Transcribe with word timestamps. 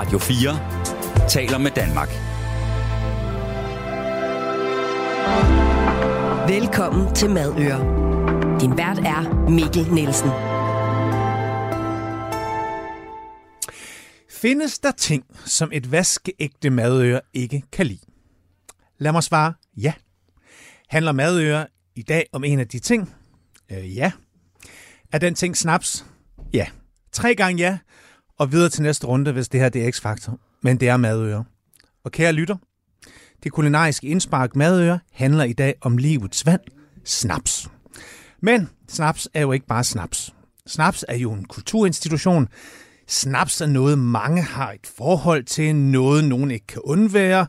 Radio 0.00 0.18
4 0.18 1.28
taler 1.28 1.58
med 1.58 1.70
Danmark. 1.70 2.08
Velkommen 6.48 7.14
til 7.14 7.30
Madøre. 7.30 7.80
Din 8.60 8.76
vært 8.76 8.98
er 8.98 9.48
Mikkel 9.50 9.92
Nielsen. 9.92 10.30
Findes 14.30 14.78
der 14.78 14.90
ting, 14.90 15.24
som 15.46 15.70
et 15.72 15.92
vaskeægte 15.92 16.70
madøre 16.70 17.20
ikke 17.34 17.62
kan 17.72 17.86
lide? 17.86 18.06
Lad 18.98 19.12
mig 19.12 19.22
svare 19.22 19.52
ja. 19.76 19.92
Handler 20.88 21.12
madøre 21.12 21.66
i 21.96 22.02
dag 22.02 22.26
om 22.32 22.44
en 22.44 22.60
af 22.60 22.68
de 22.68 22.78
ting? 22.78 23.14
Øh, 23.72 23.96
ja. 23.96 24.12
Er 25.12 25.18
den 25.18 25.34
ting 25.34 25.56
snaps? 25.56 26.06
Ja. 26.52 26.66
Tre 27.12 27.34
gange 27.34 27.62
ja, 27.62 27.78
og 28.40 28.52
videre 28.52 28.68
til 28.68 28.82
næste 28.82 29.06
runde, 29.06 29.32
hvis 29.32 29.48
det 29.48 29.60
her 29.60 29.68
det 29.68 29.86
er 29.86 29.90
X-faktor. 29.90 30.38
Men 30.62 30.76
det 30.76 30.88
er 30.88 30.96
madøre. 30.96 31.44
Og 32.04 32.12
kære 32.12 32.32
lytter, 32.32 32.56
det 33.42 33.52
kulinariske 33.52 34.06
indspark 34.06 34.56
madøre 34.56 34.98
handler 35.12 35.44
i 35.44 35.52
dag 35.52 35.74
om 35.80 35.96
livets 35.96 36.46
vand, 36.46 36.60
snaps. 37.04 37.68
Men 38.42 38.68
snaps 38.88 39.28
er 39.34 39.40
jo 39.40 39.52
ikke 39.52 39.66
bare 39.66 39.84
snaps. 39.84 40.34
Snaps 40.66 41.04
er 41.08 41.16
jo 41.16 41.32
en 41.32 41.44
kulturinstitution. 41.44 42.48
Snaps 43.08 43.60
er 43.60 43.66
noget, 43.66 43.98
mange 43.98 44.42
har 44.42 44.72
et 44.72 44.86
forhold 44.96 45.44
til, 45.44 45.76
noget 45.76 46.24
nogen 46.24 46.50
ikke 46.50 46.66
kan 46.66 46.82
undvære, 46.84 47.46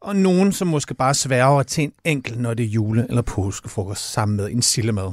og 0.00 0.16
nogen, 0.16 0.52
som 0.52 0.68
måske 0.68 0.94
bare 0.94 1.14
sværger 1.14 1.62
til 1.62 1.84
en 1.84 1.92
enkelt, 2.04 2.40
når 2.40 2.54
det 2.54 2.64
er 2.64 2.70
jule- 2.70 3.06
eller 3.08 3.22
påskefrokost 3.22 4.12
sammen 4.12 4.36
med 4.36 4.50
en 4.50 4.62
sillemad. 4.62 5.12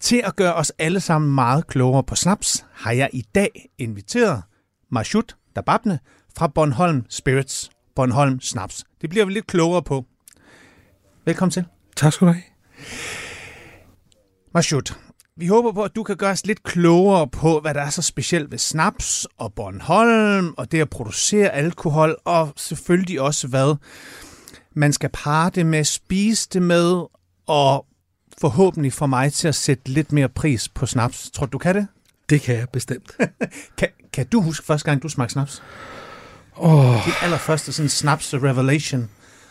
Til 0.00 0.22
at 0.24 0.36
gøre 0.36 0.54
os 0.54 0.72
alle 0.78 1.00
sammen 1.00 1.34
meget 1.34 1.66
klogere 1.66 2.02
på 2.02 2.14
snaps, 2.14 2.64
har 2.72 2.92
jeg 2.92 3.10
i 3.12 3.24
dag 3.34 3.68
inviteret 3.78 4.42
Marshut 4.90 5.36
Dababne 5.56 5.98
fra 6.36 6.46
Bornholm 6.46 7.04
Spirits. 7.08 7.70
Bornholm 7.96 8.40
Snaps. 8.40 8.84
Det 9.00 9.10
bliver 9.10 9.26
vi 9.26 9.32
lidt 9.32 9.46
klogere 9.46 9.82
på. 9.82 10.04
Velkommen 11.24 11.50
til. 11.50 11.64
Tak 11.96 12.12
skal 12.12 12.26
du 12.26 12.32
have. 12.32 12.42
Marshut, 14.54 14.98
vi 15.36 15.46
håber 15.46 15.72
på, 15.72 15.82
at 15.82 15.96
du 15.96 16.02
kan 16.02 16.16
gøre 16.16 16.30
os 16.30 16.46
lidt 16.46 16.62
klogere 16.62 17.28
på, 17.28 17.60
hvad 17.60 17.74
der 17.74 17.80
er 17.80 17.90
så 17.90 18.02
specielt 18.02 18.50
ved 18.50 18.58
snaps 18.58 19.26
og 19.38 19.54
Bornholm, 19.54 20.54
og 20.56 20.72
det 20.72 20.80
at 20.80 20.90
producere 20.90 21.50
alkohol, 21.50 22.16
og 22.24 22.52
selvfølgelig 22.56 23.20
også, 23.20 23.48
hvad 23.48 23.76
man 24.74 24.92
skal 24.92 25.10
parre 25.12 25.50
det 25.50 25.66
med, 25.66 25.84
spise 25.84 26.48
det 26.52 26.62
med, 26.62 27.02
og 27.46 27.86
forhåbentlig 28.40 28.92
få 28.92 29.06
mig 29.06 29.32
til 29.32 29.48
at 29.48 29.54
sætte 29.54 29.88
lidt 29.88 30.12
mere 30.12 30.28
pris 30.28 30.68
på 30.68 30.86
snaps. 30.86 31.30
Tror 31.30 31.46
du, 31.46 31.50
du 31.52 31.58
kan 31.58 31.74
det? 31.74 31.86
Det 32.30 32.40
kan 32.40 32.54
jeg 32.56 32.68
bestemt. 32.72 33.10
Kan, 33.78 33.88
kan 34.12 34.26
du 34.26 34.40
huske 34.40 34.66
første 34.66 34.84
gang, 34.90 35.02
du 35.02 35.08
smagte 35.08 35.32
snaps? 35.32 35.62
oh, 36.56 36.94
Din 37.04 37.12
allerførste 37.22 37.72
sådan 37.72 37.88
snaps 37.88 38.34
revelation. 38.34 39.08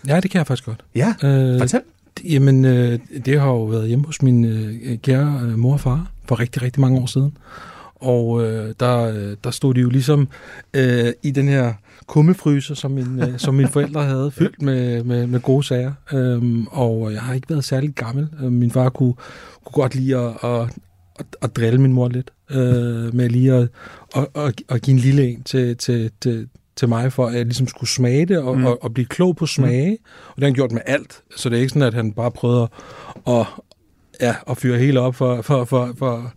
ja, 0.07 0.19
det 0.19 0.31
kan 0.31 0.39
jeg 0.39 0.47
faktisk 0.47 0.65
godt. 0.65 0.83
Ja, 0.95 1.13
Øh, 1.23 1.59
fortæl. 1.59 1.81
Jamen, 2.23 2.65
øh, 2.65 2.99
det 3.25 3.39
har 3.39 3.47
jo 3.47 3.63
været 3.63 3.87
hjemme 3.87 4.05
hos 4.05 4.21
min 4.21 4.45
øh, 4.45 4.97
kære 4.97 5.39
øh, 5.43 5.57
mor 5.59 5.73
og 5.73 5.79
far 5.79 6.07
for 6.25 6.39
rigtig, 6.39 6.61
rigtig 6.61 6.81
mange 6.81 6.99
år 7.01 7.05
siden. 7.05 7.37
Og 8.01 8.43
øh, 8.43 8.73
der, 8.79 9.03
øh, 9.03 9.35
der 9.43 9.51
stod 9.51 9.73
de 9.73 9.79
jo 9.79 9.89
ligesom 9.89 10.27
øh, 10.73 11.13
i 11.23 11.31
den 11.31 11.47
her 11.47 11.73
kummefryser, 12.07 12.75
som, 12.75 12.91
min, 12.91 13.19
øh, 13.23 13.39
som 13.39 13.53
mine 13.53 13.69
forældre 13.69 14.03
havde, 14.03 14.31
fyldt 14.39 14.61
med, 14.61 15.03
med, 15.03 15.27
med 15.27 15.39
gode 15.39 15.63
sager. 15.63 15.93
Øhm, 16.13 16.67
og 16.67 17.13
jeg 17.13 17.21
har 17.21 17.33
ikke 17.33 17.49
været 17.49 17.63
særlig 17.65 17.93
gammel. 17.95 18.27
Øh, 18.43 18.51
Min 18.51 18.71
far 18.71 18.89
kunne, 18.89 19.13
kunne 19.65 19.81
godt 19.81 19.95
lide 19.95 20.17
at, 20.17 20.33
at, 20.43 20.69
at, 21.19 21.25
at 21.41 21.55
drille 21.55 21.81
min 21.81 21.93
mor 21.93 22.07
lidt, 22.09 22.31
øh, 22.51 23.15
med 23.15 23.29
lige 23.29 23.53
at, 23.53 23.69
at, 24.15 24.27
at, 24.35 24.61
at 24.69 24.81
give 24.81 24.93
en 24.93 24.99
lille 24.99 25.27
en 25.27 25.43
til, 25.43 25.77
til, 25.77 26.11
til, 26.21 26.47
til 26.75 26.89
mig, 26.89 27.13
for 27.13 27.27
at 27.27 27.33
jeg 27.35 27.45
ligesom 27.45 27.67
skulle 27.67 27.89
smage 27.89 28.25
det 28.25 28.37
og, 28.37 28.57
Mm. 28.57 28.65
og, 28.65 28.83
og 28.83 28.93
blive 28.93 29.05
klog 29.05 29.35
på 29.35 29.45
smage. 29.45 29.89
Mm. 29.91 29.97
Og 30.29 30.35
det 30.35 30.43
har 30.43 30.47
han 30.47 30.53
gjort 30.53 30.71
med 30.71 30.81
alt. 30.85 31.21
Så 31.35 31.49
det 31.49 31.55
er 31.55 31.59
ikke 31.59 31.69
sådan, 31.69 31.87
at 31.87 31.93
han 31.93 32.11
bare 32.13 32.31
prøvede 32.31 32.61
at, 32.61 32.69
at, 33.33 33.45
ja, 34.21 34.35
at 34.49 34.57
fyre 34.57 34.77
helt 34.77 34.97
op 34.97 35.15
for, 35.15 35.41
for, 35.41 35.65
for, 35.65 35.93
for, 35.97 36.33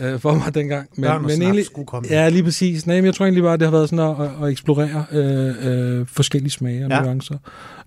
øh, 0.00 0.20
for 0.20 0.34
mig 0.34 0.54
dengang. 0.54 0.88
Børn 1.02 1.24
og 1.24 1.30
snaps 1.30 1.66
skulle 1.66 1.86
komme. 1.86 2.08
Ja, 2.10 2.28
lige 2.28 2.42
præcis. 2.44 2.86
Nej, 2.86 2.96
men 2.96 3.04
jeg 3.04 3.14
tror 3.14 3.24
egentlig 3.26 3.42
bare, 3.42 3.54
at 3.54 3.60
det 3.60 3.66
har 3.66 3.72
været 3.72 3.88
sådan 3.88 4.20
at, 4.20 4.44
at 4.44 4.50
eksplorere 4.50 5.04
øh, 5.12 5.98
øh, 6.00 6.06
forskellige 6.06 6.50
smage 6.50 6.84
og 6.84 6.90
Ja. 6.90 7.00
nuancer. 7.02 7.38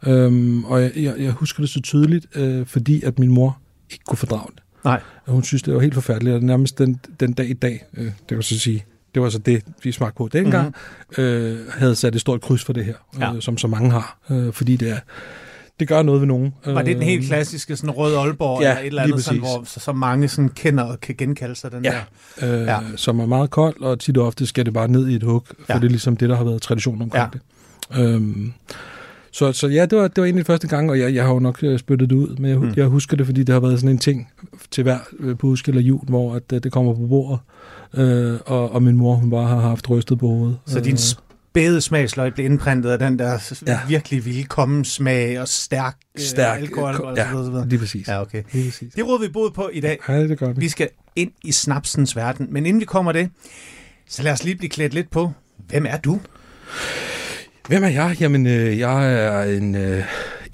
Øhm, 0.07 0.63
og 0.66 0.81
jeg, 0.81 0.91
jeg, 0.96 1.13
jeg 1.19 1.31
husker 1.31 1.63
det 1.63 1.69
så 1.69 1.81
tydeligt, 1.81 2.25
øh, 2.35 2.66
fordi 2.66 3.03
at 3.03 3.19
min 3.19 3.29
mor 3.31 3.57
ikke 3.91 4.03
kunne 4.06 4.18
fordrage 4.18 4.47
det. 4.56 4.63
Nej. 4.85 5.02
Og 5.25 5.34
hun 5.34 5.44
synes, 5.44 5.63
det 5.63 5.73
var 5.73 5.79
helt 5.79 5.94
forfærdeligt, 5.94 6.35
og 6.35 6.41
nærmest 6.44 6.78
den, 6.78 7.00
den 7.19 7.34
dag 7.34 7.50
i 7.50 7.53
dag, 7.53 7.85
øh, 7.97 8.12
det 8.29 8.38
vil 8.38 8.44
så 8.44 8.59
sige, 8.59 8.85
det 9.13 9.22
var 9.22 9.29
så 9.29 9.38
det, 9.38 9.63
vi 9.84 9.91
smagte 9.91 10.18
på 10.18 10.29
dengang, 10.34 10.68
mm-hmm. 10.68 11.23
øh, 11.23 11.59
havde 11.69 11.96
sat 11.96 12.16
et 12.16 12.22
stort 12.22 12.41
kryds 12.41 12.63
for 12.63 12.73
det 12.73 12.85
her. 12.85 12.94
Ja. 13.19 13.34
øh, 13.35 13.41
som 13.41 13.57
så 13.57 13.68
mange 13.68 13.91
har, 13.91 14.18
øh, 14.29 14.53
fordi 14.53 14.75
det 14.75 14.90
er, 14.90 14.97
det 15.79 15.88
gør 15.88 16.01
noget 16.01 16.22
ved 16.22 16.28
nogen. 16.28 16.53
Var 16.66 16.81
det 16.81 16.95
den 16.95 17.03
helt 17.03 17.25
klassiske 17.28 17.75
sådan 17.75 17.91
rød 17.91 18.16
Aalborg, 18.16 18.61
ja, 18.61 18.69
eller 18.69 18.81
et 18.81 18.85
eller 18.88 19.03
andet, 19.03 19.23
sådan, 19.23 19.39
hvor 19.39 19.63
så, 19.66 19.79
så 19.79 19.94
mange 19.94 20.28
sådan 20.28 20.50
kender 20.50 20.84
og 20.84 21.01
kan 21.01 21.16
genkalde 21.17 21.56
sig 21.56 21.72
den 21.72 21.84
Ja. 21.85 21.94
der? 22.41 22.61
øh, 22.61 22.67
Ja. 22.67 22.79
som 22.95 23.19
er 23.19 23.25
meget 23.25 23.50
kold, 23.50 23.81
og 23.81 24.00
tit 24.00 24.17
og 24.17 24.28
ofte 24.28 24.45
skal 24.45 24.66
det 24.66 24.73
bare 24.73 24.88
ned 24.88 25.07
i 25.07 25.16
et 25.16 25.23
hug, 25.23 25.44
for 25.47 25.56
Ja. 25.69 25.73
det 25.73 25.84
er 25.84 25.89
ligesom 25.89 26.17
det, 26.17 26.29
der 26.29 26.35
har 26.35 26.44
været 26.44 26.61
tradition 26.61 27.01
omkring 27.01 27.23
ja. 27.23 27.39
det. 27.97 28.03
Øhm, 28.03 28.53
så, 29.31 29.51
så 29.51 29.67
ja, 29.67 29.85
det 29.85 29.97
var, 29.97 30.07
det 30.07 30.17
var 30.17 30.23
egentlig 30.25 30.45
første 30.45 30.67
gang, 30.67 30.89
og 30.89 31.00
jeg, 31.00 31.13
jeg 31.16 31.23
har 31.25 31.34
jo 31.34 31.39
nok 31.39 31.63
øh, 31.63 31.79
spyttet 31.79 32.09
det 32.09 32.16
ud, 32.16 32.35
men 32.38 32.51
jeg, 32.51 32.59
Mm. 32.59 32.73
jeg 32.78 32.85
husker 32.85 33.17
det, 33.17 33.25
fordi 33.25 33.44
det 33.44 33.53
har 33.53 33.59
været 33.59 33.79
sådan 33.79 33.90
en 33.90 33.97
ting 33.97 34.29
til 34.72 34.84
hver 34.84 34.97
øh, 35.19 35.38
påske 35.38 35.69
eller 35.69 35.81
jul, 35.81 36.00
hvor 36.07 36.35
at, 36.35 36.44
øh, 36.53 36.63
det 36.63 36.72
kommer 36.72 36.94
på 36.94 37.07
bordet, 37.07 37.40
øh, 37.94 38.40
og, 38.45 38.72
og 38.72 38.84
min 38.84 38.95
mor 38.95 39.16
hun 39.16 39.29
bare 39.29 39.47
har 39.47 39.59
haft 39.59 39.90
rystet 39.90 40.19
på 40.19 40.28
hovedet. 40.28 40.57
Så 40.66 40.79
din 40.79 40.91
Øh, 40.94 40.97
spæde 40.97 41.22
smagsløg 41.81 42.34
blev 42.34 42.46
indprintet 42.46 42.90
af 42.90 43.00
den 43.00 43.19
der 43.19 43.53
ja. 43.68 43.72
Ja. 43.72 43.80
virkelig 43.88 44.25
vilde 44.25 44.44
komme 44.44 44.86
smag 44.86 45.40
og 45.41 45.47
stærk, 45.47 45.96
Stærk, 46.18 46.58
øh, 46.58 46.62
alkohol 46.64 46.96
og 46.96 47.18
ja. 47.18 47.24
så 47.31 47.38
videre, 47.38 47.52
videre. 47.52 47.68
Lige 47.68 47.80
præcis. 47.80 48.08
Ja, 48.08 48.22
okay. 48.22 48.44
Lige 48.52 48.69
præcis. 48.69 48.94
Det 48.94 49.08
råder 49.08 49.19
vi 49.19 49.28
bod 49.28 49.52
på 49.52 49.69
i 49.74 49.80
dag. 49.80 50.00
Ja, 50.08 50.28
det 50.28 50.38
gør 50.40 50.47
vi. 50.47 50.59
Vi 50.59 50.69
skal 50.69 50.90
ind 51.16 51.31
i 51.44 51.52
snapsens 51.52 52.16
verden. 52.16 52.47
Men 52.50 52.66
inden 52.66 52.80
vi 52.80 52.86
kommer 52.86 53.12
det, 53.12 53.30
så 54.09 54.24
lad 54.24 54.31
os 54.31 54.44
lige 54.44 54.56
blive 54.56 54.69
klædt 54.69 54.94
lidt 54.94 55.12
på. 55.12 55.31
Hvem 55.68 55.86
er 55.86 55.97
du? 55.97 56.19
Hvem 57.68 57.84
er 57.84 57.88
jeg? 57.88 58.18
Jamen, 58.20 58.47
øh, 58.47 58.80
jeg 58.80 59.14
er 59.14 59.44
en 59.44 59.75
øh, 59.75 60.03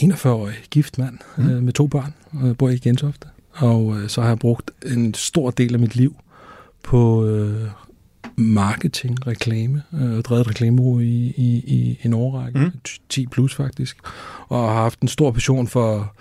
41-årig 0.03 0.55
gift 0.71 0.97
mand 0.97 1.17
Mm. 1.37 1.49
øh, 1.49 1.63
med 1.63 1.73
to 1.73 1.87
børn, 1.87 2.13
og 2.33 2.57
bor 2.57 2.69
i 2.69 2.77
Gentofte. 2.77 3.27
Og 3.53 3.97
øh, 3.97 4.09
så 4.09 4.21
har 4.21 4.27
jeg 4.27 4.39
brugt 4.39 4.71
en 4.85 5.13
stor 5.13 5.51
del 5.51 5.73
af 5.73 5.79
mit 5.79 5.95
liv 5.95 6.15
på 6.83 7.25
øh, 7.25 7.67
marketing, 8.39 9.27
reklame, 9.27 9.83
øh, 9.93 10.21
drevet 10.21 10.41
et 10.41 10.47
reklamebureau 10.47 10.99
i, 10.99 11.33
i, 11.37 11.63
i 11.67 11.99
en 12.03 12.13
årrække, 12.13 12.59
Mm. 12.59 12.65
mm. 12.65 12.71
10 13.09 13.27
plus 13.27 13.55
faktisk, 13.55 13.97
og 14.47 14.67
har 14.67 14.73
haft 14.81 14.99
en 14.99 15.07
stor 15.07 15.31
passion 15.31 15.67
for, 15.67 16.15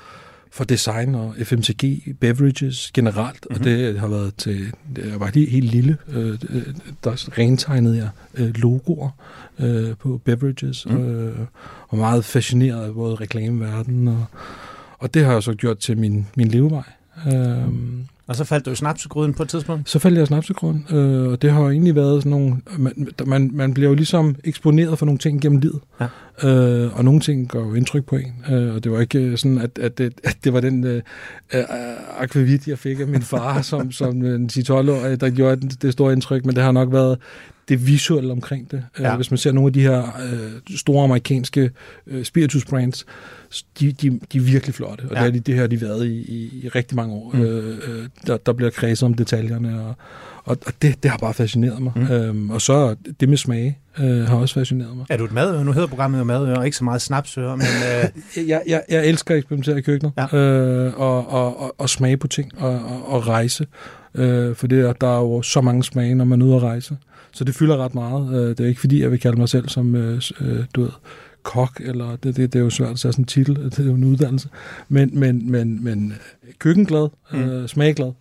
for 0.52 0.64
design 0.64 1.14
og 1.14 1.34
FMCG, 1.42 2.02
beverages 2.20 2.90
generelt, 2.94 3.46
mm-hmm. 3.50 3.60
Mhm. 3.62 3.70
og 3.72 3.78
det 3.78 4.00
har 4.00 4.08
været 4.08 4.34
til, 4.34 4.72
jeg 4.96 5.20
var 5.20 5.30
lige 5.34 5.50
helt 5.50 5.70
lille, 5.70 5.96
øh, 6.08 6.38
øh, 6.50 6.62
der 7.04 7.38
rentegnede 7.38 7.96
jeg 7.96 8.08
øh, 8.34 8.54
logoer 8.54 9.10
øh, 9.58 9.96
på 9.96 10.20
beverages, 10.24 10.86
Mm. 10.86 10.92
mm. 10.94 11.04
øh, 11.08 11.38
og 11.88 11.98
meget 11.98 12.24
fascineret 12.24 12.84
af 12.84 12.94
både 12.94 13.14
reklameverdenen, 13.14 14.08
og, 14.08 14.24
og 14.98 15.14
det 15.14 15.24
har 15.24 15.32
jeg 15.32 15.42
så 15.42 15.52
gjort 15.54 15.78
til 15.78 15.98
min, 15.98 16.26
min 16.36 16.48
levevej. 16.48 16.82
Øhm, 17.32 18.04
Og 18.28 18.37
så 18.37 18.44
faldt 18.44 18.66
du 18.66 18.71
i 18.71 18.75
snapsegryden 18.75 19.34
på 19.34 19.43
et 19.43 19.49
tidspunkt. 19.49 19.91
så 19.91 19.99
faldt 19.99 20.16
jeg 20.16 20.22
i 20.22 20.27
snapsegrund, 20.27 20.93
øh, 20.93 21.33
og 21.33 21.43
det 21.43 21.50
har 21.50 21.61
jo 21.61 21.71
egentlig 21.71 21.94
været 21.94 22.22
sådan 22.22 22.31
nogle... 22.31 22.56
Man, 22.78 23.09
man, 23.27 23.50
man 23.53 23.75
bliver 23.75 23.89
jo 23.89 23.94
ligesom 23.94 24.37
eksponeret 24.44 24.99
for 24.99 25.06
nogle 25.06 25.19
ting 25.19 25.41
gennem 25.41 25.59
livet. 25.59 25.81
Ja. 26.00 26.06
Øh, 26.43 26.99
og 26.99 27.04
nogle 27.04 27.21
ting 27.21 27.49
gør 27.49 27.60
jo 27.60 27.75
indtryk 27.75 28.04
på 28.04 28.16
en. 28.16 28.44
Øh, 28.50 28.75
og 28.75 28.84
det 28.84 28.93
var 28.93 29.00
ikke 29.00 29.19
øh, 29.19 29.38
sådan, 29.38 29.59
at, 29.59 29.78
at, 29.78 29.99
det, 29.99 30.12
at 30.25 30.37
det 30.44 30.53
var 30.53 30.60
den 30.60 30.84
øh, 30.84 31.03
øh, 31.54 31.65
akvavit, 32.19 32.69
jeg 32.69 32.78
fik 32.78 33.00
af 33.00 33.06
min 33.06 33.22
far 33.22 33.62
som, 33.71 33.93
som 33.93 34.25
en 34.25 34.50
10-12-årig, 34.53 35.21
der 35.21 35.31
gjorde 35.31 35.60
det, 35.60 35.82
det 35.82 35.93
store 35.93 36.12
indtryk, 36.12 36.44
men 36.44 36.56
det 36.56 36.65
har 36.65 36.72
nok 36.72 36.93
været 36.93 37.19
det 37.69 37.87
visuelle 37.87 38.32
omkring 38.32 38.71
det. 38.71 38.84
Ja. 39.01 39.16
Hvis 39.16 39.30
man 39.30 39.39
ser 39.39 39.53
nogle 39.53 39.68
af 39.68 39.72
de 39.72 39.83
her 39.83 39.98
øh, 40.33 40.77
store 40.77 41.04
amerikanske 41.04 41.71
øh, 42.07 42.24
spiritus 42.24 42.65
brands, 42.65 43.07
de, 43.80 43.92
de, 43.92 44.21
de 44.33 44.39
er 44.39 44.42
virkelig 44.42 44.74
flotte, 44.74 45.03
og 45.03 45.16
Ja. 45.16 45.21
det, 45.21 45.27
er 45.27 45.33
de, 45.33 45.41
det 45.41 45.57
har 45.57 45.66
de 45.66 45.80
været 45.80 46.07
i, 46.07 46.18
i, 46.18 46.60
i 46.62 46.68
rigtig 46.68 46.97
mange 46.97 47.15
år. 47.15 47.30
Mm. 47.34 47.41
Øh, 47.41 47.78
øh, 47.89 48.09
der, 48.27 48.36
der 48.36 48.53
bliver 48.53 48.71
kredset 48.71 49.07
om 49.07 49.15
detaljerne, 49.15 49.80
og, 49.80 49.95
og, 50.48 50.56
og 50.66 50.72
det, 50.83 51.03
det 51.03 51.10
har 51.10 51.18
bare 51.18 51.34
fascineret 51.34 51.83
mig. 51.83 51.92
Mm. 51.97 52.03
Mm. 52.03 52.10
Øhm, 52.10 52.50
og 52.50 52.60
så 52.62 52.97
det 53.21 53.28
med 53.28 53.36
smage 53.36 53.78
øh, 53.98 54.21
har 54.28 54.36
også 54.36 54.54
fascineret 54.54 54.97
mig. 54.97 55.06
Er 55.10 55.16
du 55.16 55.24
et 55.24 55.33
madøre? 55.33 55.65
Nu 55.65 55.72
hedder 55.72 55.89
programmet 55.89 56.18
jo 56.18 56.24
madøre, 56.24 56.56
og 56.59 56.65
ikke 56.65 56.77
så 56.77 56.84
meget 56.84 57.03
snapsøre, 57.03 57.56
men 57.56 57.66
øh, 57.66 58.09
Jeg, 58.48 58.62
jeg, 58.66 58.83
jeg 58.89 59.06
elsker 59.06 59.34
at 59.34 59.39
eksperimentere 59.39 59.78
i 59.78 59.80
køkkenet, 59.83 60.12
Ja. 60.33 60.36
øh, 60.39 61.00
og, 61.00 61.28
og, 61.30 61.60
og, 61.60 61.74
og 61.78 61.91
smage 61.91 62.16
på 62.16 62.27
ting, 62.28 62.53
og, 62.59 62.71
og, 62.71 63.09
og 63.12 63.27
rejse. 63.28 63.66
Øh, 64.15 64.54
for 64.56 64.66
det, 64.66 64.80
er- 64.80 64.92
der 64.92 65.09
er 65.16 65.21
jo 65.21 65.42
så 65.42 65.60
mange 65.60 65.84
smage, 65.84 66.15
når 66.15 66.24
man 66.24 66.42
er 66.42 66.47
ude 66.47 66.56
at 66.56 66.62
rejse. 66.62 66.97
Så 67.33 67.45
det 67.45 67.54
fylder 67.54 67.77
ret 67.77 67.95
meget. 67.95 68.34
Øh, 68.34 68.48
det 68.48 68.60
er 68.60 68.66
ikke 68.66 68.80
fordi, 68.80 69.03
jeg 69.03 69.10
vil 69.10 69.21
kalde 69.21 69.36
mig 69.39 69.48
selv 69.48 69.68
som, 69.68 69.95
øh, 69.95 70.22
øh, 70.41 70.65
du 70.74 70.80
ved, 70.83 70.91
kok, 71.42 71.80
eller 71.84 72.16
det, 72.16 72.36
det, 72.36 72.53
det 72.53 72.59
er 72.59 72.62
jo 72.62 72.71
svært 72.71 72.91
at 72.91 72.98
sætte 72.98 73.12
sådan 73.12 73.22
en 73.22 73.27
titel, 73.27 73.56
det 73.71 73.78
er 73.78 73.84
jo 73.84 73.95
en 73.95 74.04
uddannelse. 74.04 74.48
Men, 74.89 75.10
men, 75.12 75.50
men, 75.50 75.84
men 75.84 76.15
køkkenglad, 76.59 77.09
øh, 77.34 77.68
smagglad, 77.68 78.12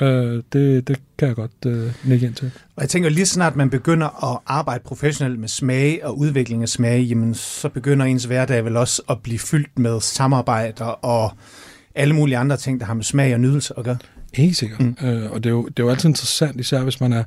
Øh, 0.00 0.42
det, 0.52 0.88
det 0.88 1.00
kan 1.18 1.28
jeg 1.28 1.36
godt 1.36 1.50
øh, 1.66 1.92
nikke 2.04 2.26
ind 2.26 2.34
til. 2.34 2.50
Og 2.76 2.82
jeg 2.82 2.88
tænker, 2.88 3.08
lige 3.08 3.26
snart 3.26 3.56
man 3.56 3.70
begynder 3.70 4.32
at 4.32 4.38
arbejde 4.46 4.84
professionelt 4.84 5.40
med 5.40 5.48
smag 5.48 6.00
og 6.04 6.18
udvikling 6.18 6.62
af 6.62 6.68
smag, 6.68 7.02
jamen 7.02 7.34
så 7.34 7.68
begynder 7.68 8.06
ens 8.06 8.24
hverdag 8.24 8.64
vel 8.64 8.76
også 8.76 9.02
at 9.10 9.22
blive 9.22 9.38
fyldt 9.38 9.78
med 9.78 10.00
samarbejder 10.00 10.84
og 10.84 11.32
alle 11.94 12.14
mulige 12.14 12.36
andre 12.36 12.56
ting, 12.56 12.80
der 12.80 12.86
har 12.86 12.94
med 12.94 13.04
smag 13.04 13.34
og 13.34 13.40
nydelse 13.40 13.74
at 13.78 13.84
gøre. 13.84 13.96
Helt 14.34 14.56
sikkert. 14.56 14.80
Mm. 14.80 14.96
Øh, 15.02 15.32
og 15.32 15.44
det 15.44 15.50
er, 15.50 15.54
jo, 15.54 15.66
det 15.66 15.78
er 15.78 15.84
jo 15.84 15.90
altid 15.90 16.08
interessant, 16.08 16.60
især 16.60 16.82
hvis 16.82 17.00
man 17.00 17.12
er 17.12 17.24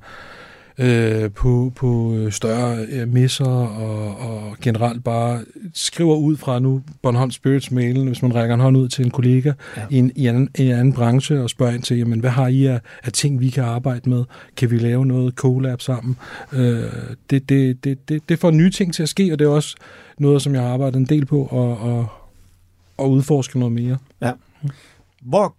øh, 0.80 1.32
på, 1.32 1.72
på 1.76 2.16
større 2.30 2.86
øh, 2.90 3.08
misser 3.08 3.46
og, 3.46 4.18
og 4.18 4.56
generelt 4.62 5.04
bare 5.04 5.42
skriver 5.74 6.16
ud 6.16 6.38
fra 6.38 6.60
nu 6.60 6.82
Bornholm 7.02 7.32
Spirits 7.32 7.72
mailen, 7.72 8.08
hvis 8.08 8.22
man 8.22 8.36
rækker 8.36 8.56
en 8.56 8.62
hånd 8.62 8.78
ud 8.78 8.90
til 8.90 9.06
en 9.06 9.12
kollega 9.12 9.54
ja. 9.78 9.82
i, 9.90 9.98
en, 9.98 10.12
i, 10.16 10.28
en, 10.28 10.50
i 10.58 10.66
en 10.66 10.72
anden 10.72 10.94
branche 10.94 11.42
og 11.42 11.50
spørger 11.50 11.74
ind 11.74 11.84
til, 11.84 11.98
jamen, 11.98 12.20
hvad 12.20 12.30
har 12.30 12.48
I 12.48 12.66
af, 12.66 12.82
af 13.04 13.12
ting, 13.12 13.40
vi 13.40 13.50
kan 13.50 13.64
arbejde 13.64 14.10
med? 14.10 14.24
Kan 14.58 14.72
vi 14.72 14.78
lave 14.78 15.06
noget 15.06 15.34
collab 15.34 15.82
sammen? 15.82 16.18
Øh, 16.54 16.84
det, 17.30 17.50
det, 17.50 17.84
det, 17.84 18.10
det, 18.10 18.30
det 18.30 18.40
får 18.40 18.52
nye 18.52 18.72
ting 18.72 18.94
til 18.94 19.04
at 19.04 19.10
ske, 19.10 19.34
og 19.34 19.40
det 19.40 19.46
er 19.46 19.50
også 19.50 19.76
noget, 20.18 20.42
som 20.42 20.54
jeg 20.54 20.62
har 20.62 20.70
arbejdet 20.70 20.98
en 21.00 21.06
del 21.06 21.26
på 21.26 21.42
og, 21.46 21.78
og, 21.78 22.08
og 22.98 23.12
udforske 23.12 23.60
noget 23.60 23.74
mere. 23.74 23.98
Ja. 24.22 24.32
Hvor 25.22 25.56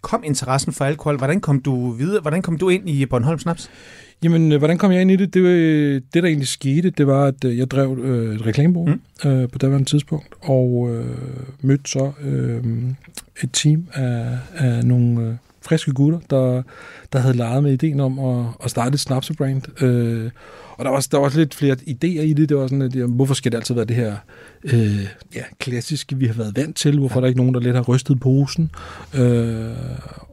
kom 0.00 0.22
interessen 0.24 0.72
for 0.72 0.84
alkohol? 0.84 1.16
Hvordan 1.16 1.40
kom 1.40 1.60
du 1.60 1.90
videre? 1.90 2.20
Hvordan 2.20 2.42
kom 2.42 2.58
du 2.58 2.68
ind 2.68 2.90
i 2.90 3.06
Bornholm 3.06 3.38
Snaps? 3.38 3.70
Jamen, 4.22 4.52
øh, 4.52 4.58
hvordan 4.58 4.78
kom 4.78 4.92
jeg 4.92 5.00
ind 5.00 5.10
i 5.10 5.16
det? 5.16 5.34
Det, 5.34 5.40
øh, 5.40 5.94
det 6.14 6.22
der 6.22 6.28
egentlig 6.28 6.48
skete, 6.48 6.90
det 6.90 7.06
var, 7.06 7.24
at 7.24 7.44
øh, 7.44 7.58
jeg 7.58 7.70
drev 7.70 7.98
øh, 8.02 8.34
et 8.34 8.46
reklamebureau 8.46 8.94
mm. 9.24 9.30
øh, 9.30 9.48
på 9.48 9.58
daværende 9.58 9.88
tidspunkt, 9.88 10.34
og 10.42 10.88
øh, 10.90 11.06
mødte 11.60 11.90
så 11.90 12.12
øh, 12.22 12.64
et 13.42 13.50
team 13.52 13.86
af, 13.94 14.38
af 14.54 14.84
nogle 14.84 15.22
øh, 15.22 15.34
friske 15.68 15.92
gutter, 15.92 16.18
der, 16.30 16.62
der 17.12 17.18
havde 17.18 17.36
leget 17.36 17.62
med 17.62 17.72
ideen 17.72 18.00
om 18.00 18.18
at, 18.18 18.46
at 18.64 18.70
starte 18.70 18.94
et 18.94 19.00
snapsebrand. 19.00 19.82
Øh, 19.82 20.30
og 20.76 20.84
der 20.84 20.90
var, 20.90 21.06
der 21.10 21.18
var 21.18 21.24
også 21.24 21.38
lidt 21.38 21.54
flere 21.54 21.76
idéer 21.88 22.20
i 22.20 22.32
det. 22.32 22.48
Det 22.48 22.56
var 22.56 22.66
sådan, 22.66 22.82
at 22.82 22.92
hvorfor 22.92 23.34
skal 23.34 23.52
det 23.52 23.58
altid 23.58 23.74
være 23.74 23.84
det 23.84 23.96
her 23.96 24.16
øh, 24.64 25.06
ja, 25.34 25.42
klassiske, 25.58 26.16
vi 26.16 26.26
har 26.26 26.34
været 26.34 26.56
vant 26.56 26.76
til? 26.76 26.98
Hvorfor 26.98 27.14
ja. 27.14 27.18
er 27.18 27.20
der 27.20 27.28
ikke 27.28 27.40
nogen, 27.40 27.54
der 27.54 27.60
lidt 27.60 27.76
har 27.76 27.82
rystet 27.82 28.20
posen? 28.20 28.70
Øh, 29.14 29.70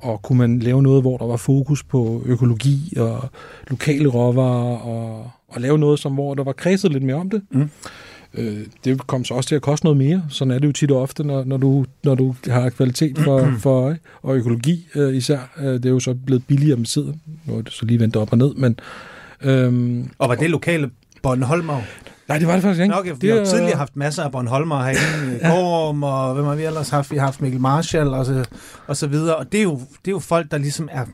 og 0.01 0.21
kunne 0.21 0.37
man 0.37 0.59
lave 0.59 0.83
noget, 0.83 1.03
hvor 1.03 1.17
der 1.17 1.25
var 1.25 1.37
fokus 1.37 1.83
på 1.83 2.23
økologi 2.25 2.93
og 2.97 3.29
lokale 3.67 4.09
råvarer, 4.09 4.77
og, 4.77 5.31
og 5.47 5.61
lave 5.61 5.77
noget, 5.77 5.99
som 5.99 6.13
hvor 6.13 6.33
der 6.33 6.43
var 6.43 6.53
kredset 6.53 6.91
lidt 6.91 7.03
mere 7.03 7.15
om 7.15 7.29
det? 7.29 7.41
Mm. 7.51 7.69
Øh, 8.33 8.59
det 8.85 9.07
kom 9.07 9.25
så 9.25 9.33
også 9.33 9.47
til 9.47 9.55
at 9.55 9.61
koste 9.61 9.85
noget 9.85 9.97
mere. 9.97 10.23
Sådan 10.29 10.51
er 10.51 10.59
det 10.59 10.67
jo 10.67 10.71
tit 10.71 10.91
og 10.91 11.01
ofte, 11.01 11.23
når, 11.23 11.43
når, 11.43 11.57
du, 11.57 11.85
når 12.03 12.15
du 12.15 12.35
har 12.47 12.69
kvalitet 12.69 13.17
for, 13.17 13.51
for 13.63 13.81
øje, 13.81 13.99
og 14.21 14.35
økologi 14.35 14.87
øh, 14.95 15.15
især. 15.15 15.39
Øh, 15.57 15.73
det 15.73 15.85
er 15.85 15.89
jo 15.89 15.99
så 15.99 16.13
blevet 16.25 16.47
billigere 16.47 16.77
med 16.77 16.85
tiden. 16.85 17.21
Nu 17.45 17.57
er 17.57 17.61
det 17.61 17.73
så 17.73 17.85
lige 17.85 17.99
vendt 17.99 18.15
op 18.15 18.31
og 18.31 18.37
ned, 18.37 18.53
men 18.53 18.79
Øhm, 19.45 20.09
og 20.17 20.29
var 20.29 20.35
det 20.35 20.49
lokale 20.49 20.89
Bornholmer? 21.23 21.81
Nej, 22.27 22.37
det 22.37 22.47
var 22.47 22.53
det 22.53 22.61
faktisk 22.61 22.81
ikke. 22.81 22.95
Okay, 22.95 23.13
vi 23.21 23.27
har 23.27 23.35
jo 23.35 23.45
tidligere 23.45 23.77
haft 23.77 23.95
masser 23.95 24.23
af 24.23 24.31
Bornholmer 24.31 24.83
herinde. 24.83 25.39
ja. 25.41 25.49
Gorm, 25.49 26.03
og 26.03 26.33
hvem 26.33 26.45
har 26.45 26.55
vi 26.55 26.63
ellers 26.63 26.89
haft? 26.89 27.11
Vi 27.11 27.17
har 27.17 27.25
haft 27.25 27.41
Mikkel 27.41 27.61
Marshall 27.61 28.07
og 28.09 28.25
så, 28.25 28.45
og 28.87 28.97
så 28.97 29.07
videre. 29.07 29.35
Og 29.35 29.51
det 29.51 29.57
er, 29.57 29.63
jo, 29.63 29.75
det 29.75 30.07
er 30.07 30.11
jo 30.11 30.19
folk, 30.19 30.51
der 30.51 30.57
ligesom 30.57 30.89
er 30.91 31.05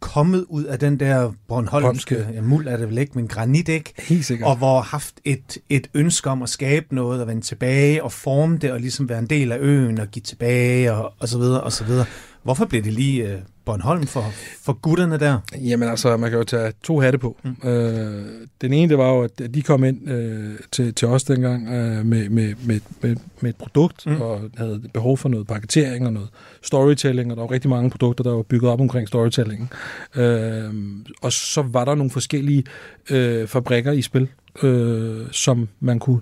kommet 0.00 0.44
ud 0.48 0.64
af 0.64 0.78
den 0.78 1.00
der 1.00 1.32
Bornholmske, 1.48 2.26
ja, 2.34 2.40
muld 2.40 2.68
er 2.68 2.76
det 2.76 2.88
vel 2.88 2.98
ikke, 2.98 3.12
men 3.14 3.28
granit 3.28 3.68
ikke? 3.68 3.94
Helt 3.98 4.24
sikkert. 4.24 4.48
Og 4.48 4.56
hvor 4.56 4.74
har 4.74 4.82
haft 4.82 5.20
et, 5.24 5.58
et 5.68 5.88
ønske 5.94 6.30
om 6.30 6.42
at 6.42 6.48
skabe 6.48 6.94
noget 6.94 7.20
og 7.20 7.28
vende 7.28 7.42
tilbage 7.42 8.04
og 8.04 8.12
forme 8.12 8.58
det 8.58 8.72
og 8.72 8.80
ligesom 8.80 9.08
være 9.08 9.18
en 9.18 9.26
del 9.26 9.52
af 9.52 9.58
øen 9.60 10.00
og 10.00 10.08
give 10.08 10.22
tilbage 10.22 10.92
og, 10.92 11.12
og 11.18 11.28
så 11.28 11.38
videre 11.38 11.60
og 11.60 11.72
så 11.72 11.84
videre. 11.84 12.06
Hvorfor 12.42 12.64
blev 12.64 12.82
det 12.82 12.92
lige 12.92 13.32
øh, 13.32 13.38
Bornholm 13.64 14.06
for, 14.06 14.24
for 14.62 14.72
gutterne 14.72 15.18
der? 15.18 15.38
Jamen 15.60 15.88
altså, 15.88 16.16
man 16.16 16.30
kan 16.30 16.38
jo 16.38 16.44
tage 16.44 16.72
to 16.82 17.00
hatte 17.00 17.18
på. 17.18 17.36
Mm. 17.42 17.68
Øh, 17.68 18.24
den 18.60 18.72
ene, 18.72 18.88
det 18.88 18.98
var 18.98 19.12
jo, 19.12 19.22
at 19.22 19.54
de 19.54 19.62
kom 19.62 19.84
ind 19.84 20.10
øh, 20.10 20.54
til, 20.72 20.94
til 20.94 21.08
os 21.08 21.24
dengang 21.24 21.68
øh, 21.68 22.06
med, 22.06 22.28
med, 22.28 22.54
med, 22.66 22.80
med, 23.02 23.16
med 23.40 23.50
et 23.50 23.56
produkt, 23.56 24.06
mm. 24.06 24.20
og 24.20 24.40
havde 24.56 24.82
behov 24.94 25.18
for 25.18 25.28
noget 25.28 25.46
paketering 25.46 26.06
og 26.06 26.12
noget 26.12 26.28
storytelling, 26.62 27.30
og 27.30 27.36
der 27.36 27.42
var 27.42 27.50
rigtig 27.50 27.70
mange 27.70 27.90
produkter, 27.90 28.24
der 28.24 28.32
var 28.32 28.42
bygget 28.42 28.70
op 28.70 28.80
omkring 28.80 29.08
storytellingen. 29.08 29.70
Øh, 30.16 30.74
og 31.22 31.32
så 31.32 31.62
var 31.62 31.84
der 31.84 31.94
nogle 31.94 32.10
forskellige 32.10 32.64
øh, 33.10 33.46
fabrikker 33.46 33.92
i 33.92 34.02
spil, 34.02 34.28
øh, 34.62 35.26
som 35.32 35.68
man 35.80 35.98
kunne 35.98 36.20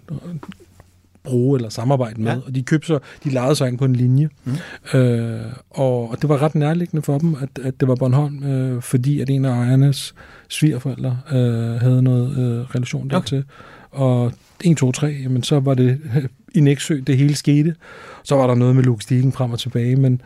bruge 1.25 1.59
eller 1.59 1.69
samarbejde 1.69 2.23
med. 2.23 2.33
Ja. 2.33 2.39
Og 2.47 2.55
de 2.55 2.63
købte 2.63 2.87
så, 2.87 2.99
de 3.25 3.31
lejede 3.31 3.55
sig 3.55 3.69
ind 3.69 3.79
på 3.79 3.85
en 3.85 3.97
linje. 3.97 4.29
Mm. 4.45 4.99
Øh, 4.99 5.41
og, 5.71 6.11
og 6.11 6.23
det 6.23 6.29
var 6.29 6.43
ret 6.43 6.55
nærliggende 6.55 7.03
for 7.03 7.19
dem, 7.19 7.37
at, 7.41 7.65
at 7.65 7.81
det 7.81 7.89
var 7.89 7.95
Bornholm, 7.95 8.45
øh, 8.45 8.83
fordi 8.83 9.21
at 9.21 9.31
en 9.31 9.45
af 9.45 9.51
ejernes 9.51 10.15
svigerforældre 10.49 11.19
øh, 11.33 11.81
havde 11.81 12.03
noget 12.03 12.39
øh, 12.39 12.75
relation 12.75 13.11
dertil. 13.11 13.39
Okay. 13.39 14.03
Og 14.05 14.33
1, 14.65 14.77
2, 14.77 14.93
3, 14.93 15.07
jamen 15.07 15.43
så 15.43 15.61
var 15.61 15.75
det 15.75 16.01
i 16.55 16.61
Næksø, 16.61 17.01
det 17.07 17.17
hele 17.17 17.35
skete. 17.35 17.75
Så 18.25 18.37
var 18.37 18.47
der 18.47 18.55
noget 18.55 18.77
med 18.77 18.85
logistikken 18.85 19.33
frem 19.33 19.53
og 19.53 19.59
tilbage, 19.59 19.97
men 19.97 20.23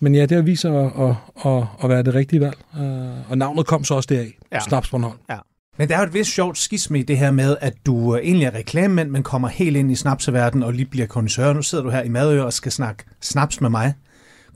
men 0.00 0.14
ja, 0.14 0.20
det 0.20 0.30
har 0.30 0.42
vist 0.42 0.62
sig 0.62 0.84
at, 0.84 0.92
at, 0.98 1.14
at, 1.46 1.62
at 1.82 1.88
være 1.88 2.02
det 2.02 2.14
rigtige 2.14 2.40
valg. 2.40 2.56
Uh, 2.74 3.30
og 3.30 3.38
navnet 3.38 3.66
kom 3.66 3.84
så 3.84 3.94
også 3.94 4.06
deraf. 4.06 4.38
Ja. 4.52 4.60
Snaps 4.60 4.90
Bornholm. 4.90 5.18
Ja. 5.30 5.38
Men 5.76 5.88
der 5.88 5.96
er 5.96 6.00
jo 6.00 6.06
et 6.06 6.14
vist 6.14 6.30
sjovt 6.30 6.58
skisme 6.58 6.98
i 6.98 7.02
det 7.02 7.18
her 7.18 7.30
med, 7.30 7.56
at 7.60 7.74
du 7.86 8.16
egentlig 8.16 8.46
er 8.46 8.54
reklamemand, 8.54 9.10
men 9.10 9.22
kommer 9.22 9.48
helt 9.48 9.76
ind 9.76 9.92
i 9.92 9.94
snapseverdenen 9.94 10.62
og 10.62 10.72
lige 10.72 10.86
bliver 10.86 11.06
kondisør. 11.06 11.52
Nu 11.52 11.62
sidder 11.62 11.84
du 11.84 11.90
her 11.90 12.02
i 12.02 12.08
Madø 12.08 12.42
og 12.42 12.52
skal 12.52 12.72
snakke 12.72 13.04
snaps 13.20 13.60
med 13.60 13.70
mig. 13.70 13.94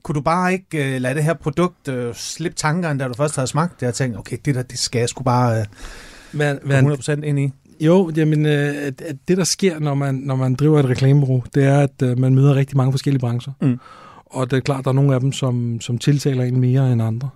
Kunne 0.02 0.14
du 0.14 0.20
bare 0.20 0.52
ikke 0.52 0.94
uh, 0.94 1.02
lade 1.02 1.14
det 1.14 1.24
her 1.24 1.34
produkt 1.34 1.88
uh, 1.88 2.14
slippe 2.14 2.56
tankerne, 2.56 3.00
da 3.00 3.08
du 3.08 3.14
først 3.14 3.36
havde 3.36 3.48
smagt 3.48 3.80
det, 3.80 3.88
og 3.88 3.94
tænke, 3.94 4.18
okay, 4.18 4.36
det 4.44 4.54
der, 4.54 4.62
det 4.62 4.78
skal 4.78 4.98
jeg 4.98 5.08
sgu 5.08 5.22
bare 5.22 5.60
uh, 5.60 6.38
være 6.38 6.94
100% 6.94 7.22
ind 7.22 7.38
i? 7.38 7.52
Jo, 7.80 8.10
jamen, 8.16 8.46
øh, 8.46 8.92
det 9.28 9.36
der 9.36 9.44
sker, 9.44 9.78
når 9.78 9.94
man, 9.94 10.14
når 10.14 10.36
man 10.36 10.54
driver 10.54 10.80
et 10.80 10.88
reklamebureau, 10.88 11.42
det 11.54 11.64
er, 11.64 11.80
at 11.80 12.02
øh, 12.02 12.18
man 12.18 12.34
møder 12.34 12.54
rigtig 12.54 12.76
mange 12.76 12.92
forskellige 12.92 13.20
brancher. 13.20 13.52
Mm. 13.60 13.78
Og 14.26 14.50
det 14.50 14.56
er 14.56 14.60
klart, 14.60 14.84
der 14.84 14.90
er 14.90 14.94
nogle 14.94 15.14
af 15.14 15.20
dem, 15.20 15.32
som, 15.32 15.80
som 15.80 15.98
tiltaler 15.98 16.44
en 16.44 16.60
mere 16.60 16.92
end 16.92 17.02
andre 17.02 17.28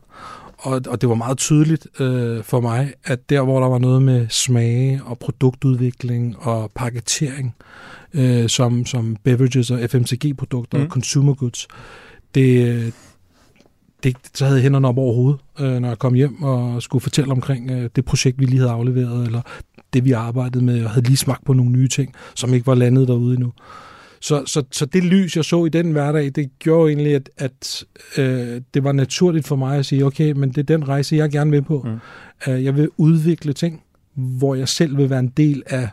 og, 0.62 0.81
og 0.88 1.00
det 1.00 1.09
var 1.09 1.14
meget 1.14 1.38
tydeligt 1.38 1.87
øh, 2.00 2.43
for 2.43 2.61
mig, 2.61 2.93
at 3.05 3.31
der, 3.31 3.43
hvor 3.43 3.61
der 3.61 3.69
var 3.69 3.79
noget 3.79 4.03
med 4.03 4.26
smage 4.29 5.00
og 5.05 5.19
produktudvikling 5.19 6.37
og 6.38 6.70
paketering, 6.75 7.55
øh, 8.14 8.49
som, 8.49 8.87
som 8.87 9.17
beverages 9.25 9.70
og 9.70 9.91
FMCG-produkter 9.91 10.79
mm. 10.79 10.85
og 10.85 10.91
consumer 10.91 11.35
goods, 11.35 11.69
det, 12.35 12.94
det, 14.03 14.17
så 14.35 14.44
havde 14.44 14.56
jeg 14.56 14.62
hænderne 14.62 14.88
op 14.88 14.99
over 14.99 15.14
hovedet, 15.14 15.41
øh, 15.61 15.81
når 15.81 15.88
jeg 15.88 15.99
kom 15.99 16.14
hjem 16.14 16.43
og 16.43 16.82
skulle 16.82 17.03
fortælle 17.03 17.32
omkring 17.32 17.70
øh, 17.70 17.91
det 17.97 18.05
projekt, 18.05 18.41
vi 18.41 18.44
lige 18.44 18.58
havde 18.58 18.73
afleveret, 18.73 19.26
eller 19.26 19.43
det, 19.93 20.05
vi 20.05 20.12
arbejdede 20.12 20.65
med, 20.65 20.85
og 20.85 20.91
havde 20.91 21.06
lige 21.06 21.17
smagt 21.17 21.44
på 21.44 21.53
nogle 21.53 21.72
nye 21.72 21.89
ting, 21.89 22.15
som 22.34 22.55
ikke 22.55 22.67
var 22.67 22.75
landet 22.75 23.08
derude 23.08 23.34
endnu. 23.34 23.53
Så, 24.22 24.43
så, 24.46 24.62
så 24.70 24.86
det 24.86 25.05
lys, 25.05 25.36
jeg 25.36 25.44
så 25.44 25.64
i 25.64 25.69
den 25.69 25.93
hverdag, 25.93 26.32
det 26.34 26.58
gjorde 26.58 26.91
egentlig, 26.93 27.14
at, 27.14 27.31
at 27.36 27.84
øh, 28.19 28.60
det 28.74 28.84
var 28.84 28.93
naturligt 28.93 29.46
for 29.46 29.56
mig 29.56 29.79
at 29.79 29.86
sige, 29.86 30.05
okay, 30.05 30.32
men 30.32 30.48
det 30.50 30.58
er 30.58 30.76
den 30.76 30.88
rejse, 30.88 31.17
jeg 31.17 31.31
gerne 31.31 31.50
vil 31.50 31.62
på. 31.62 31.86
Mm. 32.46 32.52
Øh, 32.52 32.64
jeg 32.64 32.76
vil 32.76 32.88
udvikle 32.96 33.52
ting, 33.52 33.82
hvor 34.14 34.55
jeg 34.55 34.69
selv 34.69 34.96
vil 34.96 35.10
være 35.10 35.19
en 35.19 35.29
del 35.29 35.62
af, 35.67 35.88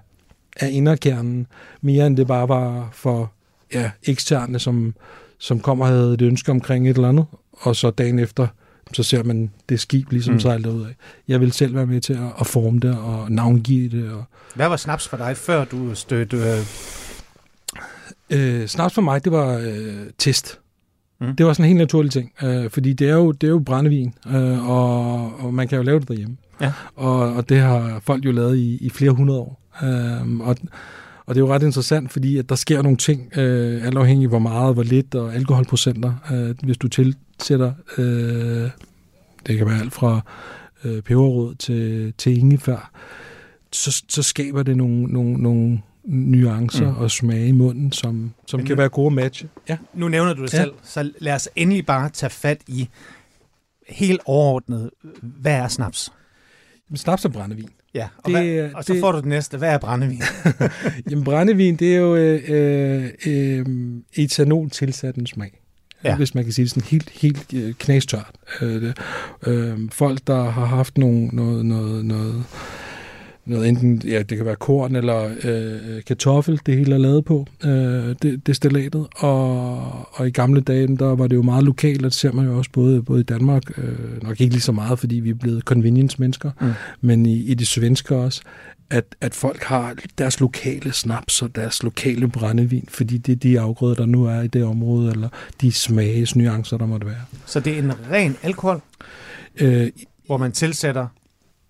af 0.59 0.69
inderkernen, 0.71 1.47
mere 1.81 2.07
end 2.07 2.17
det 2.17 2.27
bare 2.27 2.49
var 2.49 2.89
for 2.93 3.31
ja, 3.73 3.91
eksterne, 4.03 4.59
som, 4.59 4.95
som 5.37 5.59
kommer 5.59 5.85
og 5.85 5.91
havde 5.91 6.13
et 6.13 6.21
ønske 6.21 6.51
omkring 6.51 6.89
et 6.89 6.95
eller 6.95 7.09
andet, 7.09 7.25
og 7.51 7.75
så 7.75 7.89
dagen 7.89 8.19
efter, 8.19 8.47
så 8.93 9.03
ser 9.03 9.23
man 9.23 9.51
det 9.69 9.79
skib 9.79 10.11
ligesom 10.11 10.33
mm. 10.33 10.39
sejle 10.39 10.71
ud 10.71 10.81
af. 10.81 10.95
Jeg 11.27 11.39
vil 11.39 11.51
selv 11.51 11.75
være 11.75 11.85
med 11.85 12.01
til 12.01 12.13
at, 12.13 12.31
at 12.39 12.47
forme 12.47 12.79
det 12.79 12.97
og 12.97 13.31
navngive 13.31 13.89
det. 13.89 14.11
Og... 14.11 14.23
Hvad 14.55 14.67
var 14.67 14.77
snaps 14.77 15.07
for 15.07 15.17
dig, 15.17 15.37
før 15.37 15.65
du 15.65 15.95
stødte 15.95 16.37
øh, 18.29 18.67
snaps 18.67 18.93
for 18.93 19.01
mig, 19.01 19.23
det 19.23 19.31
var 19.31 19.57
øh, 19.57 20.07
test. 20.17 20.59
Mm. 21.21 21.35
Det 21.35 21.45
var 21.45 21.53
sådan 21.53 21.65
en 21.65 21.67
helt 21.67 21.77
naturlig 21.77 22.11
ting, 22.11 22.31
øh, 22.43 22.69
fordi 22.69 22.93
det 22.93 23.09
er 23.09 23.15
jo, 23.15 23.31
det 23.31 23.47
er 23.47 23.51
jo 23.51 23.59
brændevin, 23.59 24.13
øh, 24.27 24.69
og, 24.69 25.39
og 25.39 25.53
man 25.53 25.67
kan 25.67 25.77
jo 25.77 25.83
lave 25.83 25.99
det 25.99 26.07
derhjemme. 26.07 26.37
Ja. 26.61 26.73
Og, 26.95 27.33
og 27.33 27.49
det 27.49 27.59
har 27.59 28.01
folk 28.03 28.25
jo 28.25 28.31
lavet 28.31 28.57
i, 28.57 28.77
i 28.81 28.89
flere 28.89 29.11
hundrede 29.11 29.39
år. 29.39 29.61
Øh, 29.83 30.39
og, 30.39 30.55
og 31.25 31.35
det 31.35 31.41
er 31.41 31.45
jo 31.45 31.53
ret 31.53 31.63
interessant, 31.63 32.11
fordi 32.11 32.37
at 32.37 32.49
der 32.49 32.55
sker 32.55 32.81
nogle 32.81 32.97
ting, 32.97 33.37
øh, 33.37 33.85
alt 33.85 33.97
afhængig 33.97 34.27
hvor 34.27 34.39
meget, 34.39 34.73
hvor 34.73 34.83
lidt, 34.83 35.15
og 35.15 35.35
alkoholprocenter. 35.35 36.13
Øh, 36.31 36.55
hvis 36.63 36.77
du 36.77 36.87
tilsætter, 36.87 37.73
øh, 37.97 38.69
det 39.47 39.57
kan 39.57 39.67
være 39.67 39.79
alt 39.79 39.93
fra 39.93 40.21
øh, 40.83 41.01
peberrød 41.01 41.55
til, 41.55 42.13
til 42.17 42.37
ingefær, 42.37 42.91
så, 43.71 44.03
så 44.07 44.23
skaber 44.23 44.63
det 44.63 44.77
nogle, 44.77 45.03
nogle, 45.03 45.33
nogle 45.33 45.81
nuancer 46.03 46.91
mm. 46.91 46.97
og 46.97 47.11
smage 47.11 47.47
i 47.47 47.51
munden, 47.51 47.91
som, 47.91 48.33
som 48.47 48.59
kan 48.59 48.69
nu, 48.69 48.75
være 48.75 48.89
gode 48.89 49.07
at 49.07 49.13
matche. 49.13 49.49
Ja. 49.69 49.77
Nu 49.93 50.07
nævner 50.07 50.33
du 50.33 50.43
det 50.43 50.53
ja. 50.53 50.57
selv, 50.57 50.71
så 50.83 51.11
lad 51.19 51.33
os 51.33 51.49
endelig 51.55 51.85
bare 51.85 52.09
tage 52.09 52.29
fat 52.29 52.61
i 52.67 52.89
helt 53.89 54.21
overordnet, 54.25 54.89
hvad 55.21 55.53
er 55.53 55.67
snaps? 55.67 56.11
Snaps 56.95 57.25
er 57.25 57.29
brændevin. 57.29 57.69
Ja, 57.93 58.07
og, 58.17 58.31
det, 58.31 58.33
hvad, 58.33 58.69
og 58.73 58.83
så 58.83 58.93
det, 58.93 58.99
får 58.99 59.11
du 59.11 59.17
det 59.17 59.25
næste. 59.25 59.57
Hvad 59.57 59.69
er 59.69 59.77
brændevin? 59.77 60.21
Jamen 61.09 61.23
brændevin, 61.23 61.75
det 61.75 61.95
er 61.95 61.99
jo 61.99 62.15
øh, 62.15 63.09
øh, 63.25 63.65
etanol 64.13 64.69
tilsat 64.69 65.15
en 65.15 65.27
smag. 65.27 65.59
Ja. 66.03 66.15
hvis 66.15 66.35
man 66.35 66.43
kan 66.43 66.53
sige 66.53 66.63
det 66.63 66.71
sådan 66.71 66.83
helt, 66.83 67.09
helt 67.09 67.53
øh, 67.53 67.73
knastørt. 67.73 68.35
Øh, 68.61 68.93
øh, 69.47 69.79
folk, 69.91 70.27
der 70.27 70.43
har 70.43 70.65
haft 70.65 70.97
nogle, 70.97 71.27
noget, 71.27 71.65
noget, 71.65 72.05
noget, 72.05 72.45
noget 73.49 73.69
enten, 73.69 74.01
ja, 74.05 74.21
det 74.21 74.37
kan 74.37 74.45
være 74.45 74.55
korn 74.55 74.95
eller 74.95 75.29
øh, 75.43 76.03
kartoffel, 76.03 76.61
det 76.65 76.75
hele 76.77 76.93
er 76.93 76.97
lavet 76.97 77.25
på, 77.25 77.45
øh, 77.63 78.15
det, 78.21 78.47
destillatet, 78.47 79.07
og, 79.15 80.15
og 80.15 80.27
i 80.27 80.31
gamle 80.31 80.61
dage, 80.61 80.97
der 80.97 81.15
var 81.15 81.27
det 81.27 81.35
jo 81.35 81.41
meget 81.41 81.63
lokalt, 81.63 81.97
og 82.05 82.11
det 82.11 82.13
ser 82.13 82.31
man 82.31 82.45
jo 82.45 82.57
også 82.57 82.71
både, 82.73 83.03
både 83.03 83.19
i 83.19 83.23
Danmark, 83.23 83.63
øh, 83.77 84.23
nok 84.23 84.41
ikke 84.41 84.53
lige 84.53 84.61
så 84.61 84.71
meget, 84.71 84.99
fordi 84.99 85.15
vi 85.15 85.29
er 85.29 85.33
blevet 85.33 85.63
convenience-mennesker, 85.63 86.51
Mm. 86.61 86.71
men 87.01 87.25
i, 87.25 87.43
i 87.43 87.53
det 87.53 87.67
svenske 87.67 88.15
også, 88.15 88.41
at, 88.89 89.05
at 89.21 89.33
folk 89.33 89.63
har 89.63 89.95
deres 90.17 90.39
lokale 90.39 90.93
snaps 90.93 91.41
og 91.41 91.55
deres 91.55 91.83
lokale 91.83 92.27
brændevin, 92.27 92.85
fordi 92.89 93.17
det 93.17 93.31
er 93.31 93.35
de 93.35 93.59
afgrøder, 93.59 93.95
der 93.95 94.05
nu 94.05 94.25
er 94.25 94.41
i 94.41 94.47
det 94.47 94.63
område, 94.63 95.11
eller 95.11 95.29
de 95.61 95.71
smagesnuancer, 95.71 96.77
der 96.77 96.85
måtte 96.85 97.07
være. 97.07 97.21
Så 97.45 97.59
det 97.59 97.73
er 97.73 97.79
en 97.79 97.91
ren 98.11 98.37
alkohol, 98.43 98.81
Øh, 99.61 99.89
hvor 100.25 100.37
man 100.37 100.51
tilsætter 100.51 101.07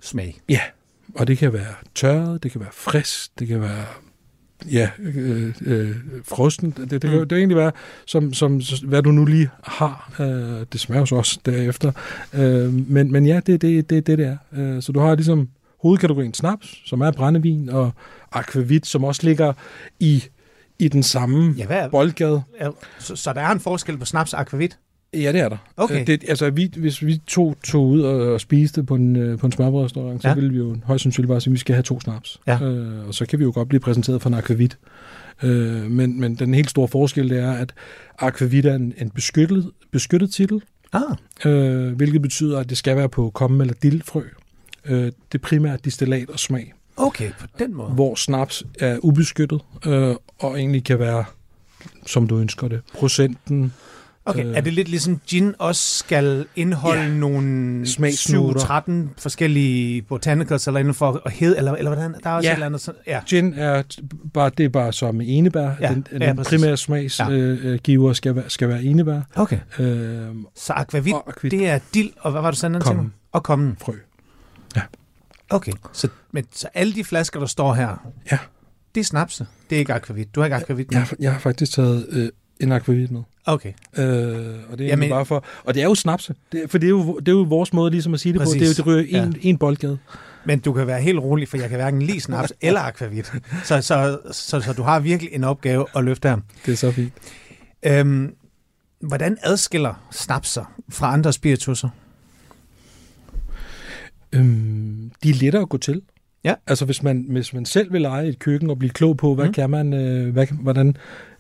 smag. 0.02 0.38
Ja, 0.50 0.60
og 1.16 1.28
det 1.28 1.38
kan 1.38 1.54
være 1.54 1.74
tørret, 1.96 2.44
det 2.44 2.52
kan 2.52 2.62
være 2.62 2.70
frisk, 2.74 3.40
det 3.40 3.48
kan 3.48 3.62
være 3.62 3.86
ja, 4.72 4.90
øh, 5.00 5.54
øh, 5.62 5.96
frosten. 6.24 6.72
Det, 6.72 6.92
det, 6.92 7.02
kan, 7.02 7.10
Mm. 7.10 7.16
mm. 7.16 7.20
det 7.20 7.30
kan 7.30 7.38
egentlig 7.38 7.58
være, 7.58 7.72
som, 8.06 8.34
som, 8.34 8.62
hvad 8.84 9.02
du 9.04 9.12
nu 9.12 9.26
lige 9.26 9.50
har. 9.64 10.14
Øh, 10.20 10.66
det 10.74 10.80
smager 10.80 11.00
jo 11.00 11.06
så 11.06 11.16
også 11.16 11.40
derefter. 11.46 11.92
Øh, 12.34 12.74
men, 12.74 13.12
men 13.12 13.26
ja, 13.26 13.40
det 13.46 13.54
er 13.54 13.58
det, 13.58 13.90
det, 13.90 14.08
det, 14.08 14.18
det 14.18 14.26
er. 14.28 14.38
Øh, 14.54 14.82
så 14.82 14.92
du 14.92 15.00
har 15.00 15.16
ligesom 15.16 15.50
hovedkategorien 15.82 16.34
snaps, 16.34 16.82
som 16.90 17.02
er 17.02 17.12
brændevin, 17.12 17.70
og 17.70 17.92
akvavit, 18.32 18.86
som 18.88 19.04
også 19.04 19.22
ligger 19.24 19.54
i, 20.00 20.24
i 20.80 20.88
den 20.88 21.04
samme 21.04 21.54
Ja, 21.58 21.66
hvad 21.66 21.78
er, 21.78 21.90
boldgade. 21.90 22.42
er, 22.58 22.72
så, 23.00 23.16
så 23.16 23.34
der 23.34 23.42
er 23.42 23.52
en 23.52 23.60
forskel 23.60 23.98
på 23.98 24.06
snaps 24.06 24.34
og 24.34 24.40
akvavit? 24.40 24.78
Ja, 25.14 25.32
det 25.32 25.42
er 25.42 25.50
der. 25.50 25.58
Okay. 25.78 26.02
Øh, 26.02 26.08
Det, 26.08 26.24
altså, 26.28 26.50
vi, 26.50 26.72
hvis 26.78 27.06
vi 27.06 27.22
to 27.28 27.54
tog 27.64 27.88
ud 27.88 28.02
og, 28.02 28.42
spiste 28.42 28.84
på 28.84 28.96
en, 28.96 29.16
øh, 29.16 29.38
på 29.38 29.46
en 29.46 29.52
smørbrødrestaurant, 29.52 30.22
så 30.22 30.28
Ja. 30.28 30.32
ja. 30.32 30.36
ville 30.36 30.50
vi 30.52 30.58
jo 30.58 30.78
højst 30.84 31.04
sandsynligt 31.04 31.30
bare 31.30 31.42
sige, 31.42 31.52
at 31.52 31.54
vi 31.54 31.58
skal 31.60 31.76
have 31.76 31.84
to 31.84 32.00
snaps. 32.00 32.40
Ja. 32.48 32.62
Øh, 32.64 33.08
og 33.08 33.14
så 33.14 33.26
kan 33.26 33.40
vi 33.40 33.44
jo 33.44 33.52
godt 33.56 33.70
blive 33.70 33.80
præsenteret 33.80 34.22
for 34.22 34.30
en 34.30 34.34
akvavit. 34.34 34.78
Øh, 35.44 35.92
men, 35.92 36.20
men 36.20 36.36
den 36.36 36.54
helt 36.54 36.70
store 36.70 36.88
forskel, 36.88 37.30
det 37.30 37.40
er, 37.40 37.52
at 37.52 37.74
akvavit 38.20 38.66
er 38.66 38.76
en, 38.76 38.94
en 38.98 39.10
beskyttet, 39.10 39.72
beskyttet 39.92 40.32
titel, 40.34 40.62
Ah, 40.94 41.52
øh, 41.52 41.94
hvilket 41.96 42.22
betyder, 42.22 42.60
at 42.60 42.70
det 42.70 42.78
skal 42.78 42.96
være 42.98 43.10
på 43.10 43.30
komme 43.30 43.64
eller 43.64 43.74
dildfrø. 43.84 44.24
Øh, 44.86 45.12
det 45.32 45.42
primært 45.42 45.86
distillat 45.86 46.30
og 46.30 46.40
smag, 46.40 46.74
okay, 46.98 47.32
på 47.40 47.48
den 47.60 47.74
måde. 47.74 47.90
hvor 47.90 48.16
snaps 48.16 48.64
er 48.80 48.98
ubeskyttet, 49.02 49.62
øh, 49.86 50.16
og 50.40 50.60
egentlig 50.60 50.84
kan 50.84 51.00
være, 51.00 51.24
som 52.06 52.28
du 52.28 52.38
ønsker 52.38 52.68
det, 52.68 52.82
procenten, 52.94 53.74
Okay, 54.30 54.46
Øh. 54.46 54.58
er 54.58 54.62
det 54.62 54.74
lidt 54.74 54.88
ligesom 54.90 55.22
gin 55.28 55.56
også 55.60 55.98
skal 55.98 56.46
indeholde 56.56 57.02
Ja. 57.02 57.10
nogle 57.10 57.88
Smagsnoter. 57.88 58.60
7-13 59.10 59.14
forskellige 59.18 60.02
botanicals 60.02 60.68
eller 60.68 60.80
inden 60.80 60.94
for 60.94 61.22
at 61.26 61.32
hed, 61.32 61.58
eller, 61.58 61.74
eller 61.76 61.94
hvordan? 61.94 62.16
Der 62.24 62.30
er 62.30 62.34
også 62.34 62.48
Ja. 62.48 62.52
et 62.52 62.56
eller 62.56 62.66
andet 62.66 62.82
sådan, 62.82 63.02
ja. 63.08 63.20
Gin 63.30 63.54
er 63.54 63.84
bare, 64.34 64.52
det 64.58 64.66
er 64.66 64.70
bare 64.70 64.94
som 64.94 65.22
enebær. 65.22 65.62
Ja, 65.62 65.70
Ja, 65.82 65.88
den, 65.94 66.06
ja, 66.12 66.28
den 66.28 66.36
præcis. 66.38 66.50
primære 66.50 66.78
smagsgiver 66.78 67.30
Ja. 67.32 67.38
øh, 67.40 67.80
giver 67.84 68.14
skal, 68.14 68.36
være, 68.36 68.50
skal 68.50 68.70
være 68.70 68.84
enebær. 68.84 69.22
Okay. 69.36 69.60
Øh, 69.80 70.28
Så 70.56 70.74
akvavit, 70.74 71.14
akvavit. 71.28 71.52
det 71.52 71.68
er 71.70 71.80
dild, 71.94 72.10
og 72.20 72.32
hvad 72.32 72.42
var 72.42 72.52
det 72.52 72.60
sådan, 72.60 72.74
den 72.74 72.82
Kommen. 72.82 73.04
ting? 73.04 73.14
Og 73.32 73.44
kommen. 73.44 73.78
frø. 73.82 73.94
Okay, 75.52 75.72
så, 75.94 76.08
men, 76.32 76.46
så 76.56 76.68
alle 76.74 76.94
de 76.94 77.04
flasker, 77.04 77.40
der 77.40 77.48
står 77.48 77.74
her, 77.74 78.10
Ja. 78.32 78.38
det 78.96 79.02
er 79.02 79.06
snapse. 79.06 79.46
Det 79.70 79.76
er 79.76 79.80
ikke 79.80 79.94
akvavit. 79.94 80.36
Du 80.36 80.40
har 80.40 80.46
ikke 80.46 80.56
akvavit? 80.56 80.88
Jeg, 80.92 81.00
har- 81.00 81.16
jeg 81.20 81.32
har 81.32 81.40
faktisk 81.40 81.72
taget 81.72 82.06
øh, 82.10 82.30
en 82.60 82.72
akvavit 82.72 83.12
med. 83.12 83.22
Okay. 83.46 83.74
Øh, 83.98 84.06
og 84.72 84.78
det 84.78 84.86
er 84.86 84.88
Jamen- 84.88 85.10
bare 85.10 85.26
for... 85.26 85.46
Og 85.64 85.74
det 85.74 85.80
er 85.82 85.86
jo 85.86 85.96
snapse. 85.96 86.36
Det, 86.52 86.64
for 86.72 86.78
det 86.78 86.88
er, 86.88 86.90
jo, 86.90 87.20
det 87.20 87.28
er 87.28 87.32
jo 87.32 87.42
vores 87.42 87.74
måde 87.74 87.92
ligesom 87.92 88.14
at 88.14 88.20
sige 88.20 88.34
det 88.34 88.42
Præcis. 88.42 88.54
på. 88.54 88.60
Det, 88.60 88.66
er 88.66 88.70
jo, 88.70 88.74
det 88.74 88.86
ryger 88.86 89.24
en, 89.24 89.34
Ja. 89.44 89.50
en 89.50 89.58
boldgade. 89.58 89.98
Men 90.46 90.60
du 90.60 90.74
kan 90.74 90.88
være 90.88 91.02
helt 91.02 91.20
rolig, 91.20 91.48
for 91.48 91.58
jeg 91.58 91.70
kan 91.70 91.78
hverken 91.78 92.02
lide 92.02 92.20
snaps 92.22 92.54
eller 92.62 92.82
akvavit. 92.82 93.26
Så, 93.64 93.82
så, 93.82 94.20
så, 94.32 94.62
så 94.62 94.74
du 94.74 94.84
har 94.84 95.00
virkelig 95.00 95.34
en 95.34 95.44
opgave 95.44 95.86
at 95.96 96.04
løfte 96.04 96.30
her. 96.30 96.38
Det 96.66 96.72
er 96.72 96.76
så 96.78 96.92
fint. 96.92 97.14
Øhm, 97.84 98.34
hvordan 99.00 99.38
adskiller 99.44 100.08
snapser 100.12 100.74
fra 100.90 101.14
andre 101.14 101.34
spiritusser? 101.34 101.90
Øhm, 104.34 105.12
de 105.24 105.30
er 105.30 105.34
lettere 105.34 105.62
at 105.62 105.70
gå 105.70 105.78
til. 105.78 106.02
Ja. 106.44 106.54
Altså 106.68 106.86
hvis 106.86 107.04
man, 107.04 107.26
hvis 107.30 107.54
man 107.54 107.66
selv 107.66 107.94
vil 107.94 108.02
lege 108.02 108.28
et 108.28 108.40
køkken 108.40 108.70
og 108.70 108.80
blive 108.80 108.90
klog 108.90 109.18
på, 109.18 109.36
hvad 109.36 109.46
Mm. 109.46 109.50
mm. 109.50 109.54
kan 109.54 109.70
man, 109.70 109.94
øh, 109.94 110.34
hvad, 110.34 110.48
hvordan 110.62 110.96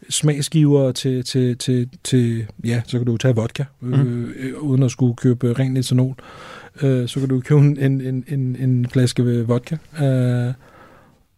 smagsgiver 0.10 0.91
til, 0.91 1.24
til, 1.24 1.58
til, 1.58 1.89
til, 2.03 2.46
ja, 2.65 2.82
så 2.86 2.98
kan 2.98 3.06
du 3.06 3.18
tage 3.18 3.36
vodka, 3.36 3.63
Mm. 3.79 3.94
øh, 3.94 4.29
øh, 4.39 4.58
uden 4.60 4.84
at 4.84 4.91
skulle 4.91 5.15
købe 5.15 5.53
ren 5.53 5.77
etanol. 5.77 6.15
Øh, 6.82 7.08
så 7.08 7.20
kan 7.20 7.29
du 7.29 7.39
købe 7.39 7.62
en, 7.62 7.77
en, 8.01 8.24
en, 8.27 8.56
en 8.60 8.88
flaske 8.89 9.46
vodka, 9.48 9.77
øh, 10.03 10.53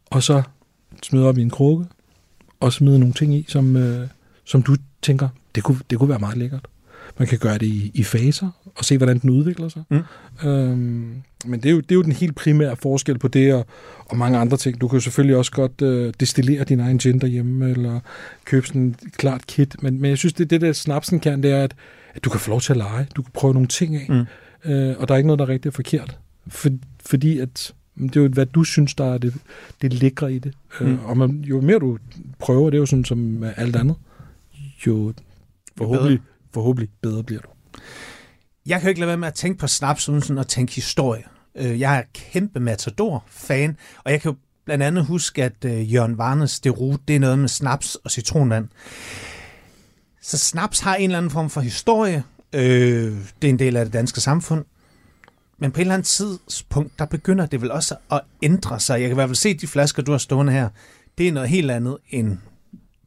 og 0.10 0.24
så 0.24 0.42
smide 1.04 1.26
op 1.28 1.38
i 1.38 1.42
en 1.42 1.50
krukke, 1.50 1.86
og 2.60 2.74
smide 2.74 3.00
nogle 3.00 3.14
ting 3.14 3.34
i, 3.36 3.46
som, 3.48 3.76
øh, 3.76 4.08
som 4.46 4.64
du 4.64 4.76
tænker, 5.02 5.30
det 5.56 5.64
kunne, 5.64 5.78
det 5.90 6.00
kunne 6.00 6.10
være 6.10 6.20
meget 6.20 6.38
lækkert. 6.38 6.68
Man 7.20 7.28
kan 7.28 7.40
gøre 7.40 7.58
det 7.58 7.66
i, 7.66 7.92
i 7.94 8.04
faser, 8.04 8.50
og 8.76 8.86
se, 8.86 8.98
hvordan 8.98 9.20
den 9.20 9.30
udvikler 9.30 9.70
sig. 9.70 9.84
Mm. 9.90 10.50
Øhm, 10.50 11.22
men 11.46 11.60
det 11.60 11.66
er, 11.66 11.72
jo, 11.72 11.80
det 11.80 11.92
er 11.92 11.96
jo 11.96 12.02
den 12.02 12.12
helt 12.12 12.36
primære 12.36 12.76
forskel 12.76 13.20
på 13.20 13.28
det 13.28 13.54
og, 13.54 13.66
og 14.06 14.18
mange 14.18 14.38
andre 14.38 14.58
ting. 14.58 14.82
Du 14.82 14.88
kan 14.88 14.98
jo 14.98 15.02
selvfølgelig 15.02 15.36
også 15.38 15.52
godt 15.52 15.82
øh, 15.82 16.14
destillere 16.20 16.64
din 16.64 16.80
egen 16.80 16.98
gin 16.98 17.20
derhjemme, 17.20 17.70
eller 17.70 18.00
købe 18.46 18.68
sådan 18.68 18.96
et 19.08 19.18
klart 19.18 19.48
kit. 19.48 19.84
Men, 19.84 20.02
men 20.02 20.10
jeg 20.10 20.18
synes, 20.18 20.34
det, 20.34 20.50
det 20.50 20.62
der 20.62 20.74
snapsen 20.74 21.20
kan, 21.20 21.44
det 21.44 21.52
er, 21.52 21.64
at, 21.64 21.76
at 22.16 22.24
du 22.24 22.30
kan 22.30 22.40
få 22.40 22.50
lov 22.50 22.62
til 22.62 22.74
at 22.74 22.78
lege. 22.78 23.08
Du 23.16 23.22
kan 23.22 23.32
prøve 23.34 23.54
nogle 23.54 23.68
ting 23.68 23.96
af, 23.96 24.06
Mm. 24.10 24.72
øh, 24.72 24.96
og 25.00 25.08
der 25.08 25.14
er 25.14 25.18
ikke 25.18 25.28
noget, 25.28 25.40
der 25.40 25.46
er 25.46 25.50
rigtig 25.50 25.74
forkert. 25.74 26.18
For, 26.48 26.70
fordi 27.06 27.40
at 27.40 27.74
det 28.00 28.16
er 28.18 28.22
jo, 28.22 28.28
hvad 28.28 28.46
du 28.46 28.64
synes, 28.64 28.94
der 28.96 29.14
er 29.14 29.18
det, 29.18 29.34
det 29.82 29.94
lækre 29.94 30.34
i 30.34 30.40
det. 30.40 30.54
Mm. 30.82 30.88
Mm. 30.88 30.94
Øh, 30.94 31.10
og 31.10 31.18
man, 31.18 31.30
jo 31.48 31.62
mere 31.62 31.80
du 31.80 31.98
prøver, 32.40 32.70
det 32.70 32.78
er 32.78 32.80
jo 32.80 32.86
sådan 32.86 33.06
som 33.06 33.44
alt 33.58 33.76
andet, 33.76 33.96
jo 34.88 35.14
forhåbentlig, 35.78 36.20
forhåbentlig 36.54 36.90
bedre 37.02 37.24
bliver 37.24 37.42
du. 37.42 37.48
Jeg 38.66 38.80
kan 38.80 38.88
jo 38.88 38.90
ikke 38.90 39.00
lade 39.00 39.08
være 39.08 39.18
med 39.18 39.28
at 39.28 39.34
tænke 39.34 39.60
på 39.60 39.68
snaps 39.68 40.10
uden 40.10 40.22
sådan 40.22 40.38
at 40.38 40.48
tænke 40.48 40.76
historie. 40.76 41.24
Øh, 41.56 41.80
jeg 41.80 41.98
er 41.98 42.04
kæmpe 42.14 42.60
Matador-fan, 42.60 43.78
og 44.04 44.12
jeg 44.12 44.22
kan 44.22 44.32
jo 44.32 44.38
blandt 44.66 44.84
andet 44.84 45.06
huske, 45.06 45.44
at 45.44 45.66
øh, 45.66 45.94
Jørgen 45.94 46.18
Varnes 46.18 46.60
Derut, 46.60 47.00
det 47.08 47.16
er 47.16 47.20
noget 47.20 47.40
med 47.40 47.50
snaps 47.50 47.96
og 47.96 48.12
citronvand. 48.12 48.68
Så 50.22 50.38
snaps 50.38 50.80
har 50.80 50.96
en 50.96 51.04
eller 51.04 51.18
anden 51.18 51.32
form 51.32 51.50
for 51.50 51.62
historie. 51.62 52.24
Øh, 52.54 53.18
det 53.42 53.48
er 53.48 53.50
en 53.50 53.60
del 53.60 53.78
af 53.78 53.86
det 53.86 53.94
danske 53.94 54.22
samfund. 54.22 54.66
Men 55.58 55.72
på 55.72 55.78
et 55.78 55.82
eller 55.82 55.94
andet 55.94 56.08
tidspunkt, 56.08 57.00
der 57.00 57.06
begynder 57.06 57.46
det 57.46 57.62
vel 57.62 57.72
også 57.72 57.96
at 58.12 58.22
ændre 58.42 58.80
sig. 58.80 58.94
Jeg 58.94 59.10
kan 59.10 59.12
i 59.12 59.14
hvert 59.14 59.30
fald 59.30 59.36
se 59.36 59.54
de 59.54 59.68
flasker, 59.68 60.04
du 60.04 60.12
har 60.12 60.18
stående 60.18 60.54
her. 60.54 60.70
Det 61.18 61.28
er 61.28 61.32
noget 61.32 61.50
helt 61.50 61.72
andet 61.72 61.98
end 62.10 62.38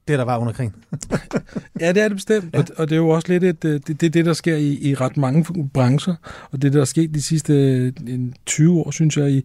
det, 0.09 0.19
der 0.19 0.25
var 0.25 0.39
under 0.39 0.53
krigen. 0.53 0.75
Ja, 1.81 1.93
det 1.93 2.03
er 2.03 2.09
det 2.09 2.17
bestemt. 2.17 2.55
Ja. 2.55 2.59
Og, 2.59 2.65
og 2.77 2.89
det 2.89 2.95
er 2.95 3.01
jo 3.01 3.09
også 3.09 3.29
lidt 3.29 3.45
et, 3.45 3.65
øh, 3.65 3.81
det, 3.87 4.01
det, 4.01 4.07
er 4.07 4.11
det 4.11 4.27
der 4.27 4.33
sker 4.33 4.57
i, 4.57 4.79
i 4.81 4.95
ret 4.95 5.17
mange 5.17 5.69
brancher, 5.75 6.15
og 6.51 6.63
det, 6.63 6.73
der 6.73 6.81
er 6.81 6.85
sket 6.85 7.15
de 7.15 7.23
sidste 7.23 7.53
øh, 7.53 7.93
en 8.07 8.35
20 8.47 8.81
år, 8.81 8.91
synes 8.91 9.17
jeg, 9.17 9.31
i, 9.31 9.45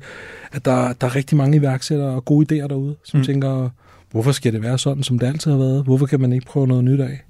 at 0.52 0.66
der, 0.66 0.94
der 0.94 1.08
er 1.08 1.16
rigtig 1.16 1.38
mange 1.38 1.58
iværksættere 1.58 2.10
og 2.10 2.26
gode 2.26 2.46
idéer 2.64 2.68
derude, 2.68 2.96
som 3.04 3.20
mm. 3.20 3.26
tænker, 3.26 3.70
hvorfor 4.12 4.32
skal 4.32 4.54
det 4.54 4.62
være 4.62 4.78
sådan, 4.78 5.04
som 5.04 5.20
det 5.20 5.28
altid 5.28 5.52
har 5.52 5.58
været? 5.58 5.84
Hvorfor 5.84 6.06
kan 6.06 6.20
man 6.20 6.34
ikke 6.34 6.46
prøve 6.46 6.68
noget 6.68 6.84
nyt 6.84 7.00
af? 7.00 7.22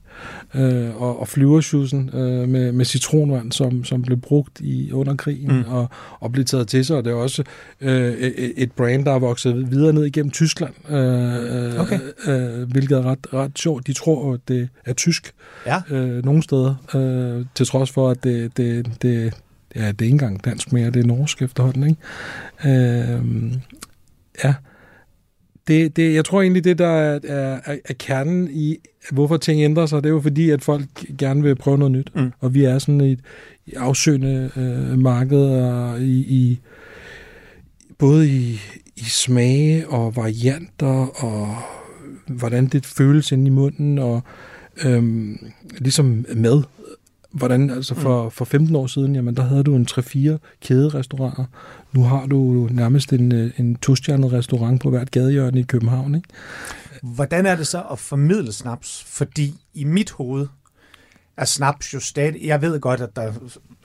Øh, 0.56 1.02
og, 1.02 1.20
og 1.20 1.28
flyversjusen 1.28 2.10
øh, 2.14 2.50
med, 2.50 2.72
med 2.72 2.86
citronvand, 2.86 3.52
som, 3.52 3.84
som 3.84 4.02
blev 4.02 4.18
brugt 4.18 4.60
i 4.60 4.92
under 4.92 5.16
krigen 5.16 5.50
Mm. 5.58 5.64
og, 5.68 5.90
og 6.20 6.32
blev 6.32 6.46
taget 6.46 6.68
til 6.68 6.86
sig. 6.86 6.98
Og 6.98 7.04
det 7.06 7.12
er 7.12 7.16
også 7.16 7.44
øh, 7.82 8.14
et, 8.14 8.54
et 8.58 8.72
brand, 8.72 9.06
der 9.06 9.12
er 9.12 9.20
vokset 9.20 9.72
videre 9.72 9.94
ned 9.94 10.06
igennem 10.06 10.32
Tyskland, 10.32 10.74
øh, 10.90 11.80
Okay. 11.80 12.00
øh, 12.28 12.72
hvilket 12.72 12.98
er 12.98 13.04
ret, 13.06 13.28
ret 13.34 13.60
sjovt. 13.60 13.88
De 13.88 13.94
tror, 13.94 14.34
at 14.34 14.40
det 14.48 14.70
er 14.86 14.94
tysk 14.94 15.32
Ja. 15.66 15.82
øh, 15.90 16.26
nogle 16.26 16.44
steder, 16.44 16.76
øh, 16.96 17.46
til 17.56 17.66
trods 17.66 17.92
for, 17.92 18.10
at 18.10 18.24
det, 18.24 18.58
det, 18.58 18.86
det, 19.02 19.34
ja, 19.76 19.88
det 19.88 20.02
er 20.02 20.06
ikke 20.06 20.06
engang 20.08 20.46
dansk 20.46 20.74
mere, 20.74 20.90
det 20.92 21.00
er 21.04 21.08
norsk 21.08 21.42
efterhånden. 21.42 21.84
Ikke? 21.90 22.02
Øh, 22.66 23.52
ja. 24.44 24.54
Det, 25.70 25.96
det, 25.96 26.14
jeg 26.14 26.26
tror 26.26 26.42
egentlig, 26.42 26.64
det 26.64 26.78
der 26.78 26.88
er, 26.88 27.20
er, 27.24 27.60
er, 27.66 27.78
er 27.86 27.94
kernen 27.94 28.50
i, 28.52 28.78
hvorfor 29.12 29.38
ting 29.38 29.62
ændrer 29.62 29.86
sig, 29.86 30.04
det 30.04 30.10
er 30.10 30.14
jo 30.14 30.22
fordi, 30.22 30.50
at 30.50 30.64
folk 30.64 30.86
gerne 31.18 31.44
vil 31.44 31.56
prøve 31.56 31.78
noget 31.78 31.92
nyt. 31.92 32.16
Mm. 32.16 32.32
Og 32.40 32.54
vi 32.54 32.64
er 32.64 32.80
sådan 32.80 33.02
i 33.02 33.12
et 33.12 33.20
afsøgende 33.76 34.52
øh, 34.58 35.00
marked, 35.00 35.42
og 35.42 36.02
i, 36.02 36.20
i, 36.20 36.60
både 37.98 38.30
i, 38.30 38.60
i 38.96 39.04
smage 39.04 39.88
og 39.88 40.16
varianter, 40.16 41.24
og 41.26 41.56
hvordan 42.28 42.68
det 42.68 42.86
føles 42.86 43.32
inde 43.32 43.48
i 43.48 43.50
munden, 43.50 44.00
og 44.00 44.22
øhm, 44.86 45.38
ligesom 45.78 46.26
mad. 46.36 46.64
Hvordan, 47.32 47.70
altså 47.70 47.96
for, 47.96 48.30
for 48.30 48.46
15 48.46 48.76
år 48.76 48.88
siden, 48.88 49.16
jamen 49.16 49.36
der 49.36 49.44
havde 49.44 49.64
du 49.64 49.76
en 49.76 49.88
3-4 49.92 50.38
kæderestauranter. 50.62 51.46
Nu 51.92 52.04
har 52.04 52.26
du 52.26 52.68
nærmest 52.72 53.14
en, 53.14 53.32
øh, 53.32 53.52
en 53.58 53.76
tostjernet 53.76 54.34
restaurant 54.34 54.82
på 54.82 54.90
hvert 54.90 55.12
gadehjørne 55.12 55.60
i 55.60 55.64
København. 55.64 56.16
Ikke? 56.16 56.30
Hvordan 57.02 57.46
er 57.46 57.56
det 57.56 57.68
så 57.68 57.84
at 57.92 58.00
formidle 58.00 58.52
snaps? 58.52 59.04
Fordi 59.08 59.54
i 59.74 59.84
mit 59.84 60.12
hoved, 60.12 60.48
er 61.38 61.46
snaps 61.46 61.94
jo 61.94 62.00
stadig... 62.00 62.44
Jeg 62.44 62.62
ved 62.62 62.80
godt, 62.80 63.02
at, 63.02 63.16
der, 63.16 63.34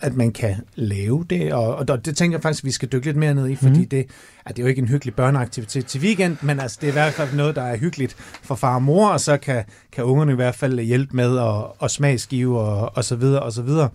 at 0.05 0.15
man 0.15 0.33
kan 0.33 0.55
lave 0.75 1.25
det, 1.31 1.53
og, 1.53 1.77
og 1.77 2.05
det 2.05 2.17
tænker 2.17 2.37
jeg 2.37 2.43
faktisk, 2.43 2.65
at 2.65 2.67
vi 2.67 2.71
skal 2.71 2.89
dykke 2.89 3.07
lidt 3.07 3.17
mere 3.17 3.35
ned 3.35 3.49
i, 3.49 3.57
fordi 3.57 3.81
mm. 3.81 3.89
det, 3.89 4.07
at 4.47 4.57
det 4.57 4.63
er 4.63 4.65
jo 4.65 4.69
ikke 4.69 4.83
en 4.83 4.89
hyggelig 4.89 5.15
børneaktivitet 5.15 5.87
til 5.87 6.01
weekend, 6.01 6.37
men 6.43 6.61
altså, 6.61 6.79
det 6.81 6.87
er 6.87 6.91
i 6.91 6.93
hvert 6.93 7.13
fald 7.13 7.35
noget, 7.35 7.57
der 7.57 7.63
er 7.63 7.77
hyggeligt 7.77 8.17
for 8.43 8.55
far 8.55 8.75
og 8.75 8.83
mor, 8.83 9.09
og 9.09 9.21
så 9.21 9.37
kan, 9.37 9.65
kan 9.93 10.05
ungerne 10.05 10.33
i 10.33 10.35
hvert 10.35 10.55
fald 10.55 10.81
hjælpe 10.81 11.17
med 11.17 11.39
at, 11.39 11.65
at 11.83 11.91
smagsgive 11.91 12.61
og, 12.61 12.97
og 12.97 13.05
så 13.05 13.17
videre 13.17 13.43
og 13.43 13.53
så 13.53 13.63
videre. 13.63 13.89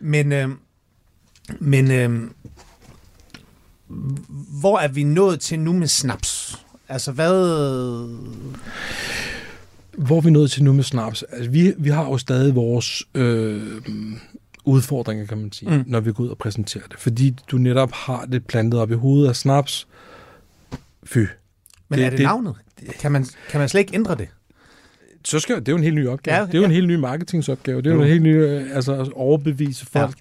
Men, 0.00 0.32
øh, 0.32 0.48
men 1.60 1.90
øh, 1.90 2.30
hvor 4.60 4.78
er 4.78 4.88
vi 4.88 5.02
nået 5.02 5.40
til 5.40 5.60
nu 5.60 5.72
med 5.72 5.88
snaps? 5.88 6.64
Altså, 6.88 7.12
hvad... 7.12 7.34
Hvor 9.98 10.16
er 10.16 10.20
vi 10.20 10.30
nået 10.30 10.50
til 10.50 10.64
nu 10.64 10.72
med 10.72 10.84
snaps? 10.84 11.22
Altså, 11.22 11.50
vi, 11.50 11.72
vi 11.78 11.90
har 11.90 12.04
jo 12.04 12.18
stadig 12.18 12.54
vores 12.54 13.02
øh, 13.14 13.62
udfordringer, 14.64 15.26
kan 15.26 15.38
man 15.38 15.52
sige, 15.52 15.70
mm. 15.70 15.84
når 15.86 16.00
vi 16.00 16.12
går 16.12 16.24
ud 16.24 16.28
og 16.28 16.38
præsenterer 16.38 16.84
det. 16.90 16.98
Fordi 16.98 17.36
du 17.50 17.58
netop 17.58 17.92
har 17.92 18.24
det 18.24 18.46
plantet 18.46 18.80
op 18.80 18.90
i 18.90 18.94
hovedet 18.94 19.28
af 19.28 19.36
snaps. 19.36 19.88
Fy. 21.04 21.18
Men 21.18 21.28
det, 21.98 22.06
er 22.06 22.10
det, 22.10 22.18
det 22.18 22.26
navnet? 22.26 22.54
Kan 23.00 23.12
man, 23.12 23.26
kan 23.50 23.60
man 23.60 23.68
slet 23.68 23.80
ikke 23.80 23.94
ændre 23.94 24.14
det? 24.14 24.28
så 25.24 25.40
skal 25.40 25.56
det 25.56 25.68
er 25.68 25.72
jo 25.72 25.76
en 25.76 25.82
helt 25.82 25.94
ny 25.94 26.08
opgave. 26.08 26.36
Ja, 26.36 26.42
det 26.42 26.54
er 26.54 26.58
jo 26.58 26.62
ja. 26.62 26.68
en 26.68 26.74
helt 26.74 26.88
ny 26.88 26.94
marketingsopgave. 26.94 27.82
Det 27.82 27.90
er 27.90 27.94
jo, 27.94 28.02
en 28.02 28.08
helt 28.08 28.22
ny 28.22 28.42
øh, 28.42 28.76
altså 28.76 28.94
at 28.94 29.12
overbevise 29.12 29.86
folk. 29.86 30.16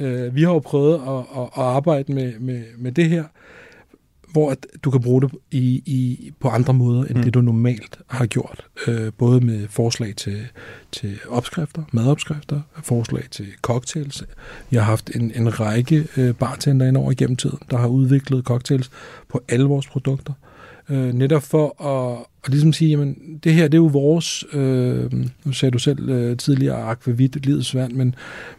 Ja. 0.00 0.06
Øh, 0.06 0.34
vi 0.34 0.42
har 0.42 0.50
jo 0.50 0.58
prøvet 0.58 0.94
at, 0.94 1.40
at, 1.42 1.42
at 1.42 1.62
arbejde 1.62 2.12
med, 2.12 2.38
med, 2.38 2.62
med 2.78 2.92
det 2.92 3.08
her, 3.08 3.24
hvor 4.38 4.50
at 4.50 4.66
du 4.84 4.90
kan 4.90 5.00
bruge 5.00 5.22
det 5.22 5.30
i, 5.50 5.82
i, 5.86 6.32
på 6.40 6.48
andre 6.48 6.74
måder, 6.74 7.04
end 7.04 7.16
mm. 7.16 7.22
det 7.22 7.34
du 7.34 7.40
normalt 7.40 7.98
har 8.06 8.26
gjort. 8.26 8.66
Øh, 8.86 9.12
både 9.18 9.40
med 9.40 9.68
forslag 9.68 10.16
til, 10.16 10.46
til 10.92 11.18
opskrifter, 11.28 11.82
madopskrifter, 11.92 12.60
forslag 12.82 13.24
til 13.30 13.46
cocktails. 13.62 14.24
Jeg 14.72 14.80
har 14.80 14.90
haft 14.90 15.10
en, 15.14 15.32
en 15.34 15.60
række 15.60 16.06
øh, 16.16 16.34
bartender 16.34 16.86
ind 16.86 16.96
over 16.96 17.10
igennem 17.10 17.36
tiden, 17.36 17.58
der 17.70 17.78
har 17.78 17.88
udviklet 17.88 18.44
cocktails 18.44 18.90
på 19.28 19.42
alle 19.48 19.64
vores 19.64 19.86
produkter. 19.86 20.32
Øh, 20.32 20.47
netop 20.94 21.42
for 21.42 21.82
at, 21.84 22.26
at 22.44 22.50
ligesom 22.50 22.72
sige, 22.72 22.90
jamen, 22.90 23.40
det 23.44 23.54
her 23.54 23.64
det 23.64 23.74
er 23.74 23.82
jo 23.82 23.86
vores, 23.86 24.44
øh, 24.52 25.12
nu 25.44 25.52
sagde 25.52 25.70
du 25.70 25.78
selv 25.78 26.08
øh, 26.08 26.36
tidligere, 26.36 26.76
akvavit, 26.76 27.46
livets 27.46 27.74
vand, 27.74 27.92
men, 27.92 28.14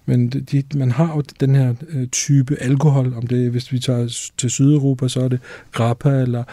men 0.06 0.30
de, 0.30 0.64
man 0.76 0.92
har 0.92 1.16
jo 1.16 1.24
den 1.40 1.56
her 1.56 1.74
øh, 1.90 2.08
type 2.08 2.56
alkohol, 2.62 3.14
om 3.14 3.28
det 3.28 3.52
hvis 3.52 3.72
vi 3.72 3.80
tager 3.80 4.30
til 4.38 4.50
Sydeuropa, 4.50 5.08
så 5.08 5.22
er 5.22 5.28
det 5.28 5.40
grappa, 5.72 6.22
eller 6.22 6.44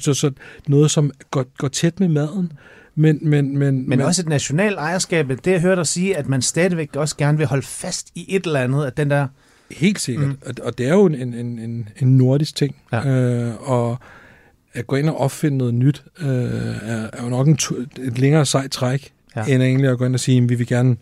så, 0.00 0.14
så 0.14 0.30
noget, 0.68 0.90
som 0.90 1.10
går, 1.30 1.44
går 1.58 1.68
tæt 1.68 2.00
med 2.00 2.08
maden, 2.08 2.52
men, 2.94 3.18
men, 3.22 3.58
men, 3.58 3.58
men, 3.58 3.88
men 3.88 4.00
også 4.00 4.22
et 4.22 4.28
national 4.28 4.74
ejerskab, 4.74 5.28
det 5.28 5.46
jeg 5.46 5.60
hørte 5.60 5.76
dig 5.76 5.86
sige, 5.86 6.16
at 6.16 6.28
man 6.28 6.42
stadigvæk 6.42 6.96
også 6.96 7.16
gerne 7.16 7.38
vil 7.38 7.46
holde 7.46 7.66
fast 7.66 8.10
i 8.14 8.24
et 8.28 8.46
eller 8.46 8.60
andet, 8.60 8.86
at 8.86 8.96
den 8.96 9.10
der... 9.10 9.26
Helt 9.70 10.00
sikkert, 10.00 10.28
mm. 10.28 10.38
og, 10.46 10.54
og 10.62 10.78
det 10.78 10.88
er 10.88 10.94
jo 10.94 11.06
en, 11.06 11.14
en, 11.14 11.34
en, 11.58 11.88
en 11.98 12.16
nordisk 12.16 12.56
ting, 12.56 12.76
ja. 12.92 13.08
øh, 13.08 13.70
og 13.70 13.98
at 14.78 14.86
gå 14.86 14.96
ind 14.96 15.08
og 15.08 15.20
opfinde 15.20 15.58
noget 15.58 15.74
nyt, 15.74 16.04
øh, 16.20 16.28
er, 16.28 17.10
er 17.12 17.22
jo 17.22 17.28
nok 17.28 17.46
en, 17.46 17.58
et 18.02 18.18
længere 18.18 18.46
sejt 18.46 18.70
træk, 18.70 19.12
ja. 19.36 19.44
end 19.44 19.62
egentlig 19.62 19.90
at 19.90 19.98
gå 19.98 20.04
ind 20.04 20.14
og 20.14 20.20
sige, 20.20 20.42
at 20.42 20.48
vi 20.48 20.54
vil 20.54 20.66
gerne 20.66 20.96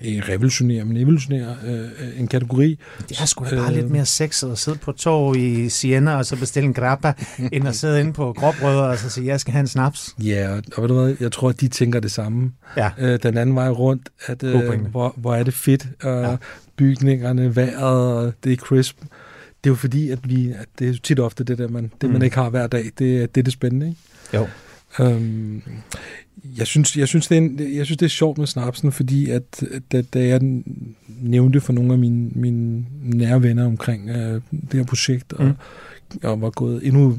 ikke 0.00 0.32
revolutionere, 0.32 0.84
men 0.84 0.96
evolutionere 0.96 1.56
øh, 1.66 2.20
en 2.20 2.28
kategori. 2.28 2.78
Det 3.08 3.20
er 3.20 3.24
sgu 3.24 3.44
da 3.44 3.56
bare 3.56 3.70
øh, 3.70 3.76
lidt 3.76 3.90
mere 3.90 4.06
sexet 4.06 4.52
at 4.52 4.58
sidde 4.58 4.78
på 4.78 4.92
tog 4.92 5.36
i 5.36 5.68
Siena 5.68 6.16
og 6.16 6.26
så 6.26 6.36
bestille 6.36 6.66
en 6.66 6.74
grappa, 6.74 7.12
end 7.52 7.68
at 7.68 7.74
sidde 7.74 8.00
inde 8.00 8.12
på 8.12 8.32
gråbrødre 8.32 8.84
og 8.84 8.98
så 8.98 9.10
sige, 9.10 9.26
jeg 9.26 9.40
skal 9.40 9.52
have 9.52 9.60
en 9.60 9.66
snaps. 9.66 10.14
Ja, 10.18 10.48
og, 10.48 10.62
og 10.76 10.82
ved 10.82 10.88
du 10.88 11.02
hvad, 11.02 11.16
jeg 11.20 11.32
tror, 11.32 11.48
at 11.48 11.60
de 11.60 11.68
tænker 11.68 12.00
det 12.00 12.12
samme. 12.12 12.52
Ja. 12.76 12.90
Øh, 12.98 13.18
den 13.22 13.36
anden 13.36 13.56
vej 13.56 13.68
rundt, 13.68 14.08
at 14.26 14.42
øh, 14.42 14.80
hvor, 14.90 15.14
hvor 15.16 15.34
er 15.34 15.42
det 15.42 15.54
fedt, 15.54 15.86
øh, 16.04 16.22
ja. 16.22 16.36
bygningerne, 16.76 17.56
vejret, 17.56 18.34
det 18.44 18.52
er 18.52 18.56
crisp 18.56 18.96
det 19.64 19.70
er 19.70 19.72
jo 19.72 19.74
fordi, 19.74 20.10
at 20.10 20.28
vi, 20.28 20.50
at 20.50 20.66
det 20.78 20.88
er 20.88 20.98
tit 21.02 21.20
ofte 21.20 21.44
det 21.44 21.58
der, 21.58 21.68
man, 21.68 21.92
det 22.00 22.08
mm. 22.08 22.12
man 22.12 22.22
ikke 22.22 22.36
har 22.36 22.50
hver 22.50 22.66
dag, 22.66 22.84
det, 22.84 23.34
det 23.34 23.36
er 23.36 23.42
det 23.42 23.52
spændende, 23.52 23.88
ikke? 23.88 24.00
Jo. 24.34 24.48
Øhm, 25.00 25.62
jeg 26.56 26.66
synes, 26.66 26.96
jeg, 26.96 27.08
synes, 27.08 27.28
det 27.28 27.38
er 27.38 27.40
en, 27.40 27.76
jeg 27.76 27.86
synes, 27.86 27.98
det 27.98 28.06
er 28.06 28.10
sjovt 28.10 28.38
med 28.38 28.46
snapsen, 28.46 28.92
fordi 28.92 29.30
at, 29.30 29.64
da, 29.92 30.02
da 30.02 30.26
jeg 30.26 30.40
nævnte 31.08 31.60
for 31.60 31.72
nogle 31.72 31.92
af 31.92 31.98
mine, 31.98 32.30
mine 32.34 32.84
nære 33.02 33.42
venner 33.42 33.66
omkring 33.66 34.10
uh, 34.10 34.16
det 34.50 34.72
her 34.72 34.84
projekt, 34.84 35.32
og, 35.32 35.44
mm. 35.44 35.54
og 36.22 36.40
var 36.40 36.50
gået 36.50 36.86
endnu 36.86 37.18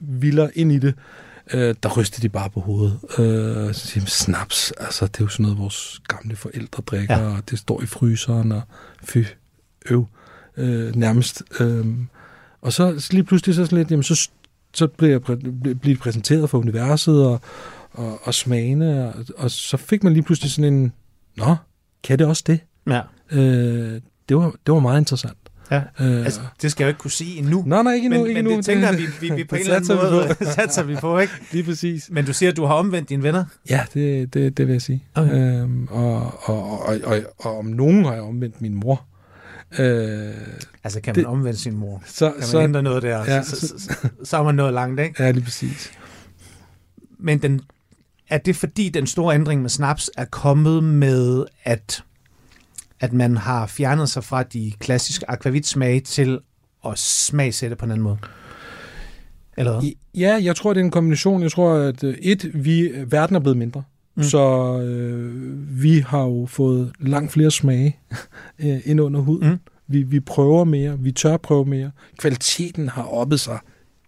vildere 0.00 0.58
ind 0.58 0.72
i 0.72 0.78
det, 0.78 0.94
uh, 1.54 1.60
der 1.60 1.96
rystede 1.96 2.22
de 2.22 2.28
bare 2.28 2.50
på 2.50 2.60
hovedet. 2.60 2.98
Uh, 3.02 3.74
så 3.74 3.86
siger 3.86 4.06
snaps, 4.06 4.72
altså 4.80 5.06
det 5.06 5.20
er 5.20 5.24
jo 5.24 5.28
sådan 5.28 5.42
noget, 5.42 5.58
vores 5.58 6.02
gamle 6.08 6.36
forældre 6.36 6.82
drikker, 6.86 7.18
ja. 7.18 7.36
og 7.36 7.50
det 7.50 7.58
står 7.58 7.82
i 7.82 7.86
fryseren, 7.86 8.52
og 8.52 8.62
fy, 9.04 9.18
øv 9.90 10.00
øh, 10.00 10.23
nærmest. 10.94 11.42
Øh, 11.60 11.86
og 12.62 12.72
så, 12.72 13.08
lige 13.10 13.24
pludselig 13.24 13.54
så 13.54 13.64
sådan 13.64 13.78
lidt, 13.78 13.90
jamen 13.90 14.02
så, 14.02 14.28
så 14.74 14.86
bliver 14.86 15.10
jeg 15.10 15.22
præ, 15.22 15.36
præsenteret 16.00 16.50
for 16.50 16.58
universet 16.58 17.26
og, 17.26 17.40
og, 17.92 18.20
og 18.22 18.34
smagene, 18.34 19.14
og, 19.14 19.24
og 19.36 19.50
så 19.50 19.76
fik 19.76 20.04
man 20.04 20.12
lige 20.12 20.22
pludselig 20.22 20.50
sådan 20.50 20.74
en, 20.74 20.92
nå, 21.36 21.56
kan 22.02 22.18
det 22.18 22.26
også 22.26 22.42
det? 22.46 22.60
Ja. 22.86 23.00
Øh, 23.30 24.00
det, 24.28 24.36
var, 24.36 24.54
det 24.66 24.74
var 24.74 24.80
meget 24.80 25.00
interessant. 25.00 25.36
Ja, 25.70 25.82
øh, 26.00 26.24
altså, 26.24 26.40
det 26.62 26.70
skal 26.70 26.84
jeg 26.84 26.88
jo 26.88 26.90
ikke 26.90 26.98
kunne 26.98 27.10
sige 27.10 27.38
endnu. 27.38 27.64
Nej, 27.66 27.82
nej, 27.82 27.92
ikke 27.92 28.04
endnu. 28.04 28.20
Men, 28.20 28.28
ikke 28.28 28.42
men 28.42 28.46
endnu. 28.46 28.56
det 28.56 28.64
tænker 28.64 28.92
vi, 28.92 29.02
vi, 29.20 29.34
vi 29.34 29.44
på 29.50 29.56
en 29.56 29.60
eller 29.60 29.76
anden 29.76 29.96
måde 29.96 30.34
satser 30.56 30.82
vi 30.82 30.96
på, 30.96 31.18
ikke? 31.18 31.32
Lige 31.52 31.64
præcis. 31.64 32.10
Men 32.12 32.24
du 32.24 32.32
siger, 32.32 32.50
at 32.50 32.56
du 32.56 32.64
har 32.64 32.74
omvendt 32.74 33.08
dine 33.08 33.22
venner? 33.22 33.44
Ja, 33.70 33.80
det, 33.94 34.34
det, 34.34 34.56
det 34.56 34.66
vil 34.66 34.72
jeg 34.72 34.82
sige. 34.82 35.04
Okay. 35.14 35.62
Øhm, 35.62 35.88
og, 35.90 36.14
og, 36.42 36.70
og, 36.70 36.80
og, 36.80 36.96
og, 37.04 37.18
og 37.38 37.58
om 37.58 37.64
nogen 37.64 38.04
har 38.04 38.12
jeg 38.12 38.22
omvendt 38.22 38.60
min 38.60 38.74
mor. 38.74 39.06
Øh, 39.78 40.34
altså 40.84 41.00
kan 41.00 41.12
man 41.12 41.14
det, 41.14 41.26
omvende 41.26 41.58
sin 41.58 41.76
mor? 41.76 42.02
Så, 42.06 42.30
kan 42.30 42.38
man 42.38 42.46
så, 42.48 42.60
ændre 42.60 42.82
noget 42.82 43.02
der? 43.02 43.18
Ja, 43.18 43.42
så, 43.42 43.56
så, 43.60 43.66
så, 43.78 44.08
så 44.24 44.36
er 44.36 44.42
man 44.42 44.54
nået 44.54 44.74
langt, 44.74 45.00
ikke? 45.00 45.22
Ja, 45.22 45.30
lige 45.30 45.44
præcis. 45.44 45.92
Men 47.18 47.42
den, 47.42 47.60
er 48.28 48.38
det 48.38 48.56
fordi 48.56 48.88
den 48.88 49.06
store 49.06 49.34
ændring 49.34 49.62
med 49.62 49.70
snaps 49.70 50.10
er 50.16 50.24
kommet 50.24 50.84
med, 50.84 51.44
at, 51.64 52.04
at 53.00 53.12
man 53.12 53.36
har 53.36 53.66
fjernet 53.66 54.10
sig 54.10 54.24
fra 54.24 54.42
de 54.42 54.72
klassiske 54.78 55.30
akvavitsmage 55.30 56.00
til 56.00 56.40
at 56.86 56.98
smagsætte 56.98 57.76
på 57.76 57.84
en 57.84 57.90
anden 57.90 58.04
måde? 58.04 58.18
Eller 59.56 59.80
hvad? 59.80 59.90
Ja, 60.14 60.38
jeg 60.42 60.56
tror, 60.56 60.72
det 60.72 60.80
er 60.80 60.84
en 60.84 60.90
kombination. 60.90 61.42
Jeg 61.42 61.50
tror, 61.50 61.74
at 61.74 62.04
øh, 62.04 62.14
et, 62.22 62.50
vi, 62.64 62.92
verden 63.06 63.36
er 63.36 63.40
blevet 63.40 63.56
mindre. 63.56 63.82
Mm. 64.16 64.22
Så 64.22 64.78
øh, 64.80 65.32
vi 65.82 65.98
har 65.98 66.22
jo 66.22 66.46
fået 66.46 66.92
langt 67.00 67.32
flere 67.32 67.50
smage 67.50 67.98
øh, 68.64 68.80
ind 68.84 69.00
under 69.00 69.20
huden. 69.20 69.50
Mm. 69.50 69.58
Vi, 69.86 70.02
vi 70.02 70.20
prøver 70.20 70.64
mere, 70.64 70.98
vi 70.98 71.12
tør 71.12 71.36
prøve 71.36 71.64
mere. 71.64 71.90
Kvaliteten 72.18 72.88
har 72.88 73.02
oppet 73.02 73.40
sig 73.40 73.58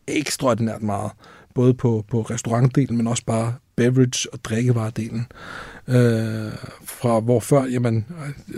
ekstraordinært 0.08 0.82
meget, 0.82 1.12
både 1.54 1.74
på, 1.74 2.04
på 2.08 2.22
restaurantdelen, 2.22 2.96
men 2.96 3.06
også 3.06 3.24
bare 3.26 3.54
beverage- 3.76 4.32
og 4.32 4.44
drikkevaredelen. 4.44 5.26
Øh, 5.88 6.52
fra 6.84 7.20
hvor 7.20 7.40
før, 7.40 7.64
jamen, 7.64 8.06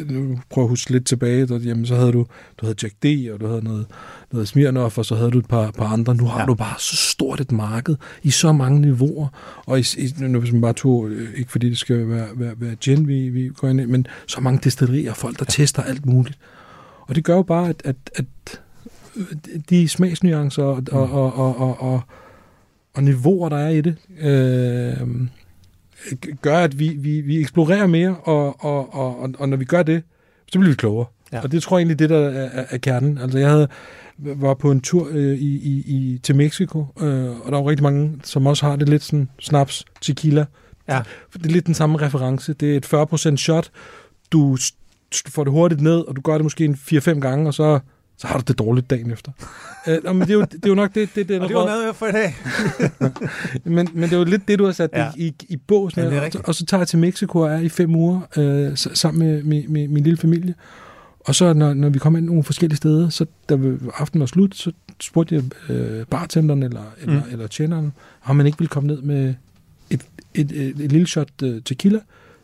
nu 0.07 0.39
prøver 0.51 0.67
at 0.67 0.71
huske 0.71 0.91
lidt 0.91 1.07
tilbage, 1.07 1.47
der, 1.47 1.59
jamen, 1.59 1.87
så 1.87 1.95
havde 1.97 2.13
du, 2.13 2.27
du 2.59 2.67
havde 2.67 2.77
Jack 2.83 2.95
D, 3.03 3.33
og 3.33 3.41
du 3.41 3.47
havde 3.47 3.65
noget, 3.65 3.87
noget 4.33 4.49
Smirnoff, 4.49 4.99
og 4.99 5.05
så 5.05 5.15
havde 5.15 5.31
du 5.31 5.39
et 5.39 5.49
par, 5.49 5.71
par 5.71 5.87
andre. 5.87 6.15
Nu 6.15 6.25
har 6.25 6.41
ja. 6.41 6.47
du 6.47 6.55
bare 6.55 6.75
så 6.79 6.97
stort 6.97 7.41
et 7.41 7.53
marked 7.53 7.97
i 8.23 8.31
så 8.31 8.53
mange 8.53 8.81
niveauer, 8.81 9.29
og 9.67 9.79
i, 9.79 9.85
i, 9.99 10.15
nu 10.19 10.41
hvis 10.41 10.53
man 10.53 10.61
bare 10.61 10.73
tog, 10.73 11.09
øh, 11.09 11.35
ikke 11.37 11.51
fordi 11.51 11.69
det 11.69 11.79
skal 11.79 12.09
være, 12.09 12.29
være, 12.35 12.55
være 12.57 12.77
gin, 12.77 13.09
vi, 13.09 13.29
vi 13.29 13.49
går 13.49 13.69
ind 13.69 13.81
i, 13.81 13.85
men 13.85 14.07
så 14.27 14.41
mange 14.41 14.61
destillerier, 14.65 15.15
folk 15.15 15.39
der 15.39 15.45
ja. 15.49 15.53
tester 15.53 15.83
alt 15.83 16.07
muligt. 16.07 16.39
Og 17.01 17.15
det 17.15 17.25
gør 17.25 17.35
jo 17.35 17.43
bare, 17.43 17.69
at, 17.69 17.83
at, 17.85 17.97
at 18.15 18.61
de 19.71 19.89
smagsnuancer 19.89 20.63
og, 20.63 20.83
mm. 20.93 20.97
og, 20.97 21.13
og, 21.13 21.37
og, 21.37 21.61
og, 21.61 21.81
og, 21.93 22.01
og 22.95 23.03
niveauer, 23.03 23.49
der 23.49 23.57
er 23.57 23.69
i 23.69 23.81
det, 23.81 23.97
øh, 24.21 25.29
gør, 26.43 26.59
at 26.59 26.79
vi, 26.79 26.89
vi, 26.89 27.21
vi 27.21 27.41
eksplorerer 27.41 27.87
mere, 27.87 28.17
og, 28.23 28.65
og, 28.65 28.95
og, 28.95 29.31
og 29.39 29.49
når 29.49 29.57
vi 29.57 29.65
gør 29.65 29.83
det, 29.83 30.03
så 30.53 30.59
bliver 30.59 30.73
vi 30.73 30.77
klogere. 30.77 31.07
Ja. 31.33 31.41
Og 31.41 31.53
det 31.53 31.63
tror 31.63 31.79
jeg 31.79 31.81
egentlig, 31.81 31.99
det 31.99 32.11
der 32.11 32.29
er, 32.29 32.65
er 32.71 32.79
kernen. 32.79 33.19
Altså 33.19 33.39
jeg 33.39 33.51
havde, 33.51 33.69
var 34.19 34.55
på 34.55 34.71
en 34.71 34.81
tur 34.81 35.09
øh, 35.11 35.39
i, 35.39 35.57
i, 35.57 35.85
i, 35.87 36.21
til 36.23 36.37
Mexico, 36.37 36.87
øh, 37.01 37.41
og 37.41 37.53
der 37.53 37.59
var 37.63 37.71
rigtig 37.71 37.83
mange, 37.83 38.21
som 38.25 38.47
også 38.47 38.67
har 38.67 38.77
det 38.77 38.89
lidt 38.89 39.03
sådan 39.03 39.29
snaps, 39.41 39.85
tequila. 40.01 40.45
Ja. 40.89 41.01
Det 41.33 41.47
er 41.47 41.51
lidt 41.51 41.67
den 41.67 41.75
samme 41.75 42.01
reference. 42.01 42.53
Det 42.53 42.73
er 42.73 42.77
et 42.77 43.33
40% 43.33 43.37
shot. 43.37 43.71
Du 44.33 44.57
får 45.29 45.45
det 45.45 45.53
hurtigt 45.53 45.81
ned, 45.81 45.99
og 46.01 46.17
du 46.17 46.21
gør 46.21 46.35
det 46.35 46.43
måske 46.43 46.65
en 46.65 46.75
4-5 46.75 47.21
gange, 47.21 47.49
og 47.49 47.55
så 47.55 47.79
så 48.19 48.27
har 48.27 48.39
du 48.39 48.45
det 48.49 48.59
dårligt 48.59 48.91
dagen 48.91 49.11
efter. 49.11 49.33
uh, 49.87 50.17
men 50.17 50.21
det 50.21 50.31
er, 50.31 50.35
jo, 50.35 50.41
det 50.41 50.65
er 50.65 50.69
jo 50.69 50.75
nok 50.75 50.95
det, 50.95 51.09
det, 51.15 51.29
det 51.29 51.41
og 51.41 51.49
det 51.49 51.57
var 51.57 51.67
noget 51.67 51.97
for 51.97 52.07
i 52.07 52.13
dag. 52.13 52.37
men, 53.65 53.89
men 53.93 54.03
det 54.03 54.13
er 54.13 54.19
jo 54.19 54.25
lidt 54.25 54.49
det, 54.49 54.59
du 54.59 54.65
har 54.65 54.73
sat 54.73 54.91
ja. 54.93 55.11
i, 55.17 55.27
i, 55.27 55.35
i 55.49 55.57
båsen. 55.57 56.03
Ja, 56.03 56.25
og, 56.25 56.31
og 56.45 56.55
så 56.55 56.67
tager 56.67 56.81
jeg 56.81 56.89
til 56.89 56.99
Mexico 56.99 57.39
og 57.39 57.51
er 57.51 57.59
i 57.59 57.69
fem 57.69 57.95
uger 57.95 58.21
uh, 58.71 58.77
sammen 58.77 59.29
med, 59.29 59.43
med, 59.43 59.69
med 59.69 59.89
min 59.89 60.05
lille 60.05 60.17
familie. 60.17 60.55
Og 61.21 61.35
så 61.35 61.53
når, 61.53 61.75
når 61.75 61.89
vi 61.89 61.99
kom 61.99 62.17
ind 62.17 62.27
nogle 62.27 62.45
forskellige 62.45 62.77
steder, 62.77 63.09
så 63.09 63.27
da 63.49 63.59
aftenen 63.95 64.21
var 64.21 64.27
slut, 64.27 64.57
så 64.57 64.73
spurgte 65.01 65.35
jeg 65.35 65.45
uh, 65.77 66.07
bartenderen 66.07 66.63
eller, 66.63 66.83
eller, 67.01 67.25
mm. 67.25 67.33
eller 67.33 67.47
tjeneren, 67.47 67.93
om 68.25 68.37
man 68.37 68.47
ikke 68.47 68.59
ville 68.59 68.69
komme 68.69 68.87
ned 68.87 69.03
med 69.03 69.35
et, 69.91 70.07
et, 70.35 70.53
et, 70.53 70.69
et, 70.69 70.93
lille 70.93 71.07
shot 71.07 71.43
uh, 71.43 71.63
tequila 71.65 71.99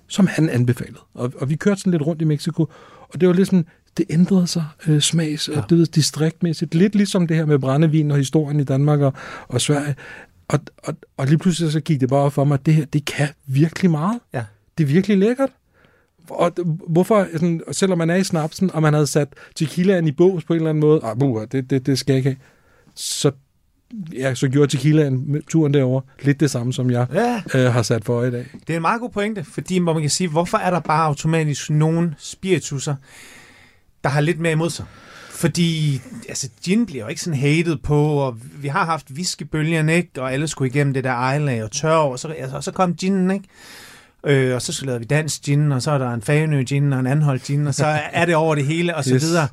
som 0.07 0.27
han 0.27 0.49
anbefalede. 0.49 0.99
Og, 1.15 1.33
og 1.39 1.51
vi 1.51 1.57
kørte 1.57 1.81
sådan 1.81 1.91
lidt 1.91 2.03
rundt 2.03 2.23
i 2.23 2.25
Mexico, 2.25 2.69
og 3.09 3.21
det 3.21 3.29
var 3.29 3.35
ligesom, 3.35 3.67
det 3.97 4.07
ændrede 4.11 4.47
sig 4.47 4.65
øh, 4.89 5.01
smags- 5.01 5.49
og 5.49 5.71
det 5.71 5.79
ved, 5.79 5.87
distriktmæssigt. 5.87 6.75
Lidt 6.75 6.95
ligesom 6.95 7.27
det 7.27 7.37
her 7.37 7.47
med 7.47 7.59
brændevin 7.59 8.11
og 8.11 8.17
historien 8.17 8.61
i 8.61 8.65
Danmark 8.65 9.01
og, 9.01 9.13
og 9.49 9.61
Sverige. 9.61 9.95
Og, 10.49 10.61
og, 10.79 10.95
og 11.17 11.27
lige 11.27 11.39
pludselig 11.39 11.73
så 11.73 11.81
gik 11.81 12.01
det 12.01 12.09
bare 12.09 12.31
for 12.31 12.45
mig, 12.45 12.55
at 12.55 12.67
det 12.67 12.75
her, 12.75 12.85
det 12.85 13.05
kan 13.05 13.29
virkelig 13.47 13.91
meget. 13.91 14.21
Ja. 14.35 14.45
Det 14.79 14.85
er 14.85 14.89
virkelig 14.89 15.19
lækkert. 15.19 15.51
Og 16.31 16.53
hvorfor, 16.89 17.27
sådan, 17.33 17.61
selvom 17.73 17.99
man 17.99 18.11
er 18.11 18.15
i 18.15 18.25
snapsen, 18.25 18.71
og 18.75 18.83
man 18.83 18.93
havde 18.93 19.07
sat 19.07 19.29
tequilaen 19.55 20.09
i 20.09 20.13
bås 20.13 20.45
på 20.45 20.53
en 20.53 20.57
eller 20.57 20.71
anden 20.71 20.81
måde, 20.81 21.01
ah, 21.05 21.19
buh, 21.19 21.43
det, 21.53 21.71
det, 21.71 21.87
det 21.87 21.99
skal 21.99 22.13
jeg 22.13 22.19
ikke 22.19 22.31
have, 22.31 22.37
så, 22.95 23.31
ja, 24.13 24.35
så 24.35 24.49
gjorde 24.49 24.77
tequilaen 24.77 25.43
turen 25.49 25.75
derover 25.75 26.01
lidt 26.23 26.41
det 26.41 26.51
samme, 26.51 26.73
som 26.73 26.91
jeg 26.91 27.07
Ja, 27.15 27.43
øh, 27.55 27.73
har 27.73 27.83
sat 27.83 28.05
for 28.05 28.23
i 28.23 28.31
dag. 28.31 28.47
det 28.67 28.73
er 28.73 28.77
en 28.77 28.83
meget 28.83 29.01
god 29.01 29.11
pointe, 29.11 29.45
fordi 29.45 29.79
hvor 29.79 29.93
man 29.93 30.03
kan 30.03 30.11
sige, 30.11 30.29
hvorfor 30.29 30.59
er 30.59 30.71
der 30.71 30.81
bare 30.81 31.05
automatisk 31.07 31.71
nogle 31.71 32.15
spiritusser, 32.19 32.95
der 34.05 34.11
har 34.11 34.21
lidt 34.21 34.41
mere 34.41 34.53
imod 34.53 34.71
sig? 34.71 34.85
Fordi 35.31 36.01
altså, 36.29 36.49
gin 36.65 36.87
bliver 36.87 37.05
jo 37.05 37.09
ikke 37.09 37.21
sådan 37.21 37.39
hated 37.41 37.77
på, 37.77 38.05
og 38.07 38.37
vi 38.63 38.69
har 38.69 38.85
haft 38.85 39.07
whiskybølgen, 39.17 39.89
ikke? 39.89 40.11
Og 40.23 40.33
alle 40.33 40.49
skulle 40.49 40.71
igennem 40.71 40.95
det 40.95 41.05
der 41.05 41.11
ejlag 41.13 41.65
og 41.65 41.71
tør, 41.71 41.91
og 41.97 42.19
så, 42.19 42.29
altså, 42.29 42.57
og 42.57 42.65
så 42.65 42.71
kom 42.71 42.95
ginen, 42.95 43.31
ikke? 43.31 43.45
Øh, 44.27 44.55
og 44.55 44.63
så 44.63 44.85
lavede 44.85 45.01
vi 45.01 45.07
dansk 45.07 45.43
gin, 45.43 45.73
og 45.73 45.83
så 45.83 45.91
er 45.91 45.99
der 45.99 46.11
en 46.15 46.23
Fanø 46.23 46.63
gin 46.63 46.93
og 46.93 47.01
en 47.01 47.07
anholdt 47.07 47.43
gin, 47.43 47.67
og 47.67 47.75
så 47.75 47.87
er 48.13 48.25
det 48.25 48.35
over 48.35 48.55
det 48.55 48.65
hele, 48.67 48.97
og 48.97 49.05
så 49.05 49.15
Yes. 49.15 49.23
videre. 49.23 49.49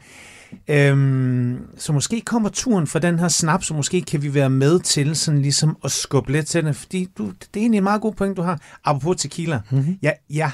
Øhm, 0.67 1.59
så 1.77 1.93
måske 1.93 2.21
kommer 2.21 2.49
turen 2.49 2.87
for 2.87 2.99
den 2.99 3.19
her 3.19 3.27
snaps, 3.27 3.67
så 3.67 3.73
måske 3.73 4.01
kan 4.01 4.21
vi 4.23 4.33
være 4.33 4.49
med 4.49 4.79
til 4.79 5.15
sådan 5.15 5.41
ligesom 5.41 5.77
at 5.83 5.91
skubbe 5.91 6.31
lidt 6.31 6.47
til 6.47 6.65
det, 6.65 6.75
fordi 6.75 7.07
du, 7.17 7.25
det 7.25 7.55
er 7.55 7.59
egentlig 7.59 7.77
en 7.77 7.83
meget 7.83 8.01
god 8.01 8.13
point, 8.13 8.37
du 8.37 8.41
har. 8.41 8.59
Apropos 8.83 9.21
tequila, 9.21 9.61
mm-hmm. 9.71 9.97
jeg, 10.01 10.15
jeg, 10.29 10.51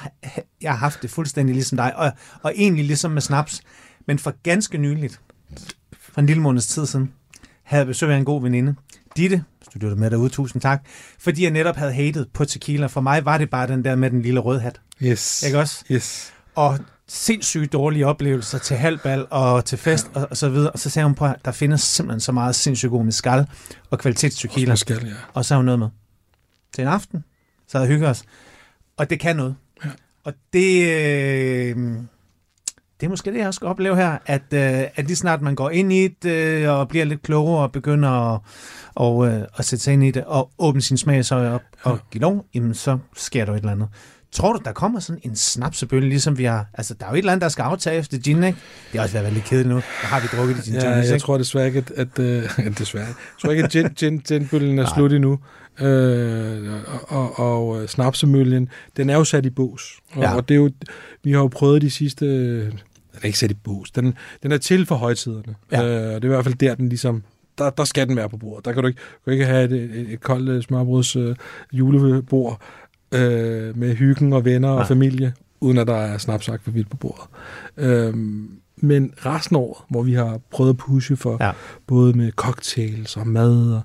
jeg 0.62 0.70
har 0.70 0.78
haft 0.78 1.02
det 1.02 1.10
fuldstændig 1.10 1.54
ligesom 1.54 1.76
dig, 1.76 1.96
og, 1.96 2.12
og 2.42 2.52
egentlig 2.56 2.84
ligesom 2.84 3.10
med 3.10 3.22
snaps, 3.22 3.60
men 4.06 4.18
for 4.18 4.34
ganske 4.42 4.78
nyligt, 4.78 5.20
for 6.00 6.20
en 6.20 6.26
lille 6.26 6.42
måneds 6.42 6.66
tid 6.66 6.86
siden, 6.86 7.12
havde 7.62 7.80
jeg 7.80 7.86
besøg 7.86 8.10
af 8.10 8.16
en 8.16 8.24
god 8.24 8.42
veninde, 8.42 8.74
Ditte, 9.16 9.44
hvis 9.58 9.68
du 9.74 9.78
lytter 9.78 9.96
med 9.96 10.10
derude, 10.10 10.28
tusind 10.28 10.62
tak, 10.62 10.84
fordi 11.18 11.42
jeg 11.42 11.50
netop 11.50 11.76
havde 11.76 11.92
hated 11.92 12.26
på 12.34 12.44
tequila. 12.44 12.86
For 12.86 13.00
mig 13.00 13.24
var 13.24 13.38
det 13.38 13.50
bare 13.50 13.66
den 13.66 13.84
der 13.84 13.96
med 13.96 14.10
den 14.10 14.22
lille 14.22 14.40
røde 14.40 14.60
hat, 14.60 14.80
Yes. 15.02 15.42
ikke 15.42 15.58
også? 15.58 15.84
Yes. 15.90 16.32
og 16.54 16.78
sindssygt 17.08 17.72
dårlige 17.72 18.06
oplevelser 18.06 18.58
til 18.58 18.76
halvbal 18.76 19.26
og 19.30 19.64
til 19.64 19.78
fest 19.78 20.10
ja. 20.14 20.20
og, 20.20 20.26
og 20.30 20.36
så 20.36 20.48
videre. 20.48 20.70
Og 20.70 20.78
så 20.78 20.90
sagde 20.90 21.06
hun 21.06 21.14
på, 21.14 21.24
at 21.24 21.36
der 21.44 21.52
findes 21.52 21.80
simpelthen 21.80 22.20
så 22.20 22.32
meget 22.32 22.54
sindssygt 22.54 22.90
god 22.90 23.04
mezcal 23.04 23.46
og 23.90 23.98
kvalitetstequila. 23.98 24.74
Skal, 24.74 25.06
ja. 25.06 25.12
Og 25.34 25.44
så 25.44 25.54
har 25.54 25.58
hun 25.58 25.64
noget 25.64 25.78
med. 25.78 25.88
Til 26.74 26.82
en 26.82 26.88
aften, 26.88 27.24
så 27.68 27.78
havde 27.78 27.88
hygget 27.88 28.08
os. 28.10 28.22
Og 28.96 29.10
det 29.10 29.20
kan 29.20 29.36
noget. 29.36 29.56
Ja. 29.84 29.90
Og 30.24 30.32
det, 30.52 30.82
øh, 30.82 31.76
det 33.00 33.06
er 33.06 33.10
måske 33.10 33.32
det, 33.32 33.38
jeg 33.38 33.46
også 33.46 33.58
skal 33.58 33.68
opleve 33.68 33.96
her, 33.96 34.18
at, 34.26 34.42
øh, 34.52 34.84
at 34.96 35.04
lige 35.06 35.16
snart 35.16 35.42
man 35.42 35.54
går 35.54 35.70
ind 35.70 35.92
i 35.92 36.08
det 36.08 36.30
øh, 36.30 36.70
og 36.70 36.88
bliver 36.88 37.04
lidt 37.04 37.22
klogere 37.22 37.62
og 37.62 37.72
begynder 37.72 38.34
at, 38.34 38.40
og, 38.94 39.26
øh, 39.26 39.42
at 39.56 39.64
sætte 39.64 39.82
sig 39.84 39.92
ind 39.92 40.04
i 40.04 40.10
det 40.10 40.24
og 40.24 40.50
åbne 40.58 40.82
sin 40.82 40.96
smagsøje 40.96 41.50
op 41.50 41.62
og 41.82 41.98
give 42.10 42.22
lov, 42.22 42.46
jamen 42.54 42.74
så 42.74 42.98
sker 43.16 43.44
der 43.44 43.52
et 43.52 43.58
eller 43.58 43.72
andet. 43.72 43.88
Tror 44.32 44.52
du, 44.52 44.60
der 44.64 44.72
kommer 44.72 45.00
sådan 45.00 45.20
en 45.24 45.36
snapsebølge, 45.36 46.08
ligesom 46.08 46.38
vi 46.38 46.44
har... 46.44 46.66
Altså, 46.74 46.94
der 46.94 47.06
er 47.06 47.10
jo 47.10 47.14
et 47.14 47.18
eller 47.18 47.32
andet, 47.32 47.42
der 47.42 47.48
skal 47.48 47.62
aftage 47.62 47.96
efter 47.98 48.18
gin, 48.18 48.36
ikke? 48.44 48.58
Det 48.92 48.98
har 48.98 49.02
også 49.02 49.12
været 49.12 49.26
veldig 49.26 49.42
kedeligt 49.44 49.68
nu. 49.68 49.74
Der 49.74 50.06
har 50.06 50.20
vi 50.20 50.26
drukket 50.36 50.58
i 50.58 50.60
gin 50.70 50.74
Ja, 50.74 50.80
tonics, 50.80 51.06
jeg 51.06 51.14
ikke? 51.14 51.24
tror 51.24 51.38
desværre 51.38 51.66
ikke, 51.66 51.78
at, 51.78 51.90
at, 51.90 52.18
øh, 52.18 52.78
desværre. 52.78 53.06
Jeg 53.06 53.14
tror 53.42 53.50
ikke, 53.50 53.64
at 53.64 53.70
gin, 53.70 53.88
gin, 53.88 54.18
ginbølgen 54.18 54.78
er 54.78 54.82
Nej. 54.82 54.92
slut 54.94 55.12
endnu. 55.12 55.38
Øh, 55.80 56.72
og, 57.08 57.38
og, 57.38 57.38
og 57.38 57.82
øh, 57.82 57.88
snapsemøljen, 57.88 58.68
den 58.96 59.10
er 59.10 59.14
jo 59.14 59.24
sat 59.24 59.46
i 59.46 59.50
bås. 59.50 59.82
Og, 60.12 60.22
Ja. 60.22 60.34
og 60.36 60.48
det 60.48 60.54
er 60.54 60.58
jo, 60.58 60.70
vi 61.24 61.32
har 61.32 61.38
jo 61.38 61.48
prøvet 61.48 61.82
de 61.82 61.90
sidste... 61.90 62.26
Den 62.64 62.72
er 63.22 63.26
ikke 63.26 63.38
sat 63.38 63.50
i 63.50 63.54
bås. 63.54 63.90
Den, 63.90 64.14
den 64.42 64.52
er 64.52 64.58
til 64.58 64.86
for 64.86 64.94
højtiderne. 64.94 65.54
Ja. 65.72 65.82
Øh, 65.84 66.14
det 66.14 66.24
er 66.24 66.24
i 66.24 66.28
hvert 66.28 66.44
fald 66.44 66.54
der, 66.54 66.74
den 66.74 66.88
ligesom... 66.88 67.22
Der, 67.58 67.70
der 67.70 67.84
skal 67.84 68.08
den 68.08 68.16
være 68.16 68.28
på 68.28 68.36
bordet. 68.36 68.64
Der 68.64 68.72
kan 68.72 68.82
du 68.82 68.88
ikke, 68.88 69.00
du 69.00 69.20
kan 69.24 69.32
ikke 69.32 69.46
have 69.46 69.64
et, 69.64 69.72
et, 69.72 70.12
et 70.12 70.20
koldt 70.20 70.48
øh, 70.48 70.62
smørbruds 70.62 71.16
øh, 71.16 71.36
julebord 71.72 72.60
øh, 73.12 73.78
med 73.78 73.94
hyggen 73.94 74.32
og 74.32 74.44
venner 74.44 74.68
Nej. 74.68 74.78
og 74.78 74.86
familie, 74.88 75.32
uden 75.60 75.78
at 75.78 75.86
der 75.86 75.94
er 75.96 76.18
snapsak 76.18 76.60
for 76.64 76.70
vildt 76.70 76.90
på 76.90 76.96
bordet. 76.96 77.24
Øhm, 77.76 78.50
men 78.76 79.12
resten 79.26 79.56
af 79.56 79.60
året, 79.60 79.84
hvor 79.90 80.02
vi 80.02 80.14
har 80.14 80.40
prøvet 80.50 80.70
at 80.70 80.76
pushe 80.76 81.16
for 81.16 81.36
Ja. 81.44 81.50
både 81.86 82.12
med 82.16 82.32
cocktails 82.32 83.16
og 83.16 83.26
mad, 83.26 83.72
og 83.72 83.80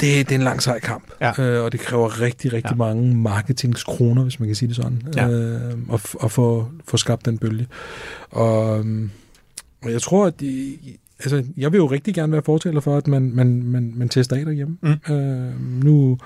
det, 0.00 0.28
det 0.28 0.34
er 0.34 0.38
en 0.38 0.44
lang 0.44 0.62
sej 0.62 0.78
kamp, 0.80 1.04
Ja. 1.20 1.42
øh, 1.42 1.64
og 1.64 1.72
det 1.72 1.80
kræver 1.80 2.20
rigtig, 2.20 2.52
rigtig 2.52 2.70
Ja. 2.70 2.76
mange 2.76 3.14
marketingskroner, 3.14 4.22
hvis 4.22 4.40
man 4.40 4.48
kan 4.48 4.56
sige 4.56 4.68
det 4.68 4.76
sådan, 4.76 5.02
Ja. 5.16 5.28
øh, 5.28 5.72
at, 5.92 6.14
at 6.24 6.30
få, 6.30 6.66
få 6.88 6.96
skabt 6.96 7.26
den 7.26 7.38
bølge. 7.38 7.66
Og, 8.30 8.78
øhm, 8.78 9.10
og 9.84 9.92
jeg 9.92 10.02
tror, 10.02 10.26
at 10.26 10.40
de, 10.40 10.76
altså, 11.18 11.44
jeg 11.56 11.72
vil 11.72 11.78
jo 11.78 11.86
rigtig 11.86 12.14
gerne 12.14 12.32
være 12.32 12.42
fortaler 12.42 12.80
for, 12.80 12.96
at 12.96 13.06
man, 13.08 13.30
man, 13.34 13.62
man, 13.62 13.92
man 13.96 14.08
tester 14.08 14.36
af 14.36 14.44
derhjemme. 14.44 14.76
Mm. 14.82 15.14
Øh, 15.14 15.82
nu 15.84 16.18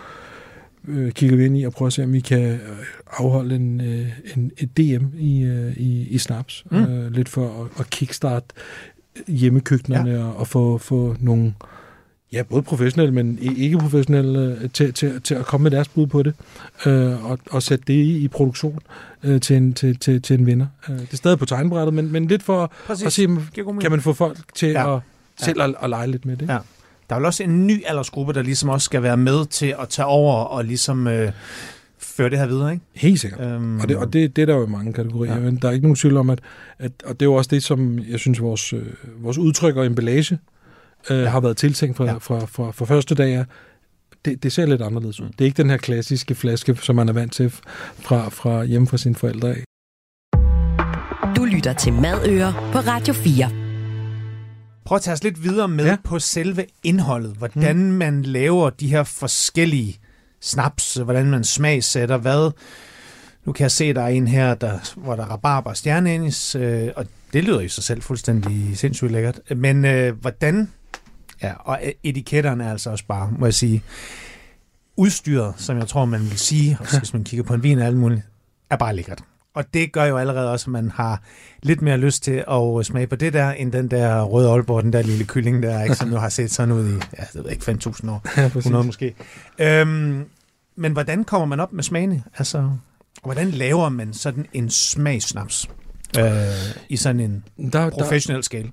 øh, 0.89 1.13
kigger 1.13 1.37
vi 1.37 1.45
ind 1.45 1.59
i 1.59 1.63
og 1.63 1.73
prøver 1.73 1.87
at 1.87 1.93
se, 1.93 2.05
om 2.05 2.13
vi 2.13 2.21
kan 2.21 2.43
øh, 2.43 2.59
afholde 3.13 3.55
en, 3.57 3.81
øh, 3.81 4.07
en, 4.37 4.51
et 4.59 4.77
DM 4.77 5.07
i, 5.19 5.43
øh, 5.43 5.77
i, 5.77 6.09
i 6.09 6.19
Snaps. 6.19 6.65
Mm. 6.71 6.85
Øh, 6.85 7.13
lidt 7.13 7.29
for 7.29 7.63
at, 7.65 7.81
at 7.81 7.91
kickstarte 7.91 8.47
hjemmekøkkenerne 9.29 10.11
ja. 10.11 10.25
og, 10.25 10.37
og 10.37 10.49
få, 10.49 10.79
få 10.79 11.17
nogle, 11.21 11.55
ja, 12.33 12.43
både 12.43 12.63
professionelle, 12.63 13.15
men 13.15 13.39
ikke 13.57 13.79
professionelle, 13.79 14.59
øh, 14.63 14.71
til, 14.71 14.95
til, 14.95 15.23
til 15.23 15.35
at 15.35 15.45
komme 15.47 15.63
med 15.63 15.71
deres 15.71 15.89
bud 15.89 16.07
på 16.07 16.23
det, 16.23 16.35
øh, 16.87 17.31
og, 17.31 17.39
og 17.51 17.63
sætte 17.63 17.85
det 17.87 17.95
i, 17.95 18.19
i 18.19 18.29
produktion 18.29 18.79
øh, 19.23 19.41
til, 19.41 19.57
en, 19.57 19.75
til, 19.75 19.97
til, 19.97 20.23
til 20.23 20.39
en 20.39 20.47
vinder. 20.47 20.67
Øh, 20.89 20.99
det 20.99 21.13
er 21.13 21.17
stadig 21.17 21.39
på 21.39 21.47
tegnbrættet, 21.47 21.95
men, 21.95 22.13
men 22.13 22.27
lidt 22.27 22.43
for 22.43 22.73
Præcis. 22.87 23.07
at 23.07 23.13
se, 23.13 23.29
kan 23.81 23.91
man 23.91 24.01
få 24.01 24.13
folk 24.13 24.39
til 24.55 24.69
Ja. 24.69 24.91
ja. 24.91 24.97
at 24.97 25.03
selv 25.39 25.63
at, 25.63 25.75
at 25.83 25.91
lege 25.91 26.07
lidt 26.07 26.27
med 26.27 26.37
det. 26.37 26.49
Ja. 26.49 26.59
Der 27.09 27.15
er 27.15 27.19
vel 27.19 27.27
også 27.27 27.43
en 27.43 27.67
ny 27.67 27.83
aldersgruppe, 27.87 28.33
der 28.33 28.43
ligesom 28.43 28.69
også 28.69 28.85
skal 28.85 29.03
være 29.03 29.17
med 29.17 29.47
til 29.47 29.75
at 29.81 29.89
tage 29.89 30.07
over 30.07 30.35
og 30.35 30.65
ligesom 30.65 31.07
øh, 31.07 31.33
føre 31.99 32.31
det 32.31 32.39
her 32.39 32.47
videre, 32.47 32.73
ikke? 32.73 32.85
Helt 32.95 33.21
sikkert. 33.21 33.41
Øhm, 33.41 33.81
Og 33.81 33.89
det, 33.89 33.97
og 33.97 34.13
det, 34.13 34.37
det 34.37 34.43
er 34.43 34.47
der 34.47 34.55
jo 34.57 34.67
i 34.67 34.71
mange 34.71 34.93
kategorier, 34.93 35.35
Ja. 35.35 35.41
men 35.41 35.57
der 35.57 35.69
er 35.69 35.73
ikke 35.73 35.83
nogen 35.87 35.97
tvivl 35.97 36.17
om, 36.17 36.31
at, 36.31 36.41
at 36.79 36.93
og 37.05 37.21
det 37.21 37.23
er 37.27 37.31
jo 37.31 37.35
også 37.35 37.49
det, 37.53 37.63
som 37.63 37.99
jeg 37.99 38.19
synes, 38.19 38.41
vores, 38.41 38.73
øh, 38.73 38.83
vores 39.19 39.39
udtryk 39.39 39.77
og 39.77 39.87
emballage 39.87 40.39
øh, 41.11 41.19
ja. 41.19 41.29
har 41.29 41.41
været 41.41 41.57
tiltænkt 41.57 41.97
fra, 41.97 42.05
Ja. 42.05 42.13
ja. 42.13 42.19
fra, 42.19 42.39
fra, 42.47 42.71
fra 42.71 42.85
første 42.85 43.15
dag 43.15 43.35
af. 43.37 43.45
Det, 44.25 44.43
det 44.43 44.53
ser 44.53 44.67
lidt 44.67 44.83
anderledes 44.83 45.21
ud. 45.21 45.27
Mm. 45.27 45.33
Det 45.33 45.41
er 45.41 45.47
ikke 45.47 45.63
den 45.63 45.71
her 45.71 45.77
klassiske 45.77 46.35
flaske, 46.35 46.77
som 46.83 46.97
man 46.97 47.09
er 47.09 47.13
vant 47.13 47.33
til 47.33 47.51
fra, 48.01 48.29
fra 48.29 48.65
hjemme 48.65 48.87
fra 48.89 48.97
sine 48.97 49.15
forældre 49.15 49.49
af. 49.49 49.65
Du 51.37 51.45
lytter 51.45 51.73
til 51.73 51.93
Madøer 51.93 52.71
på 52.73 52.79
Radio 52.79 53.15
4. 53.15 53.68
Prøv 54.89 54.97
at 54.97 55.03
tage 55.03 55.13
os 55.13 55.25
lidt 55.25 55.43
videre 55.43 55.69
med 55.69 55.85
ja. 55.85 55.97
På 56.05 56.19
selve 56.19 56.67
indholdet. 56.83 57.35
Hvordan 57.37 57.77
mm. 57.77 57.83
man 57.83 58.23
laver 58.23 58.71
de 58.71 58.89
her 58.89 59.05
forskellige 59.05 59.99
snaps, 60.41 60.95
hvordan 60.95 61.27
man 61.27 61.45
smagsætter, 61.45 62.17
hvad... 62.17 62.51
Nu 63.45 63.53
kan 63.53 63.63
jeg 63.63 63.71
se, 63.71 63.85
at 63.85 63.97
der 63.97 64.03
er 64.03 64.09
en 64.09 64.29
her, 64.29 64.55
der, 64.55 64.79
hvor 64.97 65.17
der 65.17 65.23
er 65.23 65.27
rabarber 65.27 65.71
og 65.71 65.77
stjerneanis, 65.77 66.55
øh, 66.55 66.89
og 66.97 67.07
det 67.33 67.45
lyder 67.45 67.61
i 67.61 67.69
sig 67.69 67.85
selv 67.85 68.03
fuldstændig 68.03 68.79
sindssygt 68.79 69.13
lækkert. 69.13 69.41
Men 69.57 69.85
øh, 69.85 70.21
hvordan... 70.21 70.71
Ja, 71.43 71.53
og 71.59 71.81
etiketterne 72.03 72.65
er 72.65 72.71
altså 72.71 72.91
også 72.91 73.05
bare, 73.09 73.31
må 73.39 73.47
jeg 73.47 73.55
sige, 73.55 73.83
udstyret, 74.97 75.55
som 75.57 75.79
jeg 75.79 75.89
tror, 75.89 76.05
man 76.05 76.21
vil 76.21 76.39
sige, 76.39 76.77
også 76.81 76.99
hvis 77.01 77.13
man 77.13 77.25
kigger 77.25 77.45
på 77.45 77.55
en 77.55 77.63
vin 77.63 77.79
og 77.79 77.87
alt 77.87 77.97
muligt, 77.97 78.23
er 78.71 78.77
bare 78.77 78.97
lækkert. 78.97 79.23
Og 79.59 79.65
det 79.75 79.93
gør 79.93 80.05
jo 80.05 80.17
allerede 80.17 80.51
også, 80.53 80.65
at 80.67 80.73
man 80.73 80.91
har 80.91 81.23
lidt 81.63 81.83
mere 81.83 81.99
lyst 81.99 82.23
til 82.23 82.45
at 82.51 82.87
smage 82.87 83.07
på 83.07 83.17
det 83.17 83.33
der, 83.33 83.51
end 83.51 83.73
den 83.73 83.91
der 83.91 84.23
røde 84.23 84.51
Aalborg, 84.51 84.83
den 84.83 84.93
der 84.93 85.03
lille 85.03 85.25
kylling 85.25 85.63
der, 85.63 85.83
ikke, 85.83 85.95
som 85.95 86.09
nu 86.09 86.17
har 86.17 86.29
set 86.29 86.51
sådan 86.51 86.75
ud 86.75 86.89
i, 86.89 86.93
ja, 86.93 87.25
jeg 87.35 87.45
ved 87.45 87.51
ikke, 87.51 87.73
5.000 87.73 88.11
år, 88.11 88.23
Ja, 88.41 88.47
100 88.47 88.85
måske. 88.85 89.15
Øhm, 89.59 90.25
men 90.77 90.93
hvordan 90.93 91.25
kommer 91.25 91.47
man 91.47 91.61
op 91.61 91.73
med 91.73 91.83
smagene? 91.83 92.23
Altså, 92.39 92.71
hvordan 93.25 93.51
laver 93.51 93.89
man 93.89 94.13
sådan 94.13 94.47
en 94.53 94.71
smagsnaps 94.71 95.69
øh, 96.19 96.25
i 96.89 96.97
sådan 96.97 97.21
en 97.21 97.45
Der, 97.57 97.69
der, 97.71 97.91
professionel 97.91 98.45
skala? 98.45 98.69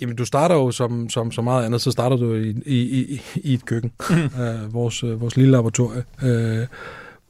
jamen, 0.00 0.16
du 0.16 0.24
starter 0.24 0.54
jo 0.54 0.70
som, 0.70 1.08
som 1.10 1.32
så 1.32 1.42
meget 1.42 1.64
andet, 1.64 1.80
så 1.80 1.90
starter 1.90 2.16
du 2.16 2.34
i, 2.34 2.50
i, 2.66 2.78
i, 3.14 3.20
i 3.36 3.54
et 3.54 3.64
køkken. 3.64 3.92
øh, 4.10 4.74
vores, 4.74 5.04
øh, 5.04 5.20
vores 5.20 5.36
lille 5.36 5.50
laboratorie 5.52 6.04
øh, 6.22 6.66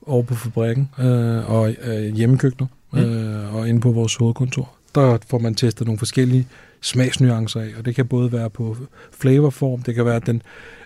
over 0.07 0.23
på 0.23 0.35
fabrikken 0.35 0.91
øh, 0.99 1.51
og 1.51 1.75
øh, 1.83 2.15
hjemmekøkkenet 2.15 2.69
Mm. 2.93 2.99
øh, 2.99 3.55
og 3.55 3.69
inde 3.69 3.81
på 3.81 3.93
vores 3.93 4.17
hovedkontor. 4.17 4.73
Der 4.95 5.19
får 5.29 5.39
man 5.39 5.55
testet 5.55 5.87
nogle 5.87 5.99
forskellige 5.99 6.47
smagsnuancer 6.81 7.61
af, 7.61 7.69
og 7.79 7.85
det 7.85 7.95
kan 7.95 8.07
både 8.07 8.33
være 8.33 8.51
på 8.51 8.77
flavorform, 9.13 9.83
det 9.83 9.95
kan 9.95 10.05
være, 10.05 10.17
at, 10.17 10.27
den, 10.27 10.43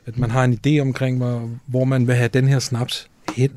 at 0.06 0.18
man 0.18 0.30
har 0.30 0.44
en 0.44 0.58
idé 0.66 0.80
omkring, 0.80 1.16
hvor, 1.18 1.50
hvor 1.66 1.84
man 1.84 2.06
vil 2.06 2.14
have 2.14 2.28
den 2.28 2.48
her 2.48 2.58
snaps 2.58 3.08
hen. 3.36 3.50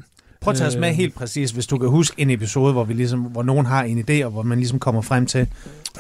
Prøv 0.47 0.51
at 0.51 0.57
tage 0.57 0.67
os 0.67 0.75
med 0.75 0.89
Øh, 0.89 0.95
helt 0.95 1.15
præcis, 1.15 1.51
hvis 1.51 1.67
du 1.67 1.77
kan 1.77 1.89
huske 1.89 2.21
en 2.21 2.29
episode, 2.29 2.73
hvor, 2.73 2.83
vi 2.83 2.93
ligesom, 2.93 3.19
hvor 3.19 3.43
nogen 3.43 3.65
har 3.65 3.83
en 3.83 3.99
idé, 4.09 4.25
og 4.25 4.31
hvor 4.31 4.41
man 4.43 4.57
ligesom 4.57 4.79
kommer 4.79 5.01
frem 5.01 5.25
til, 5.25 5.47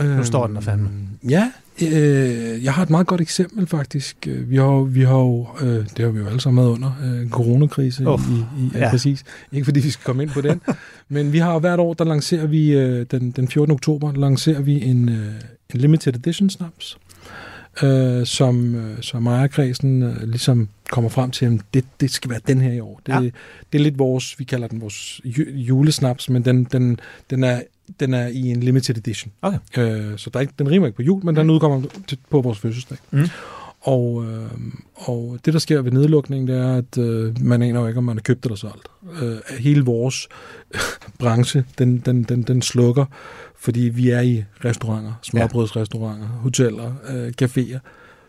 nu 0.01 0.23
står 0.23 0.47
den 0.47 0.55
der 0.55 0.61
fandme. 0.61 0.87
Øhm, 0.87 1.29
Ja, 1.29 1.51
øh, 1.81 2.63
jeg 2.63 2.73
har 2.73 2.83
et 2.83 2.89
meget 2.89 3.07
godt 3.07 3.21
eksempel 3.21 3.67
faktisk. 3.67 4.17
Øh, 4.27 4.49
Vi 4.49 4.55
har, 4.55 4.63
jo- 4.63 4.81
vi 4.81 5.01
har 5.01 5.17
jo, 5.17 5.47
øh, 5.61 5.67
det 5.67 5.99
har 5.99 6.07
vi 6.07 6.19
jo 6.19 6.27
alle 6.27 6.41
sammen 6.41 6.63
været 6.63 6.71
under, 6.73 6.91
øh, 7.05 7.29
coronakrise 7.29 8.07
Uff, 8.09 8.23
i, 8.29 8.33
i 8.33 8.69
ja. 8.73 8.79
ja. 8.79 8.89
præcis. 8.89 9.23
Ikke 9.51 9.65
fordi 9.65 9.79
vi 9.79 9.89
skal 9.89 10.03
komme 10.05 10.23
ind 10.23 10.31
på 10.31 10.41
den, 10.41 10.61
men 11.09 11.33
vi 11.33 11.37
har 11.37 11.53
jo 11.53 11.59
hvert 11.59 11.79
år, 11.79 11.93
der 11.93 12.05
lancerer 12.05 12.47
vi, 12.47 12.71
øh, 12.73 13.05
den, 13.11 13.31
den 13.31 13.47
14. 13.47 13.71
oktober, 13.71 14.11
lancerer 14.13 14.61
vi 14.61 14.83
en, 14.83 15.09
øh, 15.09 15.15
en 15.73 15.79
limited 15.79 16.15
edition 16.15 16.49
snaps, 16.49 16.97
øh, 17.83 18.25
som, 18.25 18.75
øh, 18.75 18.97
som 19.01 19.27
ejerkredsen 19.27 20.03
øh, 20.03 20.23
ligesom 20.23 20.69
kommer 20.89 21.09
frem 21.09 21.31
til, 21.31 21.45
at 21.45 21.51
det, 21.73 21.85
det 22.01 22.11
skal 22.11 22.29
være 22.31 22.39
den 22.47 22.61
her 22.61 22.71
i 22.73 22.79
år. 22.79 23.01
Det, 23.05 23.13
Ja. 23.13 23.19
det 23.71 23.79
er 23.79 23.79
lidt 23.79 23.99
vores, 23.99 24.39
vi 24.39 24.43
kalder 24.43 24.67
den 24.67 24.81
vores 24.81 25.21
ju- 25.25 25.51
julesnaps, 25.51 26.29
men 26.29 26.45
den, 26.45 26.63
den, 26.63 26.99
den, 27.29 27.43
er, 27.43 27.61
den 27.99 28.13
er 28.13 28.27
i 28.27 28.39
en 28.51 28.59
limited 28.63 28.97
edition. 28.97 29.31
Okay. 29.41 29.61
Øh, 29.77 30.17
så 30.17 30.29
der 30.29 30.37
er 30.39 30.41
ikke, 30.41 30.53
den 30.59 30.69
rimer 30.71 30.87
ikke 30.87 30.95
på 30.95 31.01
jul, 31.03 31.25
men 31.25 31.35
den 31.35 31.49
udkommer 31.49 31.81
til, 32.07 32.17
på 32.29 32.41
vores 32.41 32.59
fødselsdag. 32.59 32.97
Mm. 33.11 33.27
Og, 33.81 34.25
øh, 34.25 34.49
og 34.95 35.39
det, 35.45 35.53
der 35.53 35.59
sker 35.59 35.81
ved 35.81 35.91
nedlukningen, 35.91 36.47
det 36.47 36.57
er, 36.57 36.75
at 36.77 36.97
øh, 36.97 37.41
man 37.41 37.61
aner 37.61 37.79
jo 37.79 37.87
ikke, 37.87 37.97
om 37.97 38.03
man 38.03 38.17
er 38.17 38.21
købt 38.21 38.45
eller 38.45 38.55
solgt. 38.55 38.87
Øh, 39.21 39.37
hele 39.59 39.81
vores 39.85 40.27
branche, 41.19 41.63
den, 41.77 41.97
den, 41.97 42.23
den, 42.23 42.41
den 42.43 42.61
slukker, 42.61 43.05
fordi 43.59 43.79
vi 43.79 44.09
er 44.09 44.21
i 44.21 44.43
restauranter, 44.65 45.13
smørbrødsrestauranter, 45.23 46.27
hoteller, 46.27 46.93
øh, 47.09 47.33
caféer, 47.41 47.79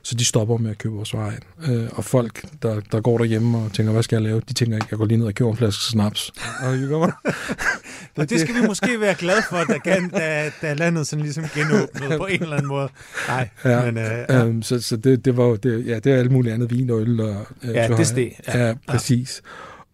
så 0.02 0.14
de 0.14 0.24
stopper 0.24 0.56
med 0.56 0.70
at 0.70 0.78
købe 0.78 0.94
vores 0.94 1.14
varer 1.14 1.32
ind. 1.32 1.72
Øh, 1.72 1.88
og 1.92 2.04
folk, 2.04 2.44
der, 2.62 2.80
der 2.92 3.00
går 3.00 3.18
derhjemme 3.18 3.58
og 3.58 3.72
tænker, 3.72 3.92
hvad 3.92 4.02
skal 4.02 4.16
jeg 4.16 4.22
lave? 4.22 4.42
De 4.48 4.52
tænker 4.52 4.76
ikke, 4.76 4.86
jeg 4.90 4.98
går 4.98 5.06
lige 5.06 5.18
ned 5.18 5.26
og 5.26 5.34
køber 5.34 5.50
en 5.50 5.56
flaske 5.56 5.82
snaps. 5.82 6.32
og. 6.92 7.12
Og 8.16 8.30
det 8.30 8.40
skal 8.40 8.54
vi 8.54 8.66
måske 8.66 9.00
være 9.00 9.14
glade 9.14 9.42
for, 9.48 9.56
da, 9.56 9.78
kan, 9.78 10.10
da, 10.10 10.50
da 10.62 10.74
landet 10.74 11.06
sådan 11.06 11.22
ligesom 11.22 11.44
genåbnede 11.54 12.18
på 12.18 12.26
en 12.26 12.42
eller 12.42 12.56
anden 12.56 12.68
måde. 12.68 12.88
Nej, 13.28 13.48
Ja, 13.64 13.84
men 13.84 13.98
øh, 13.98 14.04
ja. 14.28 14.44
Øhm, 14.44 14.62
så 14.62 14.80
så 14.82 14.96
det, 14.96 15.24
det 15.24 15.36
var 15.36 15.44
jo, 15.44 15.56
det, 15.56 15.86
ja, 15.86 15.98
det 15.98 16.12
er 16.12 16.16
alt 16.16 16.32
muligt 16.32 16.54
andet 16.54 16.70
vin 16.70 16.90
og 16.90 17.00
øl. 17.00 17.20
Og, 17.20 17.46
øh, 17.62 17.74
Ja, 17.74 17.88
det 17.88 18.06
steg, 18.06 18.40
ja. 18.48 18.66
Ja, 18.66 18.74
præcis. 18.88 19.42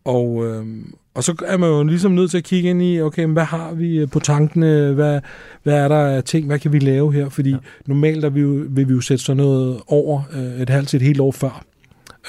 Og, 0.04 0.46
øhm, 0.46 0.94
og 1.14 1.24
så 1.24 1.34
er 1.46 1.56
man 1.56 1.70
jo 1.70 1.82
ligesom 1.82 2.12
nødt 2.12 2.30
til 2.30 2.38
at 2.38 2.44
kigge 2.44 2.70
ind 2.70 2.82
i, 2.82 3.00
okay, 3.00 3.24
men 3.24 3.32
hvad 3.32 3.44
har 3.44 3.74
vi 3.74 3.98
øh, 3.98 4.08
på 4.08 4.20
tankene? 4.20 4.92
Hvad, 4.92 5.20
hvad 5.62 5.74
er 5.74 5.88
der 5.88 5.96
af 5.96 6.24
ting? 6.24 6.46
Hvad 6.46 6.58
kan 6.58 6.72
vi 6.72 6.78
lave 6.78 7.12
her? 7.12 7.28
Fordi 7.28 7.50
ja. 7.50 7.56
normalt 7.86 8.24
er 8.24 8.30
vi 8.30 8.40
jo, 8.40 8.64
vil 8.68 8.88
vi 8.88 8.94
jo 8.94 9.00
sætte 9.00 9.24
sådan 9.24 9.36
noget 9.36 9.80
over 9.86 10.22
øh, 10.32 10.60
et 10.60 10.70
halvt 10.70 10.88
til 10.88 10.96
et 10.96 11.02
helt 11.02 11.20
år 11.20 11.32
før. 11.32 11.64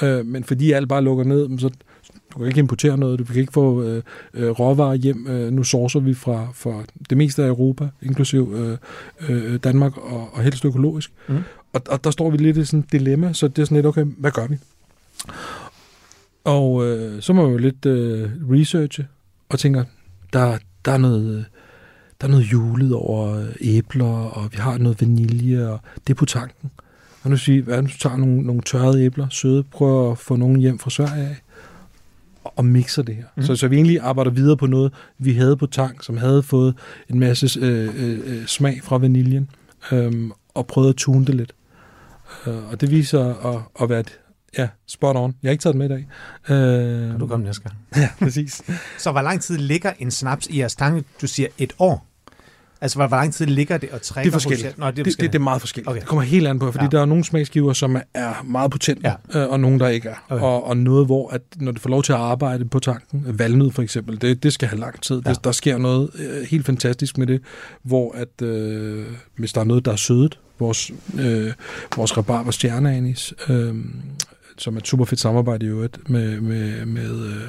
Øh, 0.01 0.25
men 0.25 0.43
fordi 0.43 0.71
alt 0.71 0.89
bare 0.89 1.03
lukker 1.03 1.23
ned, 1.23 1.59
så 1.59 1.69
du 2.33 2.39
kan 2.39 2.47
ikke 2.47 2.59
importere 2.59 2.97
noget, 2.97 3.19
du 3.19 3.23
kan 3.23 3.35
ikke 3.35 3.53
få 3.53 3.83
øh, 3.83 4.03
øh, 4.33 4.49
råvarer 4.49 4.95
hjem. 4.95 5.27
Øh, 5.27 5.51
nu 5.51 5.63
sourcer 5.63 5.99
vi 5.99 6.13
fra, 6.13 6.47
fra 6.53 6.83
det 7.09 7.17
meste 7.17 7.43
af 7.43 7.47
Europa, 7.47 7.87
inklusiv 8.01 8.53
øh, 8.55 8.77
øh, 9.29 9.59
Danmark 9.63 9.97
og, 9.97 10.29
og 10.33 10.43
helst 10.43 10.65
økologisk. 10.65 11.11
Mm. 11.27 11.37
Og, 11.73 11.81
og 11.89 12.03
der 12.03 12.11
står 12.11 12.29
vi 12.29 12.37
lidt 12.37 12.57
i 12.57 12.65
sådan 12.65 12.79
et 12.79 12.91
dilemma, 12.91 13.33
så 13.33 13.47
det 13.47 13.61
er 13.61 13.65
sådan 13.65 13.75
lidt, 13.75 13.85
okay, 13.85 14.05
hvad 14.17 14.31
gør 14.31 14.47
vi? 14.47 14.57
Og 16.45 16.85
øh, 16.85 17.21
så 17.21 17.33
må 17.33 17.41
man 17.41 17.51
jo 17.51 17.57
lidt 17.57 17.85
øh, 17.85 18.29
researche 18.51 19.07
og 19.49 19.59
tænker, 19.59 19.83
der, 20.33 20.57
der 20.85 20.91
er 20.91 20.97
noget... 20.97 21.37
øh, 21.37 21.43
Der 22.21 22.27
er 22.27 22.31
noget 22.31 22.51
julet 22.51 22.93
over 22.93 23.39
øh, 23.39 23.55
æbler, 23.61 24.05
og 24.05 24.51
vi 24.51 24.57
har 24.57 24.77
noget 24.77 25.01
vanilje, 25.01 25.67
og 25.67 25.79
det 26.07 26.13
er 26.13 26.17
på 26.17 26.25
tanken. 26.25 26.71
Og 27.23 27.29
nu 27.29 27.37
siger 27.37 27.63
hvad 27.63 27.81
hvis 27.81 27.93
du 27.93 27.99
tager 27.99 28.17
nogle, 28.17 28.41
nogle 28.41 28.61
tørrede 28.61 29.03
æbler, 29.03 29.27
søde, 29.29 29.63
prøver 29.63 30.11
at 30.11 30.17
få 30.17 30.35
nogen 30.35 30.59
hjem 30.59 30.79
fra 30.79 30.89
Sverige 30.89 31.23
af, 31.23 31.35
og, 32.43 32.53
og 32.55 32.65
mixer 32.65 33.03
det 33.03 33.15
her. 33.15 33.23
Mm. 33.35 33.43
Så, 33.43 33.55
så 33.55 33.67
vi 33.67 33.75
egentlig 33.75 33.99
arbejder 33.99 34.31
videre 34.31 34.57
på 34.57 34.67
noget, 34.67 34.93
vi 35.17 35.33
havde 35.33 35.57
på 35.57 35.65
tank, 35.65 36.03
som 36.03 36.17
havde 36.17 36.43
fået 36.43 36.75
en 37.09 37.19
masse 37.19 37.59
øh, 37.59 37.89
øh, 38.03 38.19
øh, 38.25 38.45
smag 38.45 38.79
fra 38.83 38.97
vaniljen, 38.97 39.49
øh, 39.91 40.29
og 40.53 40.67
prøvet 40.67 40.89
at 40.89 40.95
tune 40.95 41.25
det 41.25 41.35
lidt. 41.35 41.53
Øh, 42.47 42.71
og 42.71 42.81
det 42.81 42.91
viser 42.91 43.53
at, 43.53 43.61
at 43.81 43.89
være 43.89 43.99
et, 43.99 44.19
ja, 44.57 44.67
spot 44.87 45.15
on. 45.15 45.35
Jeg 45.43 45.49
har 45.49 45.51
ikke 45.51 45.61
taget 45.61 45.73
det 45.73 45.77
med 45.79 45.85
i 45.85 45.89
dag. 45.89 46.07
Øh, 46.55 47.09
Kan 47.11 47.19
du 47.19 47.27
komme 47.27 47.45
næste 47.45 47.61
gang. 47.63 47.75
Ja, 47.95 48.09
præcis. 48.19 48.61
Så 48.97 49.11
hvor 49.11 49.21
lang 49.21 49.41
tid 49.41 49.57
ligger 49.57 49.91
en 49.99 50.11
snaps 50.11 50.47
i 50.47 50.59
jeres 50.59 50.75
tanke? 50.75 51.03
Du 51.21 51.27
siger 51.27 51.47
et 51.57 51.73
år. 51.79 52.07
Altså, 52.81 52.97
hvor, 52.97 53.07
hvor 53.07 53.17
lang 53.17 53.33
tid 53.33 53.45
ligger 53.45 53.77
det 53.77 53.89
og 53.91 54.01
trækker? 54.01 54.31
Det 54.31 54.35
er 54.35 54.39
forskelligt. 54.39 54.77
Nå, 54.77 54.85
det 54.85 54.91
er 54.91 54.91
Det, 54.91 54.97
det, 54.97 55.05
forskelligt. 55.05 55.33
det 55.33 55.39
er 55.39 55.43
meget 55.43 55.61
forskelligt. 55.61 55.89
Okay. 55.89 55.99
Det 55.99 56.07
kommer 56.07 56.21
helt 56.23 56.47
an 56.47 56.59
på, 56.59 56.71
fordi 56.71 56.83
Ja. 56.85 56.89
der 56.89 57.01
er 57.01 57.05
nogle 57.05 57.23
smagsgiver, 57.23 57.73
som 57.73 57.97
er 58.13 58.43
meget 58.45 58.71
potente, 58.71 59.13
Ja. 59.33 59.39
øh, 59.43 59.49
og 59.49 59.59
nogle, 59.59 59.79
der 59.79 59.87
ikke 59.87 60.09
er. 60.09 60.15
Okay. 60.29 60.43
Og, 60.43 60.63
og 60.67 60.77
noget, 60.77 61.05
hvor 61.05 61.29
at, 61.29 61.41
når 61.55 61.71
du 61.71 61.79
får 61.81 61.89
lov 61.89 62.03
til 62.03 62.13
at 62.13 62.19
arbejde 62.19 62.65
på 62.65 62.79
tanken, 62.79 63.23
valnød 63.39 63.71
for 63.71 63.81
eksempel, 63.81 64.21
det, 64.21 64.43
det 64.43 64.53
skal 64.53 64.67
have 64.69 64.79
lang 64.79 65.01
tid. 65.01 65.21
Ja. 65.25 65.29
Det, 65.33 65.43
der 65.43 65.51
sker 65.51 65.77
noget 65.77 66.09
øh, 66.19 66.43
helt 66.49 66.65
fantastisk 66.65 67.17
med 67.17 67.27
det, 67.27 67.41
hvor 67.83 68.15
at, 68.15 68.41
øh, 68.47 69.05
hvis 69.37 69.53
der 69.53 69.61
er 69.61 69.65
noget, 69.65 69.85
der 69.85 69.91
er 69.91 69.95
sødet, 69.95 70.39
vores, 70.59 70.91
øh, 71.19 71.53
vores 71.95 72.17
rabarber 72.17 72.51
stjerneanis, 72.51 73.33
øh, 73.49 73.75
som 74.57 74.75
er 74.75 74.79
et 74.79 74.87
super 74.87 75.05
fedt 75.05 75.19
samarbejde 75.19 75.65
i 75.65 75.69
øvrigt 75.69 76.09
med, 76.09 76.41
med, 76.41 76.85
med 76.85 77.25
øh, 77.25 77.41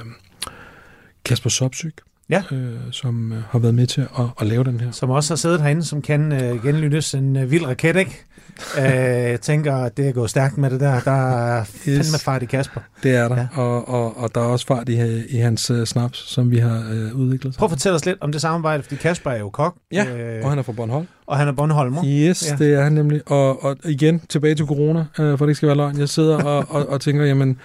Kasper 1.24 1.50
Sopsyk, 1.50 2.00
Ja. 2.30 2.42
øh, 2.52 2.76
som 2.90 3.32
øh, 3.32 3.42
har 3.50 3.58
været 3.58 3.74
med 3.74 3.86
til 3.86 4.00
at, 4.00 4.24
at 4.40 4.46
lave 4.46 4.64
den 4.64 4.80
her. 4.80 4.90
Som 4.90 5.10
også 5.10 5.30
har 5.34 5.36
siddet 5.36 5.60
herinde, 5.62 5.84
som 5.84 6.02
kan 6.02 6.32
øh, 6.32 6.62
genlyttes 6.62 7.14
en 7.14 7.36
øh, 7.36 7.50
vild 7.50 7.66
raket, 7.66 7.96
ikke? 7.96 8.24
øh, 8.78 8.84
jeg 9.30 9.40
tænker, 9.40 9.74
at 9.76 9.96
det 9.96 10.08
er 10.08 10.12
gået 10.12 10.30
stærkt 10.30 10.58
med 10.58 10.70
det 10.70 10.80
der. 10.80 11.00
Der 11.00 11.46
er 11.46 11.64
fandme 11.64 11.98
Yes. 11.98 12.22
fart 12.24 12.42
i 12.42 12.46
Kasper. 12.46 12.80
Det 13.02 13.14
er 13.16 13.28
der, 13.28 13.36
Ja. 13.36 13.46
og, 13.62 13.88
og, 13.88 14.16
og 14.16 14.34
der 14.34 14.40
er 14.40 14.44
også 14.44 14.66
fart 14.66 14.88
i, 14.88 15.22
i 15.28 15.36
hans 15.36 15.70
uh, 15.70 15.84
snaps, 15.84 16.18
som 16.32 16.50
vi 16.50 16.58
har 16.58 16.78
uh, 17.12 17.20
udviklet. 17.20 17.54
Prøv 17.58 17.66
at 17.66 17.70
fortælle 17.70 17.96
os 17.96 18.06
lidt 18.06 18.18
om 18.20 18.32
det 18.32 18.40
samarbejde, 18.40 18.82
fordi 18.82 18.96
Kasper 18.96 19.30
er 19.30 19.38
jo 19.38 19.50
kok. 19.50 19.74
Ja, 19.92 20.04
øh, 20.16 20.44
og 20.44 20.50
han 20.50 20.58
er 20.58 20.62
fra 20.62 20.72
Bornholm. 20.72 21.06
og 21.26 21.36
han 21.36 21.48
er 21.48 21.52
Bornholmer. 21.52 22.04
Yes, 22.06 22.50
Ja. 22.50 22.64
det 22.64 22.74
er 22.74 22.82
han 22.82 22.92
nemlig. 22.92 23.20
Og, 23.30 23.64
og 23.64 23.76
igen, 23.84 24.20
tilbage 24.28 24.54
til 24.54 24.66
corona, 24.66 25.00
uh, 25.00 25.06
for 25.16 25.36
det 25.36 25.48
ikke 25.48 25.54
skal 25.54 25.66
være 25.66 25.76
løgn. 25.76 25.98
Jeg 25.98 26.08
sidder 26.08 26.42
og, 26.44 26.64
og, 26.68 26.88
og 26.88 27.00
tænker, 27.00 27.24
jamen, 27.24 27.58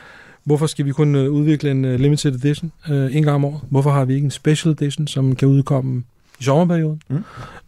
hvorfor 0.43 0.65
skal 0.67 0.85
vi 0.85 0.91
kun 0.91 1.15
uh, 1.15 1.21
udvikle 1.33 1.71
en 1.71 1.95
limited 1.95 2.35
edition 2.35 2.71
uh, 2.89 3.15
en 3.15 3.23
gang 3.23 3.29
om 3.35 3.45
året? 3.45 3.59
Hvorfor 3.69 3.89
har 3.91 4.05
vi 4.05 4.13
ikke 4.13 4.25
en 4.25 4.31
special 4.31 4.71
edition, 4.73 5.07
som 5.07 5.35
kan 5.35 5.47
udkomme 5.47 6.03
i 6.41 6.43
sommerperioden? 6.43 7.01
Mm. 7.09 7.15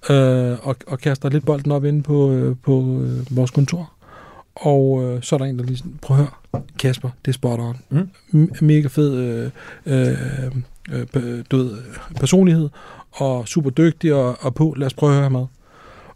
Uh, 0.09 0.67
og, 0.67 0.75
og 0.87 0.99
kaster 0.99 1.29
lidt 1.29 1.45
bolden 1.45 1.71
op 1.71 1.85
inde 1.85 2.03
på, 2.03 2.13
uh, 2.13 2.57
på 2.63 2.71
uh, 2.71 3.37
vores 3.37 3.51
kontor. 3.51 3.91
Og 4.55 4.91
uh, 4.91 5.21
så 5.21 5.35
er 5.35 5.37
der 5.37 5.45
en, 5.45 5.59
der 5.59 5.65
lige 5.65 5.77
sådan, 5.77 5.99
prøv 6.01 6.17
at 6.17 6.23
høre, 6.23 6.61
Kasper, 6.79 7.09
det 7.25 7.31
er 7.31 7.33
spot 7.33 7.59
on. 7.59 7.77
Mm. 7.89 8.09
M- 8.33 8.65
mega 8.65 8.87
fed 8.87 9.15
øh, 9.15 9.51
øh, 9.85 10.17
øh, 10.91 11.43
du 11.51 11.57
ved, 11.57 11.77
personlighed, 12.19 12.69
og 13.11 13.47
super 13.47 13.69
dygtig 13.69 14.13
og, 14.13 14.37
og 14.39 14.55
på. 14.55 14.73
Lad 14.77 14.85
os 14.85 14.93
prøve 14.93 15.09
at 15.09 15.15
høre 15.15 15.23
ham 15.23 15.35
ad. 15.35 15.45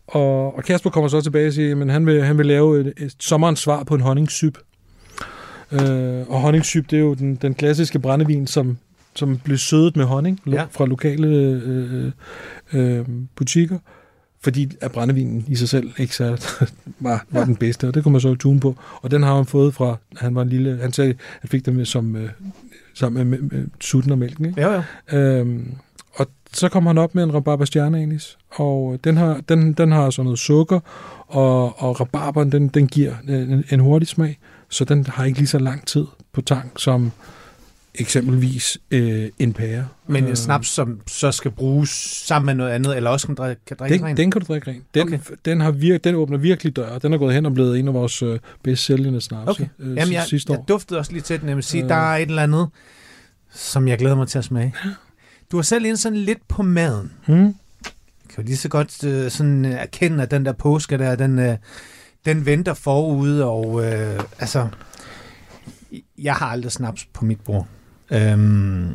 Og, 0.08 0.58
og 0.58 0.64
Kasper 0.64 0.90
kommer 0.90 1.08
så 1.08 1.22
tilbage 1.22 1.48
og 1.48 1.54
siger, 1.54 1.82
at 1.82 1.92
han 1.92 2.06
vil, 2.06 2.24
han 2.24 2.38
vil 2.38 2.46
lave 2.46 2.80
et, 2.80 2.94
et 2.98 3.16
sommerens 3.20 3.60
svar 3.60 3.84
på 3.84 3.96
en 3.96 4.02
honningsyp. 4.02 4.58
Øh, 5.72 6.30
og 6.30 6.42
honningsyp, 6.42 6.90
det 6.90 6.98
er 6.98 7.02
jo 7.02 7.14
den, 7.14 7.36
den 7.36 7.54
klassiske 7.54 8.00
brændevin, 8.00 8.48
som, 8.48 8.78
som 9.18 9.38
blev 9.38 9.58
sødet 9.58 9.96
med 9.98 10.06
honning 10.06 10.40
Ja. 10.48 10.52
ja. 10.52 10.66
fra 10.72 10.86
lokale 10.86 11.28
øh, 11.28 12.12
øh, 12.74 13.06
butikker. 13.36 13.78
Fordi 14.42 14.72
at 14.82 14.92
brændevinen 14.92 15.46
i 15.48 15.56
sig 15.56 15.70
selv 15.70 15.92
ikke 15.98 16.16
så 16.16 16.58
var, 17.00 17.26
var 17.30 17.46
den 17.46 17.56
bedste, 17.56 17.88
og 17.88 17.94
det 17.94 18.04
kunne 18.04 18.12
man 18.12 18.22
så 18.22 18.36
tune 18.36 18.60
på. 18.60 18.76
Og 19.02 19.12
den 19.12 19.24
har 19.24 19.36
han 19.36 19.46
fået 19.46 19.74
fra, 19.74 19.98
han 20.18 20.36
var 20.36 20.42
en 20.42 20.50
lille, 20.50 20.80
han 20.82 20.94
sagde, 20.94 21.14
han 21.42 21.50
fik 21.50 21.66
den 21.66 21.76
med 21.76 21.86
som, 21.86 22.16
øh, 22.16 22.30
sammen 22.94 23.30
med, 23.30 23.40
med, 23.40 23.50
med 23.58 23.68
sutten 23.82 24.12
og 24.12 24.18
mælken. 24.18 24.46
Ikke? 24.46 24.62
Jo, 24.62 24.72
jo. 25.12 25.18
Øhm, 25.18 25.76
og 26.14 26.28
så 26.54 26.70
kom 26.70 26.86
han 26.86 26.98
op 26.98 27.16
med 27.16 27.24
en 27.24 27.34
rabarber 27.34 27.66
stjerneanis, 27.66 28.38
og 28.50 29.00
den 29.04 29.18
har, 29.18 29.42
den, 29.50 29.74
den 29.74 29.92
har 29.92 30.10
sådan 30.10 30.26
noget 30.26 30.40
sukker, 30.40 30.80
og, 31.28 31.82
og 31.82 32.00
rabarberen, 32.02 32.52
den, 32.52 32.68
den 32.68 32.88
giver 32.88 33.14
en, 33.30 33.64
en 33.72 33.80
hurtig 33.80 34.08
smag, 34.08 34.40
så 34.70 34.86
den 34.86 35.06
har 35.06 35.26
ikke 35.26 35.38
lige 35.40 35.48
så 35.48 35.60
lang 35.60 35.86
tid 35.88 36.06
på 36.34 36.42
tank 36.42 36.72
som 36.78 37.12
eksempelvis 37.98 38.78
øh, 38.92 39.30
en 39.40 39.54
pære. 39.54 39.88
Men 40.08 40.24
en 40.24 40.30
Øh, 40.30 40.36
snaps, 40.36 40.68
som 40.68 41.02
så 41.08 41.32
skal 41.32 41.52
bruges 41.52 41.90
sammen 42.26 42.46
med 42.46 42.54
noget 42.56 42.72
andet, 42.72 42.98
eller 42.98 43.10
også 43.10 43.28
kan 43.28 43.36
drikke, 43.36 43.62
kan 43.66 43.78
drikke 43.78 43.98
den, 43.98 44.06
rent. 44.06 44.18
den 44.18 44.32
kan 44.32 44.42
du 44.42 44.46
drikke 44.48 44.72
rent. 44.72 44.84
Den, 44.94 45.02
Okay. 45.08 45.20
den, 45.46 45.62
har 45.62 45.72
vir- 45.72 45.98
den 45.98 46.16
åbner 46.16 46.38
virkelig 46.38 46.76
døre. 46.76 47.00
Den 47.00 47.14
er 47.14 47.18
gået 47.18 47.34
hen 47.34 47.46
og 47.46 47.54
blevet 47.54 47.80
en 47.80 47.88
af 47.88 47.94
vores 47.94 48.22
øh, 48.22 48.40
bedst 48.64 48.84
sælgende 48.86 49.22
snaps 49.22 49.50
Okay. 49.50 49.66
øh, 49.80 49.96
Jamen, 49.98 50.14
jeg, 50.14 50.24
sidste 50.24 50.52
år. 50.54 50.56
jeg 50.58 50.64
duftede 50.68 51.00
også 51.00 51.12
lige 51.12 51.22
til 51.22 51.40
den. 51.42 51.48
Jeg 51.50 51.56
vil 51.56 51.64
sige, 51.64 51.84
Øh. 51.84 51.90
der 51.90 51.96
er 51.96 52.16
et 52.18 52.30
eller 52.30 52.44
andet, 52.44 52.68
som 53.52 53.88
jeg 53.88 53.98
glæder 53.98 54.16
mig 54.16 54.28
til 54.28 54.38
at 54.38 54.44
smage. 54.46 54.74
Du 55.52 55.58
har 55.58 55.62
selv 55.64 55.86
ind 55.86 55.98
sådan 55.98 56.18
lidt 56.20 56.48
på 56.48 56.64
maden. 56.64 57.12
Hmm? 57.28 57.44
Jeg 57.44 58.36
kan 58.36 58.44
jo 58.44 58.48
lige 58.48 58.58
så 58.58 58.70
godt 58.70 59.04
øh, 59.04 59.32
sådan 59.32 59.66
øh, 59.66 59.72
erkende, 59.72 60.24
at 60.24 60.32
den 60.32 60.46
der 60.46 60.52
påske 60.54 60.98
der, 60.98 61.16
den, 61.16 61.40
øh, 61.40 61.58
den 62.26 62.46
venter 62.46 62.74
forude, 62.74 63.46
og 63.46 63.86
øh, 63.86 64.20
altså, 64.40 64.68
jeg 66.18 66.34
har 66.34 66.46
aldrig 66.46 66.72
snaps 66.72 67.06
på 67.14 67.26
mit 67.26 67.40
bord. 67.40 67.68
Øhm, 68.12 68.94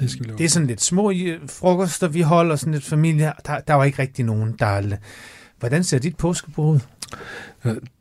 Det 0.00 0.10
skal 0.10 0.24
vi 0.24 0.28
lave. 0.28 0.38
det 0.38 0.44
er 0.44 0.48
sådan 0.48 0.66
lidt 0.68 0.82
små 0.82 1.12
frokoster, 1.48 2.08
vi 2.08 2.20
holder, 2.20 2.56
sådan 2.56 2.72
lidt 2.72 2.84
familie. 2.84 3.32
Der, 3.46 3.60
der 3.60 3.74
var 3.74 3.84
ikke 3.84 4.02
rigtig 4.02 4.24
nogen, 4.24 4.54
der... 4.58 4.96
Hvordan 5.58 5.84
ser 5.84 5.98
dit 5.98 6.16
påskebord 6.16 6.74
ud? 6.74 6.80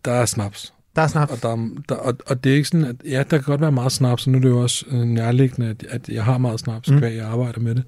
Der 0.06 0.12
er 0.12 0.26
snaps. 0.26 0.74
Der 0.96 1.02
er 1.02 1.08
snaps. 1.08 1.32
Og, 1.32 1.42
der, 1.42 1.70
der, 1.90 1.96
og, 1.96 2.14
og 2.28 2.44
det 2.44 2.52
er 2.52 2.56
ikke 2.56 2.68
sådan, 2.68 2.86
at 2.86 2.96
ja, 3.06 3.18
der 3.18 3.24
kan 3.38 3.42
godt 3.42 3.62
være 3.62 3.72
meget 3.72 3.92
snaps, 3.92 4.26
og 4.26 4.32
nu 4.32 4.38
er 4.38 4.42
det 4.42 4.50
jo 4.50 4.62
også 4.62 4.86
øh, 4.92 5.00
nærliggende, 5.04 5.70
at, 5.70 5.84
at 5.90 6.10
jeg 6.10 6.24
har 6.24 6.38
meget 6.38 6.60
snaps, 6.60 6.90
Mm. 6.90 6.96
mm. 6.96 7.04
jeg 7.04 7.26
arbejder 7.26 7.60
med 7.60 7.76
det. 7.76 7.84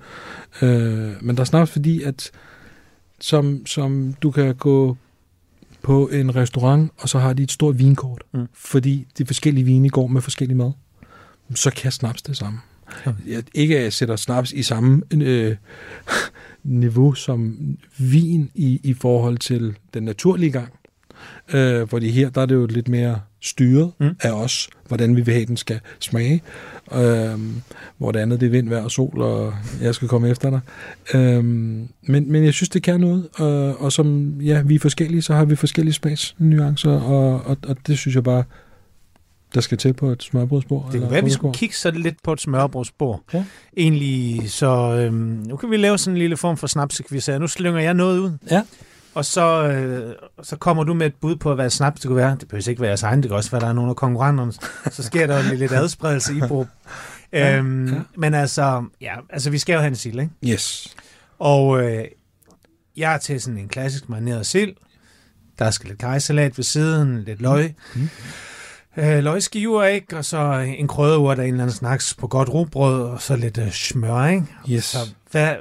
Øh, 0.61 1.13
men 1.23 1.35
der 1.35 1.41
er 1.41 1.45
snaps, 1.45 1.71
fordi 1.71 2.01
at 2.03 2.31
som, 3.19 3.65
som 3.65 4.13
du 4.21 4.31
kan 4.31 4.55
gå 4.55 4.97
på 5.81 6.07
en 6.07 6.35
restaurant, 6.35 6.91
og 6.97 7.09
så 7.09 7.19
har 7.19 7.33
de 7.33 7.43
et 7.43 7.51
stort 7.51 7.79
vinkort, 7.79 8.23
Mm. 8.33 8.47
fordi 8.53 9.07
de 9.17 9.25
forskellige 9.25 9.63
vine 9.65 9.89
går 9.89 10.07
med 10.07 10.21
forskellig 10.21 10.57
mad, 10.57 10.71
så 11.55 11.71
kan 11.71 11.91
snaps 11.91 12.21
det 12.21 12.37
samme. 12.37 12.59
Jeg, 13.27 13.43
ikke 13.53 13.77
at 13.77 13.83
jeg 13.83 13.93
sætter 13.93 14.15
snaps 14.15 14.51
i 14.51 14.63
samme 14.63 15.01
øh, 15.13 15.55
niveau 16.63 17.13
som 17.13 17.57
vin 17.97 18.51
i, 18.55 18.79
i 18.83 18.93
forhold 18.93 19.37
til 19.37 19.75
den 19.93 20.03
naturlige 20.03 20.51
gang. 20.51 20.69
Øh, 21.53 21.87
fordi 21.87 22.09
her 22.09 22.29
der 22.29 22.41
er 22.41 22.45
det 22.45 22.55
jo 22.55 22.65
lidt 22.65 22.87
mere 22.87 23.19
styret 23.41 23.91
Mm. 23.99 24.15
af 24.21 24.31
os, 24.31 24.69
hvordan 24.87 25.15
vi 25.15 25.21
vil 25.21 25.33
have, 25.33 25.45
den 25.45 25.57
skal 25.57 25.79
smage. 25.99 26.41
Øh, 26.93 27.39
hvor 27.97 28.11
det 28.11 28.19
andet 28.19 28.39
det 28.39 28.45
er 28.45 28.49
vind, 28.49 28.69
vejr 28.69 28.83
og 28.83 28.91
sol, 28.91 29.21
og 29.21 29.53
jeg 29.81 29.95
skal 29.95 30.07
komme 30.07 30.29
efter 30.29 30.49
dig. 30.49 30.59
Øh, 31.13 31.43
men, 31.43 32.31
men 32.31 32.45
jeg 32.45 32.53
synes, 32.53 32.69
det 32.69 32.83
kan 32.83 32.99
noget. 32.99 33.27
Og, 33.33 33.81
og 33.81 33.91
som 33.91 34.39
ja, 34.41 34.61
vi 34.61 34.75
er 34.75 34.79
forskellige, 34.79 35.21
så 35.21 35.33
har 35.33 35.45
vi 35.45 35.55
forskellige 35.55 35.93
smagsnuancer, 35.93 36.91
og, 36.91 37.41
og, 37.45 37.57
og 37.67 37.77
det 37.87 37.97
synes 37.97 38.15
jeg 38.15 38.23
bare, 38.23 38.43
der 39.55 39.61
skal 39.61 39.77
til 39.77 39.93
på 39.93 40.07
et 40.09 40.23
smørbrødsbord. 40.23 40.85
Det 40.85 40.93
eller 40.93 41.05
kunne 41.05 41.11
være, 41.11 41.19
at 41.19 41.25
vi 41.25 41.31
skulle 41.31 41.53
kigge 41.53 41.75
så 41.75 41.91
lidt 41.91 42.15
på 42.23 42.33
et 42.33 42.41
smørbrødsbord. 42.41 43.21
Ja. 43.33 43.45
Egentlig, 43.77 44.51
så 44.51 44.67
øhm, 44.95 45.15
nu 45.47 45.57
kan 45.57 45.71
vi 45.71 45.77
lave 45.77 45.97
sådan 45.97 46.13
en 46.13 46.17
lille 46.17 46.37
form 46.37 46.57
for 46.57 46.67
snapsekviz 46.67 47.25
her. 47.25 47.37
Nu 47.37 47.47
slynger 47.47 47.81
jeg 47.81 47.93
noget 47.93 48.19
ud. 48.19 48.31
Ja. 48.51 48.61
Og 49.13 49.25
så, 49.25 49.67
øh, 49.67 50.15
så 50.43 50.55
kommer 50.55 50.83
du 50.83 50.93
med 50.93 51.05
et 51.05 51.13
bud 51.21 51.35
på, 51.35 51.55
hvad 51.55 51.69
snaps 51.69 52.01
det 52.01 52.07
kunne 52.07 52.15
være. 52.15 52.37
Det 52.39 52.47
behøver 52.47 52.69
ikke 52.69 52.81
være 52.81 52.89
jeres 52.89 53.03
egen, 53.03 53.21
det 53.23 53.29
kan 53.29 53.35
også 53.37 53.51
være, 53.51 53.61
der 53.61 53.67
er 53.67 53.73
nogle 53.73 53.89
af 53.89 53.95
konkurrenterne. 53.95 54.53
Så 54.91 55.03
sker 55.03 55.27
der 55.27 55.37
jo 55.49 55.55
lidt, 55.55 55.71
adspredelse 55.81 56.33
i 56.37 56.41
brug. 56.47 56.67
Ja, 57.33 57.57
Øhm, 57.57 57.87
ja. 57.87 57.93
Men 58.17 58.33
altså, 58.33 58.85
ja, 59.01 59.15
altså, 59.29 59.49
vi 59.49 59.57
skal 59.57 59.73
jo 59.73 59.79
have 59.79 59.87
en 59.87 59.95
sild, 59.95 60.19
ikke? 60.19 60.53
Yes. 60.53 60.95
Og 61.39 61.83
øh, 61.83 62.05
jeg 62.97 63.13
er 63.13 63.17
til 63.17 63.41
sådan 63.41 63.57
en 63.57 63.67
klassisk 63.67 64.09
marineret 64.09 64.45
sild. 64.45 64.75
Der 65.59 65.71
skal 65.71 65.89
lidt 65.89 65.99
kajsalat 65.99 66.57
ved 66.57 66.63
siden, 66.63 67.23
lidt 67.23 67.41
løg. 67.41 67.75
Mm. 67.95 68.09
Øh, 68.97 69.23
løgskiver, 69.23 69.83
ikke? 69.83 70.17
Og 70.17 70.25
så 70.25 70.59
en 70.77 70.87
krydderurt 70.87 71.39
af 71.39 71.43
en 71.43 71.49
eller 71.49 71.63
anden 71.63 71.75
slags 71.75 72.13
på 72.13 72.27
godt 72.27 72.49
rugbrød, 72.49 73.01
og 73.03 73.21
så 73.21 73.35
lidt 73.35 73.57
øh, 73.57 73.71
smør, 73.71 74.27
ikke? 74.27 74.45
Yes. 74.69 74.83
Så 74.83 74.97
hvad, 75.31 75.53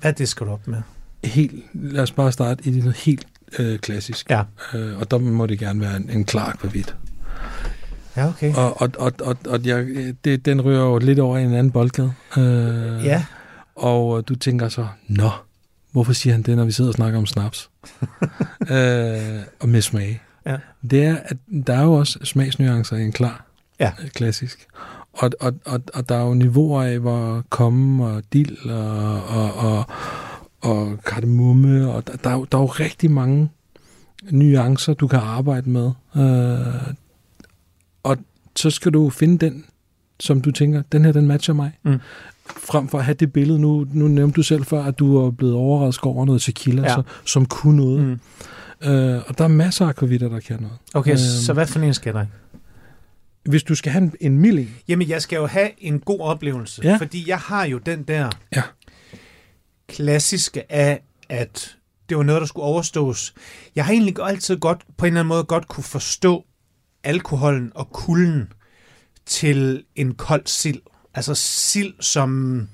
hvad 0.00 0.12
det 0.12 0.28
skal 0.28 0.46
du 0.46 0.52
op 0.52 0.68
med? 0.68 0.82
Helt, 1.24 1.64
lad 1.74 2.02
os 2.02 2.12
bare 2.12 2.32
starte 2.32 2.64
i 2.68 2.70
det 2.70 2.78
noget 2.78 2.96
helt 2.96 3.26
øh, 3.58 3.78
klassisk. 3.78 4.30
Ja. 4.30 4.42
Øh, 4.74 4.98
og 4.98 5.10
der 5.10 5.18
må 5.18 5.46
det 5.46 5.58
gerne 5.58 5.80
være 5.80 5.96
en, 5.96 6.10
en 6.10 6.24
klar 6.24 6.48
akvavit. 6.48 6.96
Ja, 8.16 8.28
okay. 8.28 8.54
Og, 8.54 8.80
og, 8.82 8.90
og, 8.98 9.12
og, 9.20 9.36
og 9.48 9.60
jeg, 9.64 9.86
det, 10.24 10.44
den 10.44 10.60
ryger 10.60 10.80
jo 10.80 10.98
lidt 10.98 11.18
over 11.18 11.38
i 11.38 11.42
en 11.44 11.52
anden 11.54 11.70
boldgade. 11.70 12.12
Øh, 12.36 13.04
Ja, 13.04 13.24
Og 13.76 14.18
øh, 14.18 14.24
du 14.28 14.34
tænker 14.34 14.68
så, 14.68 14.86
nå, 15.08 15.30
hvorfor 15.92 16.12
siger 16.12 16.34
han 16.34 16.42
det, 16.42 16.56
når 16.56 16.64
vi 16.64 16.72
sidder 16.72 16.90
og 16.90 16.94
snakker 16.94 17.18
om 17.18 17.26
snaps? 17.26 17.70
øh, 18.70 19.42
og 19.60 19.68
med 19.68 19.82
smag. 19.82 20.22
Ja. 20.46 20.56
Det 20.90 21.04
er, 21.04 21.16
at 21.24 21.36
der 21.66 21.74
er 21.74 21.82
jo 21.82 21.92
også 21.92 22.18
smagsnuancer 22.24 22.96
i 22.96 23.02
en 23.02 23.12
klar 23.12 23.44
Ja. 23.80 23.92
klassisk. 24.14 24.66
Og, 25.12 25.30
og, 25.40 25.54
og, 25.66 25.80
og 25.94 26.08
der 26.08 26.14
er 26.16 26.22
jo 26.26 26.34
niveauer 26.34 26.82
af, 26.82 26.98
hvor 26.98 27.44
komme 27.48 28.06
og 28.06 28.22
dild 28.32 28.70
og, 28.70 29.24
og, 29.24 29.54
og, 29.54 29.84
og 30.60 30.98
kardemomme, 31.06 31.92
og 31.92 32.06
der, 32.06 32.16
der, 32.16 32.30
er 32.30 32.34
jo, 32.34 32.46
der 32.52 32.58
er 32.58 32.62
jo 32.62 32.66
rigtig 32.66 33.10
mange 33.10 33.50
nuancer, 34.30 34.94
du 34.94 35.06
kan 35.06 35.18
arbejde 35.18 35.70
med. 35.70 35.90
Øh, 36.16 36.92
og 38.02 38.16
så 38.56 38.70
skal 38.70 38.92
du 38.92 39.10
finde 39.10 39.46
den, 39.46 39.64
som 40.20 40.40
du 40.42 40.50
tænker, 40.50 40.82
den 40.92 41.04
her, 41.04 41.12
den 41.12 41.26
matcher 41.26 41.54
mig. 41.54 41.72
Mm. 41.82 41.98
Frem 42.46 42.88
for 42.88 42.98
at 42.98 43.04
have 43.04 43.14
det 43.14 43.32
billede, 43.32 43.58
nu, 43.58 43.86
nu 43.92 44.08
nævnte 44.08 44.36
du 44.36 44.42
selv 44.42 44.64
før, 44.64 44.82
at 44.84 44.98
du 44.98 45.16
er 45.26 45.30
blevet 45.30 45.54
overrasket 45.54 46.04
over 46.04 46.24
noget 46.24 46.42
tequila, 46.42 46.82
ja. 46.82 46.88
så, 46.94 47.02
som 47.24 47.46
kunne 47.46 47.76
noget. 47.76 48.04
mm. 48.04 48.20
Øh, 48.82 49.22
og 49.26 49.38
der 49.38 49.44
er 49.44 49.48
masser 49.48 49.84
af 49.84 49.88
akvavitter, 49.88 50.28
der 50.28 50.40
kan 50.40 50.60
noget. 50.60 50.76
okay, 50.94 51.10
Øhm. 51.10 51.18
så 51.18 51.52
hvad 51.52 51.66
for 51.66 51.78
en 51.80 51.94
skal 51.94 52.14
der? 52.14 52.26
Hvis 53.44 53.62
du 53.62 53.74
skal 53.74 53.92
have 53.92 54.02
en, 54.04 54.14
en 54.20 54.38
mild 54.38 54.58
en, 54.58 54.70
Jamen, 54.88 55.08
jeg 55.08 55.22
skal 55.22 55.36
jo 55.36 55.46
have 55.46 55.70
en 55.78 56.00
god 56.00 56.20
oplevelse, 56.20 56.82
Ja. 56.84 56.96
fordi 56.96 57.28
jeg 57.28 57.38
har 57.38 57.64
jo 57.64 57.78
den 57.78 58.02
der 58.02 58.30
Ja. 58.56 58.62
klassiske 59.88 60.72
af, 60.72 61.02
at 61.28 61.76
det 62.08 62.16
var 62.16 62.22
noget, 62.22 62.40
der 62.40 62.46
skulle 62.46 62.64
overstås. 62.64 63.34
Jeg 63.76 63.84
har 63.84 63.92
egentlig 63.92 64.16
altid 64.22 64.56
godt, 64.56 64.80
på 64.96 65.06
en 65.06 65.12
eller 65.12 65.20
anden 65.20 65.28
måde 65.28 65.44
godt 65.44 65.68
kunne 65.68 65.84
forstå 65.84 66.44
alkoholen 67.04 67.72
og 67.74 67.90
kulden 67.92 68.52
til 69.26 69.84
en 69.96 70.14
kold 70.14 70.42
sild. 70.46 70.80
Altså 71.14 71.34
sild 71.34 71.94
som, 72.00 72.68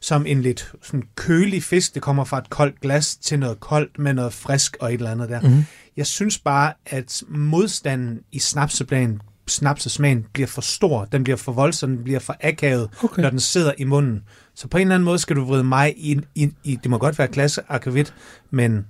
som 0.00 0.26
en 0.26 0.42
lidt 0.42 0.72
sådan 0.82 1.02
kølig 1.16 1.62
fisk, 1.62 1.94
det 1.94 2.02
kommer 2.02 2.24
fra 2.24 2.38
et 2.38 2.50
koldt 2.50 2.80
glas 2.80 3.16
til 3.16 3.38
noget 3.38 3.60
koldt 3.60 3.98
med 3.98 4.14
noget 4.14 4.32
frisk 4.32 4.76
og 4.80 4.88
et 4.88 4.98
eller 4.98 5.10
andet 5.10 5.28
der. 5.28 5.40
mm-hmm. 5.40 5.64
Jeg 5.96 6.06
synes 6.06 6.38
bare, 6.38 6.72
at 6.86 7.22
modstanden 7.28 8.20
i 8.32 8.38
snapseplanen, 8.38 9.20
snapsesmagen 9.46 10.26
bliver 10.32 10.46
for 10.46 10.60
stor, 10.60 11.04
den 11.04 11.24
bliver 11.24 11.36
for 11.36 11.52
voldsom, 11.52 11.90
den 11.90 12.04
bliver 12.04 12.20
for 12.20 12.36
akavet, 12.40 12.88
okay. 13.02 13.22
når 13.22 13.30
den 13.30 13.40
sidder 13.40 13.72
i 13.78 13.84
munden. 13.84 14.22
Så 14.54 14.68
på 14.68 14.78
en 14.78 14.82
eller 14.82 14.94
anden 14.94 15.04
måde 15.04 15.18
skal 15.18 15.36
du 15.36 15.44
vride 15.44 15.64
mig 15.64 15.94
ind 15.96 16.22
i, 16.34 16.50
i 16.64 16.78
det 16.82 16.90
må 16.90 16.98
godt 16.98 17.18
være 17.18 17.28
klasse 17.28 17.62
akvavit, 17.68 18.14
men 18.50 18.86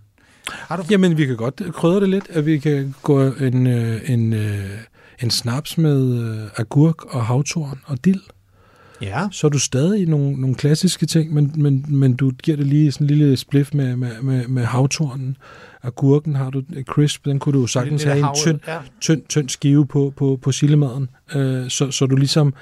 har 0.50 0.76
du... 0.76 0.84
Jamen, 0.90 1.16
vi 1.16 1.26
kan 1.26 1.36
godt 1.36 1.62
krydre 1.74 2.00
det 2.00 2.08
lidt, 2.08 2.30
at 2.30 2.46
vi 2.46 2.58
kan 2.58 2.94
gå 3.02 3.22
en, 3.22 3.66
øh, 3.66 4.10
en, 4.10 4.32
øh, 4.32 4.70
en 5.22 5.30
snaps 5.30 5.78
med 5.78 6.18
øh, 6.18 6.50
agurk 6.56 7.04
og 7.14 7.26
havtorn 7.26 7.80
og 7.84 8.04
dild. 8.04 8.20
Ja, 9.02 9.28
Så 9.32 9.46
er 9.46 9.48
du 9.48 9.58
stadig 9.58 10.02
i 10.02 10.04
nogle, 10.04 10.32
nogle 10.40 10.54
klassiske 10.56 11.06
ting, 11.06 11.34
men, 11.34 11.52
men, 11.56 11.84
men 11.88 12.14
du 12.16 12.30
giver 12.42 12.56
det 12.56 12.66
lige 12.66 12.92
sådan 12.92 13.04
en 13.04 13.08
lille 13.16 13.36
spliff 13.36 13.74
med, 13.74 13.96
med, 13.96 14.10
med, 14.22 14.48
med 14.48 14.64
havtornen. 14.64 15.36
Agurken 15.82 16.34
har 16.34 16.50
du 16.50 16.62
crisp, 16.82 17.24
den 17.24 17.38
kunne 17.38 17.52
du 17.52 17.60
jo 17.60 17.66
sagtens 17.66 18.02
have 18.02 18.18
en 18.18 18.26
tynd, 18.36 18.58
Ja. 18.66 18.78
tynd, 19.00 19.22
tynd 19.28 19.48
skive 19.48 19.86
på, 19.86 20.12
på, 20.16 20.38
på 20.42 20.52
sildemaden, 20.52 21.08
øh, 21.34 21.68
så, 21.70 21.90
så 21.90 22.06
du 22.06 22.16
ligesom 22.16 22.54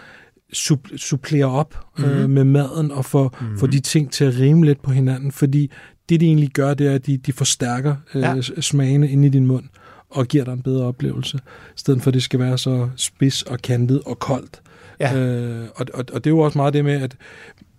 sup, 0.53 0.89
supplerer 0.97 1.47
op 1.47 1.87
øh, 1.99 2.21
Mhm. 2.23 2.31
med 2.31 2.45
maden 2.45 2.91
og 2.91 3.05
får, 3.05 3.37
Mhm. 3.41 3.51
mm. 3.51 3.59
får 3.59 3.67
de 3.67 3.81
ting 3.81 4.13
til 4.13 4.25
at 4.25 4.39
rime 4.39 4.65
lidt 4.67 4.83
på 4.83 4.91
hinanden, 4.91 5.33
fordi 5.33 5.71
det, 6.09 6.21
de 6.21 6.27
egentlig 6.27 6.51
gør, 6.51 6.75
det 6.75 6.87
er, 6.87 6.93
at 6.95 7.07
de, 7.07 7.17
de 7.17 7.33
forstærker 7.33 7.97
øh, 8.15 8.23
ja. 8.23 8.41
smagene 8.61 9.09
inde 9.11 9.27
i 9.27 9.31
din 9.31 9.47
mund 9.47 9.65
og 10.11 10.27
giver 10.27 10.45
dig 10.45 10.53
en 10.53 10.63
bedre 10.63 10.85
oplevelse, 10.85 11.37
i 11.37 11.77
stedet 11.77 12.03
for, 12.03 12.11
at 12.11 12.15
det 12.15 12.23
skal 12.23 12.41
være 12.41 12.59
så 12.59 12.89
spids 12.97 13.43
og 13.43 13.59
kantet 13.59 14.03
og 14.07 14.19
koldt. 14.19 14.63
Ja. 15.01 15.17
Øh, 15.17 15.69
og, 15.75 15.87
og, 15.95 16.05
og 16.13 16.25
det 16.25 16.27
er 16.27 16.35
jo 16.35 16.39
også 16.39 16.59
meget 16.59 16.75
det 16.75 16.85
med, 16.85 17.03
at 17.03 17.17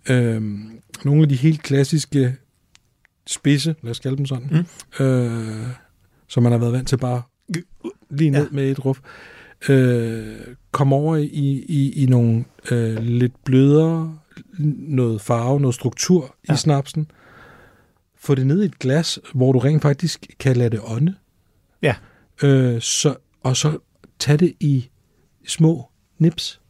øh, 0.09 0.41
nogle 1.05 1.21
af 1.21 1.29
de 1.29 1.35
helt 1.35 1.63
klassiske 1.63 2.35
spidse, 3.27 3.75
lad 3.81 3.91
os 3.91 3.99
kalde 3.99 4.17
dem 4.17 4.25
sådan, 4.25 4.65
mm. 4.99 5.05
øh, 5.05 5.67
som 6.27 6.43
man 6.43 6.51
har 6.51 6.59
været 6.59 6.73
vant 6.73 6.87
til 6.87 6.97
bare 6.97 7.21
lige 8.09 8.29
ned 8.29 8.43
Ja. 8.43 8.47
med 8.51 8.71
et 8.71 8.85
ruf, 8.85 8.99
øh, 9.69 10.37
kom 10.71 10.93
over 10.93 11.15
i, 11.15 11.65
i, 11.67 12.03
i 12.03 12.05
nogle 12.05 12.45
øh, 12.71 12.97
lidt 12.97 13.43
blødere, 13.43 14.17
noget 14.77 15.21
farve, 15.21 15.59
noget 15.59 15.75
struktur. 15.75 16.35
Ja. 16.49 16.53
i 16.53 16.57
snapsen. 16.57 17.11
Få 18.17 18.35
det 18.35 18.47
ned 18.47 18.61
i 18.61 18.65
et 18.65 18.79
glas, 18.79 19.19
hvor 19.33 19.51
du 19.51 19.59
rent 19.59 19.81
faktisk 19.81 20.25
kan 20.39 20.57
lade 20.57 20.69
det 20.69 20.79
ånde. 20.83 21.15
Ja. 21.81 21.95
Øh, 22.43 22.81
så, 22.81 23.15
og 23.43 23.57
så 23.57 23.77
tage 24.19 24.37
det 24.37 24.53
i 24.59 24.89
små 25.47 25.89
nips. 26.17 26.61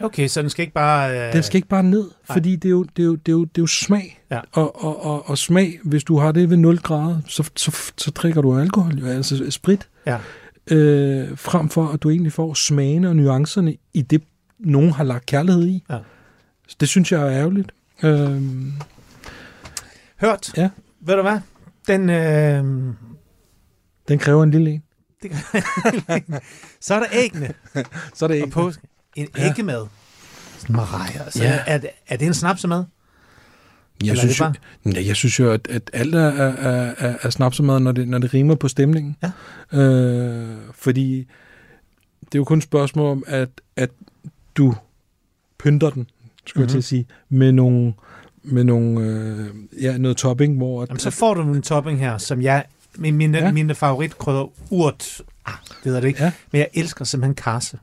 Okay, 0.00 0.28
så 0.28 0.42
den 0.42 0.50
skal 0.50 0.62
ikke 0.62 0.74
bare... 0.74 1.28
Øh... 1.28 1.32
Den 1.32 1.42
skal 1.42 1.56
ikke 1.56 1.68
bare 1.68 1.82
ned, 1.82 2.10
fordi 2.24 2.56
det 2.56 2.68
er 2.68 2.70
jo, 2.70 2.82
det 2.82 3.02
er 3.02 3.06
jo, 3.06 3.14
det 3.14 3.28
er 3.28 3.32
jo, 3.32 3.44
det 3.44 3.58
er 3.58 3.62
jo 3.62 3.66
smag. 3.66 4.22
Ja. 4.30 4.40
Og, 4.52 4.84
og, 4.84 5.04
og, 5.04 5.28
og 5.28 5.38
smag, 5.38 5.78
hvis 5.84 6.04
du 6.04 6.18
har 6.18 6.32
det 6.32 6.50
ved 6.50 6.56
0 6.56 6.78
grader, 6.78 7.20
så, 7.26 7.50
så, 7.56 7.92
så 7.96 8.10
drikker 8.10 8.42
du 8.42 8.58
alkohol, 8.58 8.98
jo, 8.98 9.06
altså 9.06 9.50
sprit. 9.50 9.88
Ja. 10.06 10.18
Øh, 10.70 11.38
frem 11.38 11.68
for, 11.68 11.88
at 11.88 12.02
du 12.02 12.10
egentlig 12.10 12.32
får 12.32 12.54
smagene 12.54 13.08
og 13.08 13.16
nuancerne 13.16 13.76
i 13.94 14.02
det, 14.02 14.22
nogen 14.58 14.90
har 14.90 15.04
lagt 15.04 15.26
kærlighed 15.26 15.66
i. 15.66 15.84
Ja. 15.90 15.98
Det 16.80 16.88
synes 16.88 17.12
jeg 17.12 17.22
er 17.22 17.30
ærgerligt. 17.30 17.72
Øh, 18.02 18.42
Hørt? 20.20 20.52
Ja. 20.56 20.70
Ved 21.00 21.14
du 21.14 21.22
hvad? 21.22 21.38
Den... 21.86 22.10
Øh... 22.10 22.94
den 24.08 24.18
kræver 24.18 24.42
en 24.42 24.50
lille 24.50 24.70
en. 24.70 24.82
Det 25.22 25.32
så 26.80 26.94
er 26.94 26.98
der 26.98 27.06
æggene 27.12 27.52
Så 28.14 28.24
er 28.24 28.28
det 28.28 28.34
og 28.42 28.46
ikke. 28.46 28.50
påske. 28.50 28.82
En 29.16 29.28
Ja. 29.36 29.46
æggemad. 29.48 29.86
Sådan 30.58 30.76
Maria. 30.76 31.30
Så 31.30 31.42
Ja. 31.42 31.58
er, 31.66 31.78
det, 31.78 31.90
er 32.08 32.16
det 32.16 32.26
en 32.26 32.34
snapsemad? 32.34 32.84
Jeg 34.04 34.10
Eller 34.10 34.20
synes, 34.20 34.40
jo, 34.40 34.52
ja, 34.86 35.06
jeg 35.06 35.16
synes 35.16 35.38
jo, 35.40 35.50
at, 35.52 35.68
at 35.70 35.90
alt 35.92 36.14
er, 36.14 36.20
er, 36.20 36.94
er, 36.98 37.16
er 37.22 37.30
snapsemad, 37.30 37.80
når 37.80 37.92
det, 37.92 38.08
når 38.08 38.18
det 38.18 38.34
rimer 38.34 38.54
på 38.54 38.68
stemningen. 38.68 39.16
Ja. 39.72 39.78
Øh, 39.78 40.56
fordi 40.74 41.18
det 42.20 42.34
er 42.34 42.38
jo 42.38 42.44
kun 42.44 42.58
et 42.58 42.64
spørgsmål 42.64 43.10
om, 43.10 43.24
at, 43.26 43.48
at 43.76 43.90
du 44.56 44.74
pynter 45.58 45.90
den, 45.90 46.06
skulle 46.46 46.62
mm-hmm. 46.62 46.62
jeg 46.62 46.68
til 46.68 46.76
Mhm. 46.76 46.78
at 46.78 46.84
sige, 46.84 47.06
med 47.28 47.52
nogle, 47.52 47.92
med 48.42 48.64
nogle 48.64 49.00
øh, 49.00 49.46
ja, 49.82 49.98
noget 49.98 50.16
topping, 50.16 50.56
hvor... 50.56 50.82
At, 50.82 50.88
Jamen, 50.88 51.00
så 51.00 51.10
får 51.10 51.34
du 51.34 51.42
en 51.42 51.62
topping 51.62 51.98
her, 51.98 52.18
som 52.18 52.42
jeg... 52.42 52.64
Min, 53.00 53.16
mine, 53.16 53.38
ja. 53.38 53.52
Mine 53.52 53.74
favoritkrydder, 53.74 54.52
urt, 54.70 55.20
Ah, 55.46 55.52
det 55.68 55.76
hedder 55.84 56.00
det 56.00 56.08
ikke. 56.08 56.22
Ja. 56.24 56.32
Men 56.52 56.58
jeg 56.58 56.68
elsker 56.74 57.04
simpelthen 57.04 57.34
karse. 57.34 57.78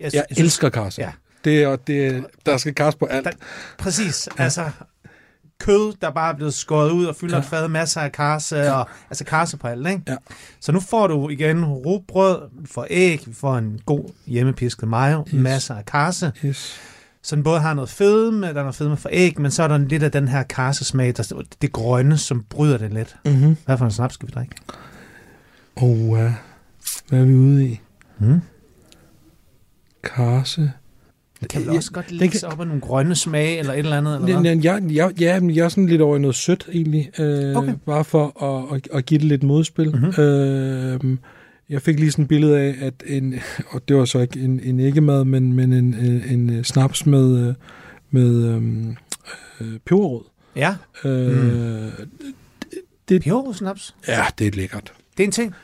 Jeg 0.00 0.10
synes- 0.10 0.38
elsker 0.38 0.68
karse. 0.68 1.00
Ja. 1.02 1.10
Det 1.44 1.62
er, 1.62 1.76
det, 1.76 2.24
der 2.46 2.56
skal 2.56 2.74
karse 2.74 2.98
på 2.98 3.04
alt. 3.06 3.24
Der- 3.24 3.30
Præcis. 3.78 4.28
Ja. 4.38 4.42
Altså, 4.44 4.70
kød, 5.60 5.92
der 6.00 6.10
bare 6.10 6.32
er 6.32 6.36
blevet 6.36 6.54
skåret 6.54 6.90
ud 6.90 7.04
og 7.06 7.16
fylder 7.16 7.36
ja. 7.36 7.42
Et 7.42 7.48
fad, 7.48 7.68
masser 7.68 8.00
af 8.00 8.12
karse, 8.12 8.56
ja. 8.56 8.72
og, 8.72 8.88
altså 9.10 9.24
karse 9.24 9.56
på 9.56 9.66
alt, 9.68 9.88
ikke? 9.88 10.02
Ja. 10.08 10.16
Så 10.60 10.72
nu 10.72 10.80
får 10.80 11.06
du 11.06 11.28
igen 11.28 11.64
rugbrød, 11.64 12.40
vi 12.60 12.66
får 12.66 12.86
æg, 12.90 13.22
vi 13.26 13.34
får 13.34 13.56
en 13.58 13.80
god 13.86 14.10
hjemmepisket 14.26 14.88
mayo. 14.88 15.24
Yes. 15.26 15.32
masser 15.32 15.74
af 15.74 15.84
karse. 15.86 16.32
Yes. 16.44 16.80
Den 17.30 17.42
både 17.42 17.60
har 17.60 17.74
noget 17.74 17.90
fedme, 17.90 18.46
der 18.46 18.52
er 18.52 18.54
noget 18.54 18.74
fedme 18.74 18.96
for 18.96 19.08
æg, 19.12 19.40
men 19.40 19.50
så 19.50 19.62
er 19.62 19.68
der 19.68 19.78
lidt 19.78 20.02
af 20.02 20.12
den 20.12 20.28
her 20.28 20.42
karsesmag, 20.42 21.14
der, 21.16 21.42
det 21.62 21.72
grønne, 21.72 22.18
som 22.18 22.44
bryder 22.50 22.78
det 22.78 22.92
lidt. 22.92 23.16
Mm-hmm. 23.24 23.56
Hvad 23.66 23.78
for 23.78 23.84
en 23.84 23.90
snaps 23.90 24.14
skal 24.14 24.28
vi 24.28 24.32
drikke? 24.34 24.54
Og 25.76 25.90
uh, 25.90 26.18
hvad 27.08 27.20
er 27.20 27.24
vi 27.24 27.34
ude 27.34 27.66
i? 27.66 27.80
Mm. 28.18 28.40
Karse. 30.04 30.72
Det 31.40 31.48
kan 31.48 31.60
vel 31.60 31.70
også 31.70 31.92
godt 31.92 32.12
lægge 32.12 32.38
sig 32.38 32.52
op 32.52 32.60
af 32.60 32.66
nogle 32.66 32.80
grønne 32.80 33.14
smage, 33.14 33.58
eller 33.58 33.72
et 33.72 33.78
eller 33.78 33.96
andet, 33.96 34.14
eller 34.14 34.40
hvad? 34.40 34.54
ja, 34.54 34.78
ja, 34.94 35.08
ja, 35.20 35.40
jeg 35.54 35.64
er 35.64 35.68
sådan 35.68 35.86
lidt 35.86 36.00
over 36.02 36.16
i 36.16 36.20
noget 36.20 36.36
sødt 36.36 36.68
egentlig. 36.72 37.10
Øh, 37.18 37.56
Okay. 37.56 37.74
Bare 37.86 38.04
for 38.04 38.42
at, 38.44 38.76
at, 38.76 38.88
at 38.92 39.06
give 39.06 39.18
det 39.18 39.26
lidt 39.26 39.42
modspil. 39.42 39.88
Mhm. 39.90 39.98
Mm-hmm. 39.98 40.22
Øh, 40.22 41.18
jeg 41.70 41.82
fik 41.82 41.98
lige 42.00 42.10
sådan 42.12 42.22
et 42.22 42.28
billede 42.28 42.58
af, 42.60 42.74
at 42.80 42.94
en, 43.06 43.34
og 43.72 43.88
det 43.88 43.96
var 43.96 44.04
så 44.04 44.18
ikke 44.18 44.40
en, 44.40 44.60
en 44.60 44.80
æggemad, 44.80 45.24
men, 45.24 45.52
men 45.52 45.72
en, 45.72 45.94
en, 45.94 46.50
en 46.50 46.64
snaps 46.64 47.06
med, 47.06 47.48
øh, 47.48 47.54
med 48.10 48.44
øhm, 48.44 48.96
øh, 49.60 49.78
peberrod. 49.86 50.22
Ja, 50.56 50.74
Øh, 51.04 51.88
det, 53.08 53.22
peberrodsnaps. 53.22 53.94
ja, 54.08 54.24
det 54.38 54.46
er 54.46 54.50
lækkert. 54.50 54.92
Det 55.16 55.22
er 55.22 55.26
en 55.26 55.32
ting. 55.32 55.54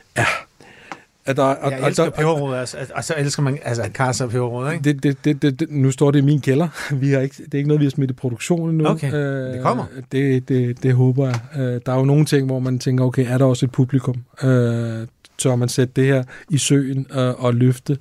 At 1.24 1.36
der, 1.36 1.42
og, 1.42 1.70
Jeg 1.70 1.88
elsker 1.88 2.10
peberrod, 2.10 2.54
altså, 2.54 2.76
og 2.94 3.04
så 3.04 3.14
elsker 3.18 3.42
man 3.42 3.58
altså 3.64 3.90
karse 3.94 4.24
og 4.24 4.30
peberrod, 4.30 4.72
ikke? 4.72 4.84
Det, 4.84 5.02
det, 5.02 5.24
det, 5.24 5.42
det, 5.42 5.60
det, 5.60 5.70
nu 5.70 5.90
står 5.90 6.10
det 6.10 6.18
i 6.18 6.22
min 6.22 6.40
kælder. 6.40 6.68
Vi 7.00 7.10
har 7.10 7.20
ikke, 7.20 7.34
det 7.44 7.54
er 7.54 7.58
ikke 7.58 7.68
noget, 7.68 7.80
vi 7.80 7.84
har 7.84 7.90
smidt 7.90 8.10
i 8.10 8.14
produktion 8.14 8.70
endnu. 8.70 8.88
Okay, 8.88 9.12
Øh, 9.14 9.54
det 9.54 9.62
kommer. 9.62 9.84
Det, 10.12 10.48
det, 10.48 10.82
det 10.82 10.94
håber 10.94 11.26
jeg. 11.26 11.40
Øh, 11.56 11.80
der 11.86 11.92
er 11.92 11.96
jo 11.98 12.04
nogle 12.04 12.24
ting, 12.24 12.46
hvor 12.46 12.58
man 12.58 12.78
tænker, 12.78 13.04
okay, 13.04 13.26
er 13.28 13.38
der 13.38 13.44
også 13.44 13.66
et 13.66 13.72
publikum? 13.72 14.22
Øh, 14.42 15.06
tør 15.42 15.56
man 15.56 15.68
sætte 15.68 15.92
det 15.96 16.04
her 16.04 16.24
i 16.50 16.58
søen 16.58 17.06
øh, 17.14 17.44
og 17.44 17.54
løfte? 17.54 17.98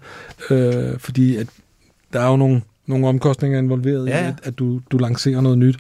Øh, 0.50 1.00
fordi 1.00 1.36
at 1.36 1.48
der 2.14 2.20
er 2.20 2.30
jo 2.30 2.36
nogle, 2.36 2.62
nogle 2.88 3.08
omkostninger 3.08 3.60
involveret 3.60 4.08
Ja, 4.10 4.26
i, 4.26 4.28
at, 4.28 4.34
at 4.44 4.60
du, 4.60 4.82
du 4.92 4.98
lancerer 4.98 5.42
noget 5.42 5.58
nyt. 5.58 5.78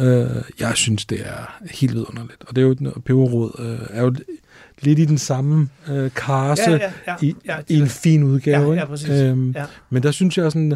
Øh, 0.00 0.26
jeg 0.60 0.72
synes, 0.74 1.04
det 1.06 1.20
er 1.20 1.58
helt 1.70 1.94
vidunderligt. 1.94 2.44
Og 2.48 2.56
det 2.56 2.62
er 2.62 2.66
jo, 2.68 2.92
peberrod 3.04 3.50
øh, 3.58 3.78
er 3.90 4.02
jo 4.02 4.14
lidt 4.82 4.98
i 4.98 5.04
den 5.04 5.18
samme 5.18 5.68
øh, 5.90 6.10
karse, 6.16 6.70
Ja, 6.70 6.76
ja, 6.76 6.90
ja. 7.06 7.14
i, 7.22 7.34
ja, 7.46 7.56
i 7.68 7.78
en 7.78 7.86
fin 7.88 8.22
udgave. 8.24 8.72
Ja, 8.72 8.78
ja, 8.78 8.84
præcis. 8.84 9.08
Øhm, 9.10 9.50
Ja. 9.50 9.64
Men 9.90 10.02
der 10.02 10.10
synes 10.10 10.38
jeg 10.38 10.52
sådan, 10.52 10.72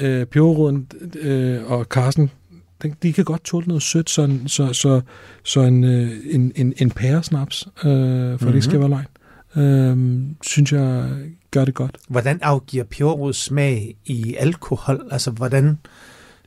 øh, 0.00 0.26
peberroden 0.26 0.86
øh, 1.20 1.70
og 1.70 1.84
Carsten, 1.84 2.30
den, 2.82 2.94
de 3.02 3.12
kan 3.12 3.24
godt 3.24 3.44
tåle 3.44 3.66
noget 3.66 3.82
sødt, 3.82 4.10
så, 4.10 4.22
en- 4.22 4.48
så, 4.48 4.72
så, 4.72 5.00
så 5.44 5.60
en, 5.60 5.84
øh, 5.84 6.10
en, 6.30 6.52
en, 6.56 6.74
en 6.76 6.90
pæresnaps, 6.90 7.66
øh, 7.66 7.72
for 7.82 7.88
mm-hmm. 7.88 8.38
det 8.46 8.54
ikke 8.54 8.64
skal 8.64 8.80
være 8.80 8.88
løgn, 8.88 9.06
øh, 9.56 10.20
synes 10.42 10.72
jeg 10.72 11.08
gør 11.50 11.64
det 11.64 11.74
godt. 11.74 11.98
Hvordan 12.08 12.38
afgiver 12.42 12.84
peberrod 12.84 13.32
smag 13.32 13.96
i 14.06 14.34
alkohol? 14.38 15.08
Altså, 15.10 15.30
hvordan... 15.30 15.78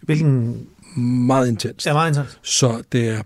Hvilken... 0.01 0.59
Meget 0.97 1.47
intens. 1.47 1.85
Er 1.85 1.93
meget 1.93 2.09
interessant. 2.09 2.39
Så 2.43 2.83
det 2.91 3.09
er, 3.09 3.21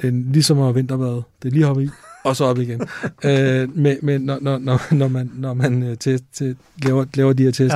det 0.00 0.08
er 0.08 0.12
ligesom 0.32 0.60
at 0.60 0.74
vinterbade. 0.74 1.22
Det 1.42 1.48
er 1.48 1.52
lige 1.52 1.64
hoppe 1.64 1.84
i, 1.84 1.88
og 2.24 2.36
så 2.36 2.44
op 2.44 2.58
igen. 2.58 2.80
øh, 3.24 3.76
men 3.76 3.96
men 4.02 4.20
når, 4.20 4.38
når, 4.40 4.58
når, 4.58 4.94
når 4.94 5.08
man, 5.08 5.30
når 5.34 5.54
man 5.54 5.82
øh, 5.82 5.96
test, 5.96 6.24
til, 6.32 6.56
laver, 6.82 7.04
laver 7.14 7.32
de 7.32 7.42
her 7.42 7.50
test, 7.50 7.74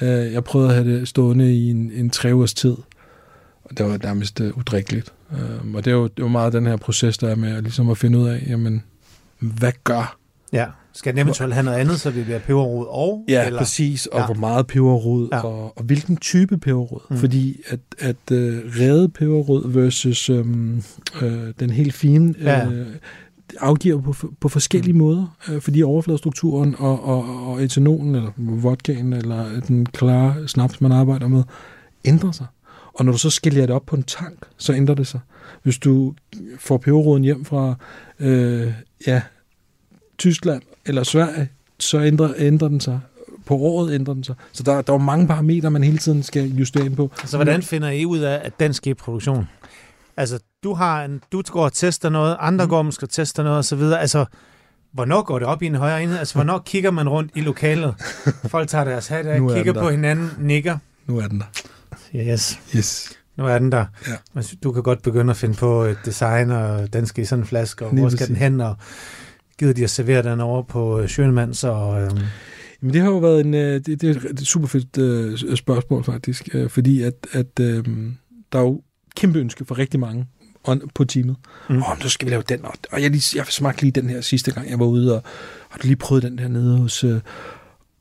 Ja. 0.00 0.26
øh, 0.26 0.32
jeg 0.32 0.44
prøvede 0.44 0.68
at 0.70 0.74
have 0.74 0.98
det 0.98 1.08
stående 1.08 1.54
i 1.54 1.70
en, 1.70 1.90
en 1.94 2.10
tre 2.10 2.34
ugers 2.34 2.54
tid, 2.54 2.76
og 3.64 3.78
det 3.78 3.86
var 3.86 3.98
nærmest 4.02 4.40
øh, 4.40 4.58
udrikkeligt. 4.58 5.12
Øh, 5.32 5.74
og 5.74 5.84
det 5.84 5.90
er, 5.90 5.94
jo, 5.94 6.02
det 6.04 6.18
er 6.18 6.22
jo 6.22 6.28
meget 6.28 6.52
den 6.52 6.66
her 6.66 6.76
proces, 6.76 7.18
der 7.18 7.28
er 7.28 7.34
med 7.34 7.56
at, 7.56 7.62
ligesom 7.62 7.90
at 7.90 7.98
finde 7.98 8.18
ud 8.18 8.28
af, 8.28 8.44
jamen, 8.48 8.82
hvad 9.38 9.72
gør 9.84 10.16
Ja. 10.52 10.66
Skal 10.92 11.12
den 11.12 11.22
eventuelt 11.22 11.54
have 11.54 11.64
noget 11.64 11.78
andet, 11.78 12.00
så 12.00 12.10
det 12.10 12.24
bliver 12.24 12.38
peberrod 12.38 12.86
og? 12.88 13.24
Ja, 13.28 13.46
eller? 13.46 13.58
præcis. 13.58 14.06
Og 14.06 14.18
Ja. 14.20 14.26
hvor 14.26 14.34
meget 14.34 14.66
peberrod, 14.66 15.28
Ja. 15.32 15.40
og, 15.40 15.78
og 15.78 15.84
hvilken 15.84 16.16
type 16.16 16.58
peberrod. 16.58 17.00
Mm. 17.10 17.16
Fordi 17.16 17.60
at, 17.68 17.80
at 17.98 18.16
uh, 18.32 18.36
revet 18.80 19.12
peberrod 19.12 19.68
versus 19.72 20.30
um, 20.30 20.82
uh, 21.22 21.28
den 21.60 21.70
helt 21.70 21.94
fine 21.94 22.34
Ja. 22.42 22.66
uh, 22.66 22.72
afgiver 23.60 24.00
på, 24.00 24.14
på 24.40 24.48
forskellige 24.48 24.92
mm. 24.92 24.98
måder, 24.98 25.36
uh, 25.52 25.60
fordi 25.60 25.82
overfladestrukturen 25.82 26.74
og, 26.78 27.04
og, 27.04 27.46
og 27.46 27.62
etanolen, 27.64 28.14
eller 28.14 28.30
vodkaen, 28.36 29.12
eller 29.12 29.60
den 29.68 29.86
klare 29.86 30.48
snaps, 30.48 30.80
man 30.80 30.92
arbejder 30.92 31.28
med, 31.28 31.42
ændrer 32.04 32.32
sig. 32.32 32.46
Og 32.94 33.04
når 33.04 33.12
du 33.12 33.18
så 33.18 33.30
skiller 33.30 33.66
det 33.66 33.74
op 33.74 33.86
på 33.86 33.96
en 33.96 34.02
tank, 34.02 34.38
så 34.56 34.72
ændrer 34.74 34.94
det 34.94 35.06
sig. 35.06 35.20
Hvis 35.62 35.78
du 35.78 36.14
får 36.58 36.76
peberroden 36.78 37.24
hjem 37.24 37.44
fra 37.44 37.74
øh, 38.20 38.72
ja, 39.06 39.22
Tyskland 40.18 40.62
eller 40.86 41.02
Sverige, 41.02 41.48
så 41.78 42.00
ændrer, 42.00 42.32
ændrer 42.36 42.68
den 42.68 42.80
sig. 42.80 43.00
På 43.46 43.54
året 43.54 43.94
ændrer 43.94 44.14
den 44.14 44.24
sig. 44.24 44.34
Så 44.52 44.62
der, 44.62 44.72
der 44.82 44.92
er 44.92 44.96
jo 44.96 45.04
mange 45.04 45.26
parametre, 45.26 45.70
man 45.70 45.84
hele 45.84 45.98
tiden 45.98 46.22
skal 46.22 46.46
justere 46.46 46.84
ind 46.86 46.96
på. 46.96 47.10
Så 47.24 47.36
hvordan 47.36 47.62
finder 47.62 47.88
I 47.90 48.04
ud 48.04 48.18
af, 48.18 48.40
at 48.44 48.86
i 48.86 48.94
produktion? 48.94 49.48
Altså, 50.16 50.38
du, 50.64 50.74
har 50.74 51.04
en, 51.04 51.20
du 51.32 51.42
går 51.50 51.64
og 51.64 51.72
tester 51.72 52.08
noget, 52.08 52.36
andre 52.40 52.64
mm. 52.64 52.68
går 52.68 52.82
måske 52.82 53.04
og 53.04 53.10
tester 53.10 53.42
noget 53.42 53.58
osv. 53.58 53.82
Altså, 53.82 54.24
hvornår 54.92 55.22
går 55.22 55.38
det 55.38 55.48
op 55.48 55.62
i 55.62 55.66
en 55.66 55.74
højere 55.74 56.02
enhed? 56.02 56.18
Altså, 56.18 56.34
hvornår 56.34 56.58
kigger 56.58 56.90
man 56.90 57.08
rundt 57.08 57.32
i 57.34 57.40
lokalet? 57.40 57.94
Folk 58.46 58.68
tager 58.68 58.84
deres 58.84 59.06
hat 59.06 59.26
af, 59.26 59.40
er 59.40 59.54
kigger 59.54 59.72
på 59.72 59.90
hinanden, 59.90 60.30
nikker. 60.38 60.78
Nu 61.06 61.18
er 61.18 61.28
den 61.28 61.38
der. 61.38 61.46
Yes, 62.14 62.60
Yes. 62.76 63.12
nu 63.36 63.46
er 63.46 63.58
den 63.58 63.72
der. 63.72 63.84
Ja. 64.08 64.12
Men 64.32 64.44
Du 64.62 64.72
kan 64.72 64.82
godt 64.82 65.02
begynde 65.02 65.30
at 65.30 65.36
finde 65.36 65.54
på 65.54 65.82
et 65.82 65.98
design, 66.04 66.50
og 66.50 66.92
den 66.92 67.06
skal 67.06 67.22
i 67.22 67.26
sådan 67.26 67.42
en 67.42 67.46
flaske, 67.46 67.86
og 67.86 67.90
Lige 67.90 68.00
hvor 68.00 68.08
skal 68.10 68.18
præcis. 68.18 68.28
den 68.28 68.36
hen, 68.36 68.60
og 68.60 68.76
gider 69.58 69.72
de 69.72 69.84
at 69.84 69.90
servere 69.90 70.22
den 70.22 70.40
over 70.40 70.62
på 70.62 71.00
øh, 71.00 71.08
Schønemanns, 71.08 71.64
og 71.64 72.02
øhm, 72.02 72.18
Jamen, 72.82 72.94
det 72.94 73.02
har 73.02 73.08
jo 73.08 73.18
været 73.18 73.40
en, 73.40 73.54
øh, 73.54 73.80
det, 73.86 74.00
det 74.00 74.04
er 74.04 74.30
et 74.30 74.40
super 74.40 74.66
fedt 74.66 74.98
øh, 74.98 75.56
spørgsmål 75.56 76.04
faktisk, 76.04 76.48
øh, 76.54 76.70
fordi 76.70 77.02
at, 77.02 77.26
at 77.32 77.60
øh, 77.60 77.84
der 78.52 78.58
er 78.58 78.62
jo 78.62 78.82
kæmpe 79.16 79.38
ønske 79.38 79.64
for 79.64 79.78
rigtig 79.78 80.00
mange 80.00 80.26
på 80.94 81.04
teamet. 81.04 81.36
Mm. 81.70 81.76
Åh, 81.76 82.02
nu 82.02 82.08
skal 82.08 82.26
vi 82.26 82.30
lave 82.30 82.42
den, 82.48 82.64
og, 82.64 82.72
og 82.92 83.02
jeg, 83.02 83.10
lige, 83.10 83.38
jeg 83.38 83.46
smagte 83.46 83.82
lige 83.82 83.92
den 83.92 84.10
her 84.10 84.20
sidste 84.20 84.52
gang, 84.52 84.70
jeg 84.70 84.78
var 84.78 84.86
ude, 84.86 85.16
og 85.16 85.22
har 85.68 85.78
du 85.78 85.86
lige 85.86 85.96
prøvet 85.96 86.22
den 86.22 86.38
her 86.38 86.48
nede 86.48 86.78
hos... 86.78 87.04
Øh, 87.04 87.20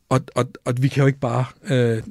og, 0.10 0.22
og, 0.36 0.46
og 0.66 0.74
vi 0.82 0.88
kan 0.88 1.02
jo 1.02 1.08
ikke 1.08 1.20
bare... 1.20 1.46
Øh, 1.70 2.02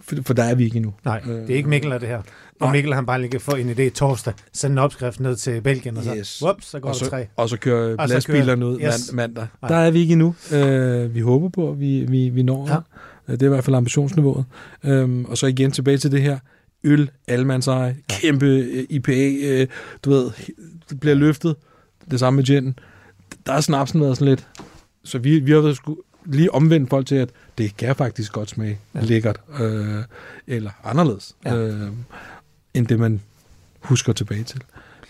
for, 0.00 0.16
for 0.22 0.34
der 0.34 0.42
er 0.42 0.54
vi 0.54 0.64
ikke 0.64 0.76
endnu. 0.76 0.94
nej, 1.04 1.22
Øh, 1.26 1.34
det 1.34 1.50
er 1.50 1.56
ikke 1.56 1.68
Mikkel 1.68 1.92
af 1.92 2.00
det 2.00 2.08
her. 2.08 2.22
Og. 2.60 2.72
Mikkel 2.72 2.94
han 2.94 3.06
bare 3.06 3.20
lige 3.20 3.30
kan 3.30 3.40
få 3.40 3.56
en 3.56 3.70
idé 3.70 3.88
torsdag, 3.90 4.32
sende 4.52 4.74
en 4.74 4.78
opskrift 4.78 5.20
ned 5.20 5.36
til 5.36 5.60
Belgien, 5.60 5.96
og 5.96 6.04
så, 6.04 6.14
Yes. 6.16 6.42
whoops, 6.42 6.66
så 6.66 6.80
går 6.80 6.88
Og 6.88 6.94
der 7.00 7.06
tre. 7.08 7.22
så, 7.22 7.28
og 7.36 7.48
så 7.48 7.56
kører 7.56 7.96
Og 7.98 8.08
så 8.08 8.14
lastbilerne 8.14 8.66
ud 8.66 8.80
yes. 8.80 9.12
mandag. 9.12 9.46
Nej. 9.62 9.68
Der 9.70 9.76
er 9.76 9.90
vi 9.90 9.98
ikke 10.00 10.12
endnu. 10.12 10.34
Øh, 10.52 11.14
vi 11.14 11.20
håber 11.20 11.48
på, 11.48 11.70
at 11.70 11.80
vi, 11.80 12.04
vi, 12.08 12.28
vi 12.28 12.42
når 12.42 12.66
Ja. 12.68 12.74
ja. 13.28 13.32
Det 13.32 13.42
er 13.42 13.46
i 13.46 13.48
hvert 13.48 13.64
fald 13.64 13.76
ambitionsniveauet. 13.76 14.44
Øhm, 14.84 15.24
og 15.24 15.38
så 15.38 15.46
igen 15.46 15.70
tilbage 15.70 15.98
til 15.98 16.12
det 16.12 16.22
her. 16.22 16.38
Øl, 16.84 17.10
allemandseje, 17.28 17.96
kæmpe 18.08 18.46
øh, 18.46 18.84
IPA, 18.90 19.32
øh, 19.42 19.66
du 20.04 20.10
ved, 20.10 20.30
det 20.90 21.00
bliver 21.00 21.14
løftet. 21.14 21.56
Det 22.10 22.20
samme 22.20 22.36
med 22.36 22.44
gin. 22.44 22.78
Der 23.46 23.52
er 23.52 23.60
snapsen 23.60 24.00
været 24.00 24.16
sådan 24.16 24.28
lidt. 24.28 24.48
Så 25.04 25.18
vi, 25.18 25.38
vi 25.38 25.52
har 25.52 25.60
været 25.60 25.76
sgu 25.76 25.96
lige 26.26 26.54
omvendt 26.54 26.90
folk 26.90 27.06
til, 27.06 27.14
at 27.14 27.30
det 27.58 27.76
kan 27.76 27.96
faktisk 27.96 28.32
godt 28.32 28.50
smage 28.50 28.78
ja. 28.94 29.00
lækkert. 29.00 29.40
Øh, 29.60 29.94
eller 30.46 30.70
anderledes. 30.84 31.36
Ja. 31.44 31.56
Øh, 31.56 31.88
end 32.74 32.86
det, 32.86 32.98
man 32.98 33.20
husker 33.80 34.12
tilbage 34.12 34.44
til. 34.44 34.60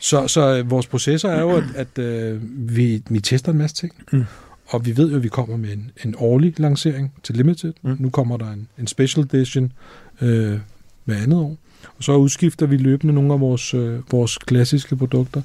Så, 0.00 0.28
så 0.28 0.56
øh, 0.58 0.70
vores 0.70 0.86
processer 0.86 1.28
er 1.28 1.40
jo, 1.40 1.50
at, 1.50 1.64
at 1.76 1.98
øh, 1.98 2.40
vi, 2.76 3.02
vi 3.10 3.20
tester 3.20 3.52
en 3.52 3.58
masse 3.58 3.76
ting, 3.76 3.92
Mm. 4.12 4.24
og 4.66 4.86
vi 4.86 4.96
ved 4.96 5.10
jo, 5.10 5.16
at 5.16 5.22
vi 5.22 5.28
kommer 5.28 5.56
med 5.56 5.72
en, 5.72 5.90
en 6.04 6.14
årlig 6.18 6.60
lancering 6.60 7.12
til 7.22 7.36
Limited. 7.36 7.72
Mm. 7.82 7.90
Mm. 7.90 7.96
Nu 8.00 8.10
kommer 8.10 8.36
der 8.36 8.52
en, 8.52 8.68
en 8.78 8.86
special 8.86 9.24
edition 9.32 9.72
øh, 10.20 10.58
hver 11.04 11.16
andet 11.16 11.38
år. 11.38 11.56
Og 11.98 12.04
så 12.04 12.12
udskifter 12.16 12.66
vi 12.66 12.76
løbende 12.76 13.14
nogle 13.14 13.32
af 13.32 13.40
vores, 13.40 13.74
øh, 13.74 14.00
vores 14.12 14.38
klassiske 14.38 14.96
produkter 14.96 15.42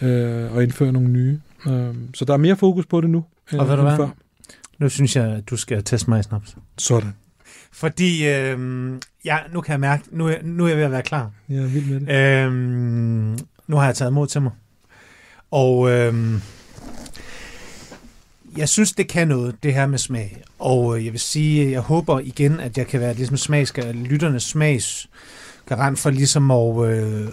øh, 0.00 0.52
og 0.54 0.62
indfører 0.62 0.90
nogle 0.90 1.08
nye. 1.08 1.40
Øh, 1.66 1.94
så 2.14 2.24
der 2.24 2.32
er 2.32 2.36
mere 2.36 2.56
fokus 2.56 2.86
på 2.86 3.00
det 3.00 3.10
nu, 3.10 3.24
end, 3.52 3.60
Og 3.60 3.68
ved 3.68 3.74
du 3.76 3.80
end 3.82 3.88
hvad? 3.88 3.96
før. 3.96 4.08
Nu 4.78 4.88
synes 4.88 5.16
jeg, 5.16 5.24
at 5.24 5.50
du 5.50 5.56
skal 5.56 5.84
teste 5.84 6.10
mig 6.10 6.20
i 6.20 6.22
snaps. 6.22 6.56
Sådan. 6.78 7.12
Fordi, 7.74 8.28
øhm, 8.28 9.00
ja, 9.24 9.38
nu 9.52 9.60
kan 9.60 9.72
jeg 9.72 9.80
mærke, 9.80 10.04
nu 10.10 10.28
er, 10.28 10.34
nu 10.42 10.64
er 10.64 10.68
jeg 10.68 10.76
ved 10.76 10.84
at 10.84 10.90
være 10.90 11.02
klar. 11.02 11.30
Jeg 11.48 11.58
er 11.62 11.66
vild 11.66 11.86
med 11.86 12.00
det. 12.00 12.44
Øhm, 12.46 13.38
nu 13.66 13.76
har 13.76 13.84
jeg 13.84 13.94
taget 13.94 14.12
mod 14.12 14.26
til 14.26 14.42
mig. 14.42 14.52
Og 15.50 15.90
øhm, 15.90 16.40
jeg 18.56 18.68
synes, 18.68 18.92
det 18.92 19.08
kan 19.08 19.28
noget, 19.28 19.56
det 19.62 19.74
her 19.74 19.86
med 19.86 19.98
smag. 19.98 20.42
Og 20.58 20.98
øh, 20.98 21.04
jeg 21.04 21.12
vil 21.12 21.20
sige, 21.20 21.70
jeg 21.70 21.80
håber 21.80 22.20
igen, 22.20 22.60
at 22.60 22.78
jeg 22.78 22.86
kan 22.86 23.00
være 23.00 23.14
ligesom 23.14 23.36
smags, 23.36 23.72
lytternes 23.94 24.42
smags 24.42 25.08
garant 25.66 25.98
for 25.98 26.10
ligesom 26.10 26.50
at, 26.50 26.88
øh, 26.88 27.28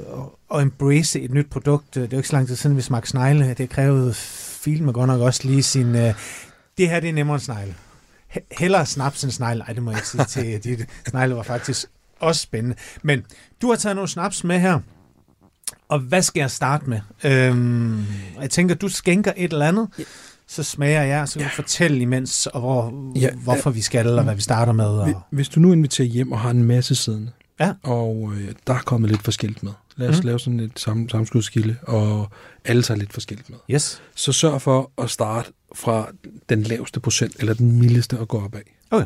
at 0.54 0.62
embrace 0.62 1.22
et 1.22 1.32
nyt 1.32 1.50
produkt. 1.50 1.96
Det 1.96 2.04
er 2.04 2.08
jo 2.12 2.18
ikke 2.18 2.30
så 2.30 2.36
lang 2.36 2.48
tid 2.48 2.56
siden, 2.56 2.78
vi 2.78 2.82
smagte 2.82 3.10
snegle. 3.10 3.54
Det 3.54 3.70
krævede 3.70 4.14
film 4.64 4.94
godt 4.94 5.08
nok 5.08 5.22
også 5.22 5.48
lige 5.48 5.64
sin 5.64 5.96
øh, 5.96 6.14
Det 6.78 6.90
her, 6.90 7.00
det 7.00 7.10
er 7.10 7.14
nemmere 7.14 7.36
end 7.36 7.42
snegle. 7.42 7.76
He- 8.36 8.48
Hellere 8.60 8.86
snaps 8.86 9.24
end 9.24 9.32
snegle. 9.32 9.60
Nej, 9.60 9.74
det 9.74 9.84
må 9.84 9.92
jeg 9.92 9.98
ikke 9.98 10.08
sige 10.08 10.26
til 10.26 10.64
dit. 10.64 10.88
Snegle 11.08 11.36
var 11.36 11.44
faktisk 11.44 11.86
også 12.20 12.42
spændende. 12.42 12.76
Men 13.04 13.24
du 13.62 13.70
har 13.70 13.76
taget 13.76 13.96
nogle 13.96 14.08
snaps 14.10 14.44
med 14.44 14.60
her. 14.60 14.80
Og 15.90 16.00
hvad 16.00 16.22
skal 16.22 16.40
jeg 16.42 16.52
starte 16.52 16.90
med? 16.90 17.00
Øhm, 17.24 18.06
jeg 18.42 18.50
tænker, 18.50 18.76
du 18.76 18.88
skænker 18.88 19.34
et 19.38 19.54
eller 19.54 19.66
andet, 19.68 19.88
så 20.48 20.64
smager 20.64 21.02
jeg, 21.02 21.28
så 21.30 21.40
kan 21.40 21.48
du 21.50 21.56
fortælle 21.56 22.00
imens, 22.00 22.48
og 22.48 22.60
hvor, 22.62 23.12
Ja, 23.20 23.30
hvorfor 23.36 23.70
vi 23.70 23.82
skal, 23.82 24.06
eller 24.08 24.24
hvad 24.24 24.36
vi 24.36 24.42
starter 24.42 24.74
med. 24.74 24.86
Og, 24.86 25.22
Hvis 25.30 25.50
du 25.50 25.60
nu 25.60 25.74
inviterer 25.74 26.08
hjem 26.08 26.32
og 26.32 26.40
har 26.40 26.50
en 26.50 26.64
masse 26.64 26.96
siddende, 26.96 27.32
Ja. 27.60 27.74
og 27.84 28.34
øh, 28.36 28.52
der 28.68 28.74
er 28.74 28.80
kommet 28.80 29.10
lidt 29.12 29.24
forskelligt 29.24 29.64
med. 29.64 29.72
Lad 29.96 30.10
os 30.10 30.22
mm. 30.22 30.26
lave 30.26 30.40
sådan 30.40 30.60
et 30.60 30.80
sam, 30.80 31.10
samskudskilde, 31.10 31.76
og 31.84 32.30
alle 32.66 32.84
tager 32.84 32.98
lidt 32.98 33.14
forskelligt 33.14 33.50
med. 33.50 33.58
yes. 33.72 34.02
Så 34.16 34.32
sørg 34.32 34.62
for 34.62 34.92
at 35.02 35.10
starte 35.10 35.52
fra 35.76 36.08
den 36.56 36.64
laveste 36.64 37.00
procent, 37.00 37.36
eller 37.40 37.54
den 37.54 37.80
mildeste 37.80 38.18
at 38.18 38.28
gå 38.28 38.44
op 38.44 38.56
af. 38.56 38.76
Okay. 38.92 39.06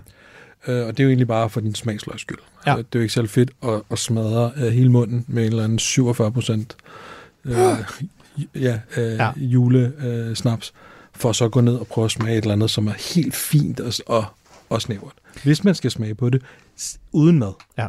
Øh, 0.68 0.86
og 0.88 0.98
det 0.98 1.00
er 1.00 1.04
jo 1.04 1.10
egentlig 1.10 1.28
bare 1.28 1.50
for 1.50 1.62
din 1.62 1.76
smagsløgs 1.76 2.22
skyld. 2.22 2.38
Ja. 2.66 2.72
Altså, 2.72 2.86
det 2.94 2.96
er 2.96 3.00
jo 3.00 3.02
ikke 3.04 3.14
særlig 3.14 3.30
fedt 3.32 3.52
at, 3.64 3.82
at 3.92 4.00
smadre 4.00 4.52
øh, 4.58 4.64
hele 4.74 4.92
munden 4.92 5.26
med 5.28 5.44
en 5.44 5.50
eller 5.50 5.64
anden 5.64 5.80
47 5.80 6.32
procent 6.32 6.76
øh, 7.46 7.56
ja, 8.56 8.80
øh, 8.98 9.14
Ja. 9.14 9.32
julesnaps, 9.38 10.06
øh, 10.06 10.36
snaps, 10.36 10.74
for 11.14 11.32
så 11.32 11.46
at 11.46 11.52
gå 11.52 11.62
ned 11.62 11.76
og 11.76 11.88
prøve 11.88 12.06
at 12.06 12.12
smage 12.12 12.38
et 12.38 12.42
eller 12.42 12.54
andet, 12.54 12.70
som 12.70 12.88
er 12.88 13.14
helt 13.16 13.36
fint 13.36 13.80
og, 13.80 13.94
og, 14.08 14.26
og 14.70 14.82
snævert. 14.82 15.14
Hvis 15.44 15.64
man 15.64 15.76
skal 15.76 15.92
smage 15.92 16.16
på 16.16 16.30
det, 16.30 16.42
uden 17.12 17.40
mad. 17.40 17.54
Ja. 17.78 17.88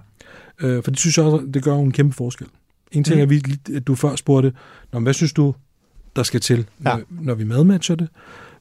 Øh, 0.60 0.84
for 0.84 0.90
det 0.90 1.00
synes 1.00 1.16
jeg 1.18 1.26
også, 1.26 1.46
det 1.54 1.62
gør 1.62 1.76
en 1.78 1.92
kæmpe 1.92 2.14
forskel. 2.16 2.46
En 2.92 3.04
ting 3.04 3.16
Mm. 3.16 3.22
er, 3.22 3.26
vi, 3.26 3.42
at 3.76 3.86
du 3.86 3.94
før 3.94 4.16
spurgte, 4.16 4.52
Nå, 4.92 5.00
hvad 5.00 5.12
synes 5.14 5.32
du, 5.32 5.54
der 6.16 6.22
skal 6.22 6.40
til, 6.40 6.58
Ja. 6.58 6.64
når, 6.96 7.00
når 7.10 7.34
vi 7.34 7.44
madmatcher 7.44 7.96
det? 7.96 8.08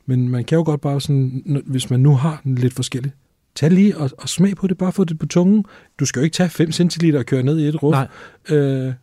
Men 0.06 0.30
man 0.30 0.44
kan 0.44 0.56
jo 0.56 0.64
godt 0.64 0.82
bare 0.82 1.02
sådan, 1.02 1.62
hvis 1.66 1.90
man 1.90 2.00
nu 2.00 2.16
har 2.16 2.42
den 2.44 2.56
lidt 2.56 2.74
forskellig, 2.74 3.12
tag 3.56 3.72
lige 3.72 3.98
og, 3.98 4.10
og 4.18 4.30
smag 4.30 4.56
på 4.56 4.68
det, 4.68 4.78
bare 4.78 4.92
få 4.92 5.04
det 5.04 5.20
på 5.20 5.26
tungen. 5.26 5.66
Du 6.00 6.06
skal 6.06 6.20
jo 6.20 6.24
ikke 6.24 6.34
tage 6.34 6.50
5 6.50 6.72
centiliter 6.72 7.20
og 7.20 7.26
køre 7.26 7.44
ned 7.44 7.60
i 7.60 7.68
et 7.68 7.84
ruf. 7.84 7.92
Nej. 7.92 8.08
Øh, 8.50 8.94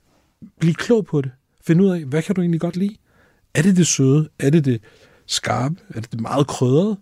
bliv 0.60 0.74
klog 0.74 1.06
på 1.06 1.20
det. 1.20 1.30
Find 1.66 1.80
ud 1.80 1.88
af, 1.90 2.04
hvad 2.04 2.22
kan 2.22 2.34
du 2.34 2.40
egentlig 2.40 2.60
godt 2.60 2.76
lide? 2.76 2.96
Er 3.54 3.62
det 3.62 3.76
det 3.76 3.86
søde? 3.86 4.28
Er 4.38 4.50
det 4.50 4.64
det 4.64 4.80
skarpe? 5.26 5.74
Er 5.94 6.00
det 6.00 6.12
det 6.12 6.20
meget 6.20 6.46
krydrede? 6.46 6.96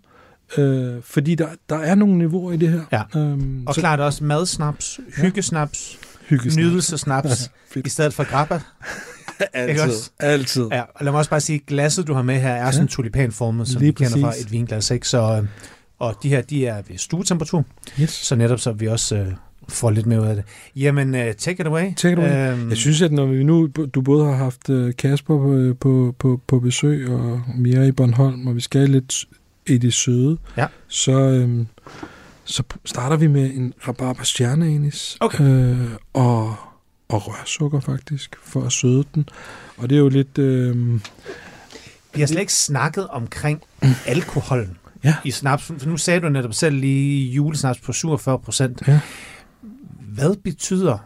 Øh, 0.57 1.01
fordi 1.03 1.35
der, 1.35 1.47
der 1.69 1.75
er 1.75 1.95
nogle 1.95 2.17
niveauer 2.17 2.51
i 2.51 2.57
det 2.57 2.69
her. 2.69 2.81
Ja. 3.13 3.19
Øhm, 3.19 3.67
Og 3.67 3.75
klart 3.75 3.99
også 3.99 4.23
madsnaps, 4.23 4.99
hyggesnaps, 5.17 5.99
hyggesnaps. 6.29 6.55
nydelsesnaps, 6.57 7.51
Fedt. 7.73 7.87
i 7.87 7.89
stedet 7.89 8.13
for 8.13 8.23
grappa. 8.29 8.61
Altid. 9.53 9.81
også? 9.83 10.09
Altid. 10.19 10.67
Ja, 10.71 10.81
og 10.81 11.05
lad 11.05 11.11
mig 11.11 11.19
også 11.19 11.29
bare 11.29 11.41
sige, 11.41 11.59
glasset, 11.67 12.07
du 12.07 12.13
har 12.13 12.21
med 12.21 12.39
her, 12.39 12.49
er 12.53 12.65
ja. 12.65 12.71
sådan 12.71 12.87
tulipanformet, 12.87 13.67
som 13.67 13.79
Lige 13.81 13.87
vi 13.97 14.03
kender 14.05 14.19
fra 14.21 14.27
præcis. 14.29 14.45
et 14.45 14.51
vinglas. 14.51 14.91
Ikke? 14.91 15.07
Så, 15.07 15.37
øh, 15.41 15.47
og 15.99 16.15
de 16.23 16.29
her, 16.29 16.41
de 16.41 16.65
er 16.67 16.81
ved 16.87 16.97
stuetemperatur, 16.97 17.65
Yes. 18.01 18.09
så 18.09 18.35
netop 18.35 18.59
så 18.59 18.71
vi 18.71 18.87
også 18.87 19.15
øh, 19.15 19.27
får 19.69 19.91
lidt 19.91 20.05
mere 20.05 20.21
ud 20.21 20.25
af 20.27 20.35
det. 20.35 20.43
Jamen, 20.75 21.15
uh, 21.15 21.21
take 21.37 21.61
it 21.61 21.67
away. 21.67 21.93
Take 21.95 22.13
it 22.13 22.19
away. 22.19 22.51
Øhm, 22.53 22.69
Jeg 22.69 22.77
synes, 22.77 23.01
at 23.01 23.11
når 23.11 23.25
vi 23.25 23.43
nu, 23.43 23.67
du 23.95 24.01
både 24.01 24.25
har 24.25 24.33
haft 24.35 24.69
øh, 24.69 24.93
Kasper 24.97 25.37
på, 25.37 25.75
på, 25.79 26.15
på, 26.19 26.41
på 26.47 26.59
besøg, 26.59 27.09
og 27.09 27.41
Mia 27.57 27.83
i 27.83 27.91
Bornholm, 27.91 28.47
og 28.47 28.55
vi 28.55 28.61
skal 28.61 28.89
lidt 28.89 29.25
i 29.67 29.77
det 29.77 29.93
søde, 29.93 30.37
Ja. 30.57 30.65
så, 30.87 31.11
øhm, 31.19 31.67
så 32.43 32.63
starter 32.85 33.17
vi 33.17 33.27
med 33.27 33.51
en 33.53 33.73
rabarber 33.87 34.23
stjerneanis, 34.23 35.17
Okay. 35.19 35.43
øh, 35.43 35.77
og, 36.13 36.55
og 37.13 37.27
rørsukker 37.27 37.79
faktisk, 37.79 38.35
for 38.43 38.63
at 38.63 38.71
søde 38.71 39.03
den. 39.15 39.29
Og 39.77 39.89
det 39.89 39.95
er 39.95 39.99
jo 39.99 40.09
lidt... 40.09 40.37
Øh, 40.37 40.93
Vi 42.15 42.19
har 42.19 42.27
slet 42.27 42.39
ikke 42.39 42.53
snakket 42.53 43.07
omkring 43.07 43.61
alkoholen 44.05 44.77
Ja. 45.03 45.15
i 45.25 45.31
snaps. 45.31 45.63
For 45.63 45.85
nu 45.89 45.97
sagde 45.97 46.19
du 46.19 46.29
netop 46.29 46.53
selv 46.53 46.75
lige 46.75 47.31
julesnaps 47.31 47.79
på 47.79 47.93
47 47.93 48.39
procent. 48.39 48.81
Ja. 48.87 48.99
Hvad 49.99 50.35
betyder 50.43 50.97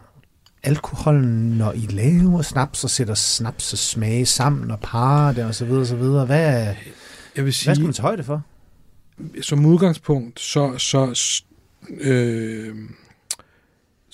alkoholen, 0.64 1.58
når 1.58 1.72
I 1.72 1.88
laver 1.90 2.42
snaps 2.42 2.84
og 2.84 2.90
sætter 2.90 3.14
snaps 3.14 3.74
og 3.74 3.80
smage 3.80 4.26
sammen 4.26 4.72
og 4.72 4.80
parer 4.80 5.34
det 5.34 5.46
og 5.46 5.56
så 5.56 5.66
videre 5.66 5.82
og 5.82 5.88
så 5.88 5.96
videre? 5.96 6.26
Hvad, 6.26 6.40
jeg 6.40 6.76
vil 7.36 7.44
hvad 7.44 7.52
sige, 7.52 7.76
skal 7.76 7.84
man 7.86 7.94
tage 7.94 8.02
højde 8.04 8.24
for? 8.24 8.42
som 9.42 9.66
udgangspunkt, 9.66 10.40
så, 10.40 10.78
så 10.78 11.16
øh, 11.90 12.76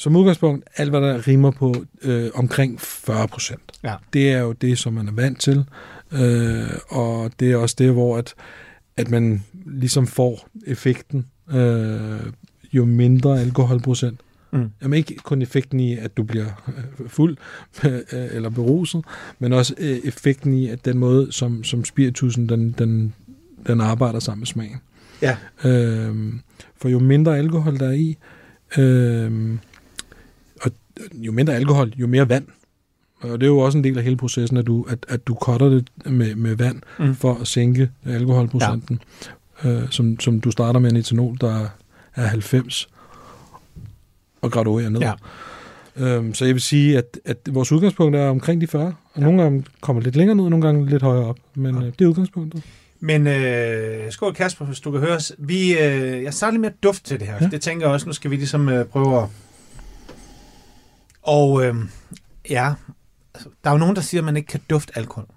som 0.02 0.16
udgangspunkt, 0.16 0.66
alt 0.78 0.90
hvad 0.90 1.02
der 1.02 1.28
rimer 1.28 1.52
på 1.52 1.86
øh, 2.02 2.30
omkring 2.34 2.82
40 2.82 3.28
procent. 3.28 3.62
Ja. 3.84 3.96
Det 4.14 4.32
er 4.32 4.40
jo 4.40 4.52
det, 4.52 4.78
som 4.78 4.94
man 4.94 5.08
er 5.08 5.12
vant 5.12 5.40
til, 5.40 5.66
øh, 6.12 6.70
og 6.90 7.32
det 7.40 7.52
er 7.52 7.58
også 7.58 7.76
det, 7.78 7.92
hvor 7.92 8.18
at, 8.18 8.34
at 8.98 9.10
man 9.10 9.44
ligesom 9.66 10.08
får 10.08 10.48
effekten, 10.68 11.26
øh, 11.52 12.20
jo 12.74 12.86
mindre 12.86 13.42
alkoholprocent. 13.42 14.20
Mm. 14.52 14.70
Jamen 14.82 14.98
ikke 14.98 15.16
kun 15.16 15.42
effekten 15.42 15.80
i, 15.80 15.98
at 15.98 16.18
du 16.18 16.24
bliver 16.24 16.64
øh, 16.68 17.10
fuld 17.10 17.38
øh, 17.86 18.02
eller 18.12 18.50
beruset, 18.50 19.06
men 19.40 19.54
også 19.54 19.76
øh, 19.78 19.98
effekten 20.04 20.54
i, 20.54 20.68
at 20.68 20.86
den 20.86 20.98
måde, 20.98 21.32
som, 21.32 21.64
som 21.64 21.86
spiritusen, 21.86 22.50
den, 22.50 22.72
den, 22.78 23.14
den 23.68 23.82
arbejder 23.82 24.20
sammen 24.20 24.40
med 24.40 24.48
smagen. 24.48 24.78
Ja. 25.22 25.38
Øhm, 25.64 26.40
for 26.78 26.90
jo 26.90 27.00
mindre 27.00 27.38
alkohol 27.38 27.80
der 27.80 27.88
er 27.88 27.92
i, 27.92 28.18
øhm, 28.78 29.60
jo 31.14 31.32
mindre 31.32 31.56
alkohol, 31.56 31.94
jo 31.98 32.08
mere 32.08 32.30
vand. 32.30 32.46
Og 33.22 33.40
det 33.42 33.44
er 33.46 33.50
jo 33.50 33.60
også 33.60 33.78
en 33.78 33.84
del 33.84 33.98
af 33.98 34.04
hele 34.04 34.18
processen, 34.18 34.58
at 34.58 34.68
du, 34.68 34.86
at, 34.90 35.06
at 35.10 35.28
du 35.28 35.38
cutter 35.42 35.70
det 35.70 35.88
med, 36.06 36.36
med 36.36 36.56
vand 36.56 36.82
Mm. 37.00 37.16
for 37.16 37.38
at 37.42 37.48
sænke 37.48 37.90
alkoholprocenten. 38.06 39.02
Ja. 39.64 39.70
Øh, 39.70 39.90
som, 39.90 40.20
som 40.20 40.42
du 40.42 40.52
starter 40.52 40.80
med 40.80 40.92
en 40.92 40.98
etanol, 40.98 41.38
der 41.42 41.68
er 42.16 42.26
90 42.28 42.90
og 44.42 44.52
graduerer 44.52 44.90
ned. 44.90 45.02
Ja. 45.02 45.14
Øhm, 45.98 46.34
så 46.34 46.46
jeg 46.46 46.54
vil 46.56 46.62
sige, 46.62 46.98
at, 46.98 47.20
at 47.26 47.38
vores 47.50 47.72
udgangspunkt 47.72 48.16
er 48.16 48.30
omkring 48.30 48.62
de 48.62 48.68
40, 48.68 48.86
og 48.86 48.94
Ja. 49.18 49.22
nogle 49.22 49.42
gange 49.42 49.64
kommer 49.82 50.02
lidt 50.02 50.16
længere 50.16 50.36
ned, 50.36 50.44
og 50.44 50.50
nogle 50.50 50.66
gange 50.66 50.90
lidt 50.90 51.02
højere 51.04 51.26
op. 51.26 51.38
Men 51.56 51.76
Ja. 51.76 51.82
øh, 51.88 51.94
det 52.00 52.06
er 52.06 52.10
udgangspunktet. 52.10 52.64
Men 53.00 53.28
øh, 53.28 54.12
skål 54.12 54.34
Kasper, 54.34 54.66
hvis 54.66 54.80
du 54.80 54.92
kan 54.92 55.00
høre 55.00 55.16
os. 55.16 55.34
Vi, 55.38 55.72
øh, 55.72 56.24
jeg 56.24 56.34
starter 56.34 56.58
med 56.60 56.70
at 56.70 56.76
duft 56.84 57.06
til 57.06 57.20
det 57.20 57.28
her. 57.28 57.36
Ja. 57.42 57.48
Det 57.48 57.62
tænker 57.62 57.86
jeg 57.86 57.94
også, 57.94 58.08
nu 58.08 58.14
skal 58.14 58.32
vi 58.32 58.36
ligesom 58.36 58.70
øh, 58.70 58.86
prøve 58.86 59.22
at... 59.22 59.28
Og 61.22 61.66
øh, 61.66 61.76
ja, 62.50 62.74
altså, 63.34 63.50
der 63.64 63.70
er 63.70 63.74
jo 63.74 63.78
nogen, 63.80 63.96
der 63.96 64.02
siger, 64.02 64.22
at 64.22 64.26
man 64.26 64.38
ikke 64.38 64.48
kan 64.48 64.62
dufte 64.70 64.98
alkohol. 64.98 65.28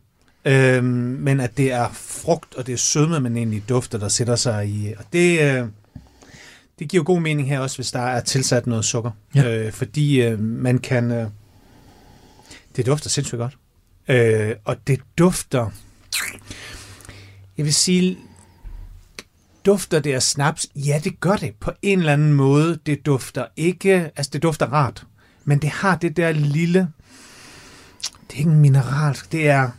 Øh, 0.45 0.85
men 0.85 1.41
at 1.41 1.57
det 1.57 1.73
er 1.73 1.89
frugt, 1.93 2.55
og 2.55 2.67
det 2.67 2.73
er 2.73 2.77
sødme, 2.77 3.21
man 3.21 3.37
egentlig 3.37 3.69
dufter, 3.69 3.99
der 3.99 4.09
sætter 4.09 4.37
sig 4.37 4.69
i. 4.69 4.93
Og 4.99 5.05
det, 5.13 5.41
øh, 5.41 5.69
det 6.79 6.89
giver 6.89 7.05
god 7.05 7.21
mening 7.21 7.49
her 7.49 7.61
også, 7.61 7.77
hvis 7.77 7.93
der 7.93 8.01
er 8.01 8.21
tilsat 8.21 8.67
noget 8.67 8.85
sukker. 8.85 9.11
Ja. 9.35 9.57
Øh, 9.57 9.73
fordi 9.73 10.23
øh, 10.23 10.41
man 10.41 10.79
kan... 10.79 11.11
Øh, 11.11 11.29
det 12.77 12.87
dufter 12.87 13.11
sindssygt 13.11 13.39
godt. 13.39 13.59
Øh, 14.09 14.57
og 14.65 14.77
det 14.87 15.01
dufter... 15.19 15.71
Jeg 17.57 17.65
vil 17.65 17.75
sige, 17.75 18.19
dufter 19.67 20.01
det 20.01 20.13
af 20.13 20.23
snaps? 20.23 20.67
Ja, 20.77 21.01
det 21.05 21.21
gør 21.21 21.37
det 21.37 21.55
på 21.61 21.73
en 21.83 21.99
eller 21.99 22.13
anden 22.13 22.33
måde. 22.33 22.79
Det 22.87 23.07
dufter 23.07 23.47
ikke, 23.57 24.11
altså 24.17 24.31
det 24.33 24.43
dufter 24.43 24.67
rart, 24.67 25.07
men 25.45 25.59
det 25.59 25.71
har 25.71 25.97
det 25.97 26.17
der 26.17 26.33
lille, 26.33 26.89
det 28.01 28.35
er 28.35 28.39
ikke 28.39 28.51
en 28.51 28.61
mineralsk, 28.61 29.33
det 29.33 29.49
er, 29.49 29.71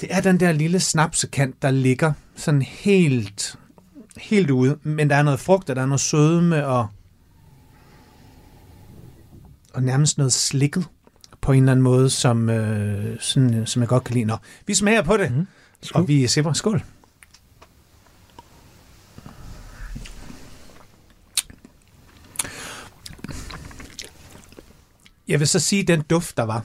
det 0.00 0.08
er 0.14 0.20
den 0.20 0.40
der 0.40 0.52
lille 0.52 0.80
snapsekant, 0.80 1.62
der 1.62 1.70
ligger 1.70 2.12
sådan 2.36 2.62
helt, 2.62 3.58
helt 4.16 4.50
ude, 4.50 4.78
men 4.82 5.10
der 5.10 5.16
er 5.16 5.22
noget 5.22 5.40
frugt, 5.40 5.70
og 5.70 5.76
der 5.76 5.82
er 5.82 5.86
noget 5.86 6.00
sødme, 6.00 6.66
og, 6.66 6.88
og 9.74 9.82
nærmest 9.82 10.18
noget 10.18 10.32
slikket 10.32 10.86
på 11.40 11.52
en 11.52 11.62
eller 11.62 11.72
anden 11.72 11.82
måde, 11.82 12.10
som, 12.10 12.48
øh, 12.48 13.16
sådan, 13.20 13.54
øh, 13.54 13.66
som 13.66 13.82
jeg 13.82 13.88
godt 13.88 14.04
kan 14.04 14.14
lide. 14.14 14.24
Nå, 14.24 14.36
vi 14.66 14.74
smager 14.74 15.02
på 15.02 15.16
det. 15.16 15.36
Mm. 15.36 15.46
Skål. 15.82 16.02
Og 16.02 16.08
vi 16.08 16.26
sipper. 16.26 16.52
Skål. 16.52 16.82
Jeg 25.28 25.40
vil 25.40 25.48
så 25.48 25.58
sige, 25.58 25.82
den 25.82 26.02
duft, 26.02 26.36
der 26.36 26.42
var, 26.42 26.62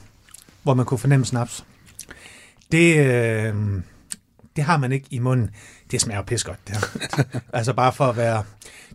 hvor 0.62 0.74
man 0.74 0.86
kunne 0.86 0.98
fornemme 0.98 1.26
snaps, 1.26 1.64
det, 2.72 2.96
øh, 2.96 3.54
det 4.56 4.64
har 4.64 4.76
man 4.76 4.92
ikke 4.92 5.06
i 5.10 5.18
munden. 5.18 5.50
Det 5.90 6.00
smager 6.00 6.22
pis 6.22 6.44
godt, 6.44 6.58
det 6.68 6.76
her. 6.76 7.40
altså 7.58 7.72
bare 7.72 7.92
for 7.92 8.04
at 8.04 8.16
være... 8.16 8.44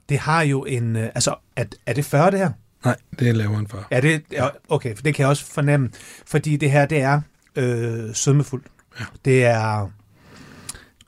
Det 0.10 0.20
har 0.20 0.42
jo 0.42 0.66
en... 0.66 0.96
Øh, 0.96 1.10
altså, 1.16 1.36
er, 1.56 1.66
er 1.86 1.94
det 1.94 2.06
40, 2.06 2.32
det 2.32 2.40
her? 2.40 2.52
Nej, 2.86 2.96
det 3.20 3.30
er 3.30 3.34
lavere 3.34 3.60
end 3.60 3.68
før. 3.68 3.88
Ja, 3.92 4.00
det, 4.00 4.24
okay, 4.70 4.96
for 4.96 5.04
det 5.04 5.16
kan 5.16 5.24
jeg 5.24 5.30
også 5.30 5.46
fornemme. 5.46 5.90
Fordi 6.26 6.58
det 6.58 6.72
her, 6.72 6.86
det 6.86 7.02
er 7.02 7.22
øh, 7.56 8.16
sødmefuldt. 8.16 8.66
Ja. 9.00 9.06
Det 9.26 9.46
er... 9.46 9.92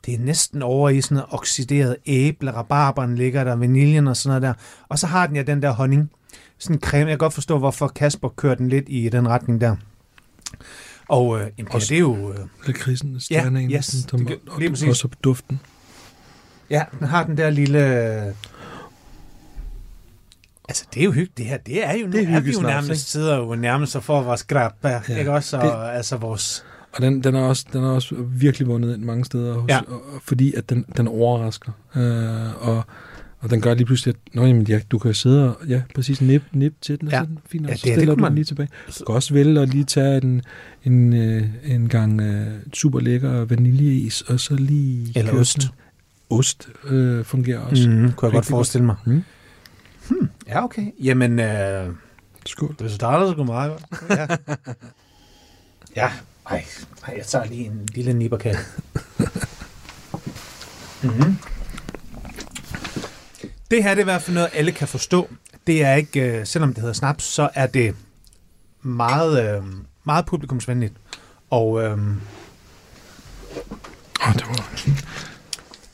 Det 0.06 0.14
er 0.14 0.18
næsten 0.18 0.62
over 0.62 0.88
i 0.88 1.00
sådan 1.00 1.14
noget 1.14 1.28
oxideret 1.30 1.96
æble, 2.06 2.50
rabarberen 2.50 3.14
ligger 3.14 3.44
der, 3.44 3.56
vaniljen 3.56 4.08
og 4.08 4.16
sådan 4.16 4.28
noget 4.28 4.42
der. 4.42 4.62
Og 4.88 4.98
så 4.98 5.06
har 5.06 5.26
den 5.26 5.36
ja 5.36 5.42
den 5.42 5.62
der 5.62 5.70
honning. 5.70 6.10
Sådan 6.60 6.80
creme. 6.80 6.98
Jeg 7.00 7.08
kan 7.08 7.18
godt 7.18 7.32
forstå, 7.34 7.58
hvorfor 7.58 7.88
Kasper 7.88 8.28
kører 8.28 8.54
den 8.54 8.68
lidt 8.68 8.84
i 8.88 9.08
den 9.08 9.28
retning 9.28 9.60
der. 9.60 9.76
Og 11.08 11.36
øh, 11.40 11.46
jamen, 11.58 11.68
ja, 11.70 11.74
Også- 11.74 11.88
det 11.88 11.94
er 11.96 12.00
jo... 12.00 12.32
Øh, 12.32 12.38
Lakridsen, 12.66 13.20
stjernen, 13.20 13.70
yes, 13.70 13.84
som 14.08 14.18
det 14.18 14.28
gør- 14.28 14.52
og, 14.54 14.60
lige 14.60 14.90
også 14.90 15.08
duften. 15.24 15.60
Ja, 16.70 16.84
den 17.00 17.06
har 17.06 17.24
den 17.24 17.36
der 17.36 17.50
lille... 17.50 17.78
Altså, 20.68 20.84
det 20.94 21.00
er 21.00 21.04
jo 21.04 21.10
hyggeligt. 21.12 21.38
Det 21.38 21.46
her, 21.46 21.56
det 21.56 21.86
er 21.86 21.92
jo, 21.92 22.06
Det 22.06 22.28
er 22.28 22.36
er, 22.36 22.40
vi 22.40 22.50
jo 22.52 22.60
nærmest, 22.60 23.10
sidder 23.10 23.36
jo 23.36 23.54
nærmest 23.54 23.96
og 23.96 24.04
får 24.04 24.22
vores 24.22 24.44
grappa, 24.44 24.88
ja, 24.88 25.00
Ja, 25.08 25.18
ikke 25.18 25.32
også? 25.32 25.56
Og 25.58 25.62
det- 25.64 25.96
altså 25.96 26.16
vores... 26.16 26.64
Og 26.92 27.02
den, 27.02 27.24
den, 27.24 27.34
er 27.34 27.40
også, 27.40 27.66
den 27.72 27.84
er 27.84 27.88
også 27.88 28.14
virkelig 28.18 28.68
vundet 28.68 28.94
ind 28.94 29.02
mange 29.04 29.24
steder, 29.24 29.54
hos, 29.54 29.68
Ja. 29.68 29.74
ja. 29.74 29.80
og 29.92 30.02
fordi 30.22 30.54
at 30.54 30.70
den, 30.70 30.84
den 30.96 31.08
overrasker. 31.08 31.72
Øh, 31.96 32.68
og, 32.68 32.84
og 33.40 33.50
den 33.50 33.60
gør 33.60 33.74
lige 33.74 33.86
pludselig, 33.86 34.14
at 34.14 34.34
Nå, 34.34 34.46
jamen, 34.46 34.62
ja, 34.66 34.80
du 34.90 34.98
kan 34.98 35.14
sidde 35.14 35.56
og 35.56 35.66
ja, 35.68 35.82
præcis 35.94 36.20
nip, 36.20 36.42
nip 36.52 36.74
til 36.80 37.00
den, 37.00 37.08
og 37.08 37.12
Ja. 37.12 37.18
så 37.20 37.24
den 37.26 37.38
fint, 37.46 37.64
og 37.66 37.70
Ja, 37.70 37.76
så 37.76 37.80
det- 37.84 37.88
det 37.88 37.94
stiller 37.98 38.14
kunne 38.14 38.18
du 38.18 38.22
man- 38.22 38.30
den 38.30 38.34
lige 38.34 38.44
tilbage. 38.44 38.68
Du 38.98 39.04
kan 39.04 39.14
også 39.14 39.34
vælge 39.34 39.60
at 39.60 39.68
lige 39.68 39.84
tage 39.84 40.16
en, 40.24 40.42
en, 40.84 41.12
øh, 41.12 41.44
en 41.64 41.88
gang 41.88 42.20
øh, 42.20 42.46
super 42.74 43.00
lækker 43.00 43.44
vaniljeis, 43.44 44.20
og 44.22 44.40
så 44.40 44.54
lige... 44.54 45.12
Eller 45.18 45.30
køre 45.30 45.40
ost. 45.40 45.58
Ost 46.30 46.68
øh, 46.84 47.24
fungerer 47.24 47.58
også. 47.58 47.90
Mm. 47.90 48.12
Kunne 48.12 48.26
jeg 48.26 48.32
godt 48.32 48.46
forestille 48.46 48.86
mig. 48.86 48.96
Mm. 49.06 49.22
Ja, 50.48 50.64
okay. 50.64 50.86
Jamen, 51.02 51.38
øh, 51.40 51.88
Skål. 52.46 52.74
det 52.78 52.90
starter 52.90 53.32
sgu 53.32 53.44
meget 53.44 53.70
godt. 53.70 54.10
Ja. 54.18 54.26
ja. 56.02 56.10
Ej, 56.50 56.64
ej, 57.08 57.14
jeg 57.16 57.26
tager 57.26 57.44
lige 57.46 57.64
en 57.66 57.88
lille 57.94 58.12
nipperkat. 58.12 58.56
mm-hmm. 61.02 61.29
Det 63.70 63.82
her 63.82 63.90
det 63.90 63.98
er 63.98 64.00
i 64.00 64.04
hvert 64.04 64.22
fald 64.22 64.34
noget, 64.34 64.50
alle 64.52 64.72
kan 64.72 64.88
forstå. 64.88 65.30
Det 65.66 65.84
er 65.84 65.94
ikke, 65.94 66.20
øh, 66.20 66.46
selvom 66.46 66.74
det 66.74 66.80
hedder 66.80 66.94
snaps, 66.94 67.24
så 67.24 67.48
er 67.54 67.66
det 67.66 67.94
meget, 68.82 69.56
øh, 69.56 69.62
meget 70.04 70.26
publikumsvenligt. 70.26 70.94
Og 71.50 71.82
øh, 71.82 71.98
Oh, 74.26 74.34
det 74.34 74.42
var, 74.48 74.70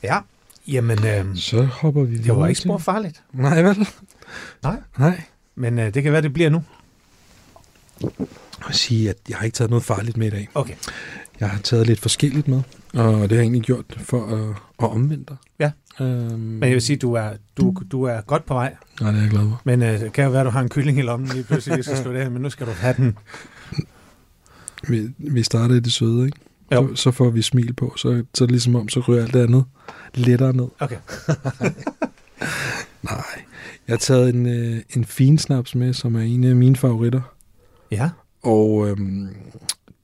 ja, 0.03 0.19
jamen, 0.67 1.05
øh, 1.05 1.37
så 1.37 1.63
hopper 1.63 2.03
vi 2.03 2.17
det 2.17 2.35
var 2.35 2.47
ikke 2.47 2.61
spor 2.61 2.77
farligt. 2.77 3.23
Nej, 3.33 3.61
vel? 3.61 3.87
Nej. 4.63 4.77
Nej. 4.97 5.21
Men 5.55 5.79
øh, 5.79 5.93
det 5.93 6.03
kan 6.03 6.11
være, 6.11 6.21
det 6.21 6.33
bliver 6.33 6.49
nu. 6.49 6.63
Jeg 8.01 8.67
vil 8.67 8.75
sige, 8.75 9.09
at 9.09 9.15
jeg 9.29 9.37
har 9.37 9.45
ikke 9.45 9.55
taget 9.55 9.69
noget 9.69 9.83
farligt 9.83 10.17
med 10.17 10.27
i 10.27 10.29
dag. 10.29 10.49
Okay. 10.55 10.73
Jeg 11.39 11.49
har 11.49 11.59
taget 11.59 11.87
lidt 11.87 11.99
forskelligt 11.99 12.47
med, 12.47 12.61
og 12.93 13.03
det 13.13 13.29
har 13.29 13.35
jeg 13.35 13.41
egentlig 13.41 13.61
gjort 13.61 13.85
for 13.97 14.25
at, 14.25 14.49
at 14.83 14.91
omvende 14.91 15.25
dig. 15.27 15.35
Ja. 15.59 15.71
Øhm, 15.99 16.39
Men 16.39 16.63
jeg 16.63 16.71
vil 16.71 16.81
sige, 16.81 16.97
du 16.97 17.13
er, 17.13 17.29
du, 17.57 17.75
du 17.91 18.03
er 18.03 18.21
godt 18.21 18.45
på 18.45 18.53
vej. 18.53 18.75
Nej, 19.01 19.11
det 19.11 19.17
er 19.17 19.21
jeg 19.21 19.31
glad 19.31 19.41
for. 19.41 19.61
Men 19.63 19.81
øh, 19.81 19.99
det 19.99 20.13
kan 20.13 20.23
jo 20.23 20.29
være, 20.31 20.41
at 20.41 20.45
du 20.45 20.51
har 20.51 20.61
en 20.61 20.69
kylling 20.69 20.97
i 20.99 21.01
lommen 21.01 21.29
lige 21.29 21.43
pludselig, 21.43 21.75
lige 21.75 21.83
skal 21.83 21.97
slå 21.97 22.13
det 22.13 22.19
af, 22.19 22.31
men 22.31 22.41
nu 22.41 22.49
skal 22.49 22.67
du 22.67 22.71
have 22.71 22.93
den. 22.97 23.17
Vi, 24.89 25.09
vi 25.17 25.43
starter 25.43 25.75
i 25.75 25.79
det 25.79 25.93
søde, 25.93 26.25
ikke? 26.25 26.37
Jo. 26.71 26.95
Så, 26.95 27.01
så 27.01 27.11
får 27.11 27.29
vi 27.29 27.41
smil 27.41 27.73
på, 27.73 27.93
så, 27.97 28.23
så 28.33 28.45
ligesom 28.45 28.75
om, 28.75 28.89
så 28.89 28.99
ryger 28.99 29.23
alt 29.23 29.33
det 29.33 29.43
andet 29.43 29.65
lettere 30.13 30.53
ned. 30.53 30.67
Okay. 30.79 30.97
Nej. 33.03 33.23
Jeg 33.87 33.93
har 33.93 33.97
taget 33.97 34.35
en, 34.35 34.45
øh, 34.45 34.81
en 34.95 35.05
fin 35.05 35.37
snaps 35.37 35.75
med, 35.75 35.93
som 35.93 36.15
er 36.15 36.21
en 36.21 36.43
af 36.43 36.55
mine 36.55 36.75
favoritter. 36.75 37.21
Ja. 37.91 38.09
Og 38.43 38.89
øhm, 38.89 39.27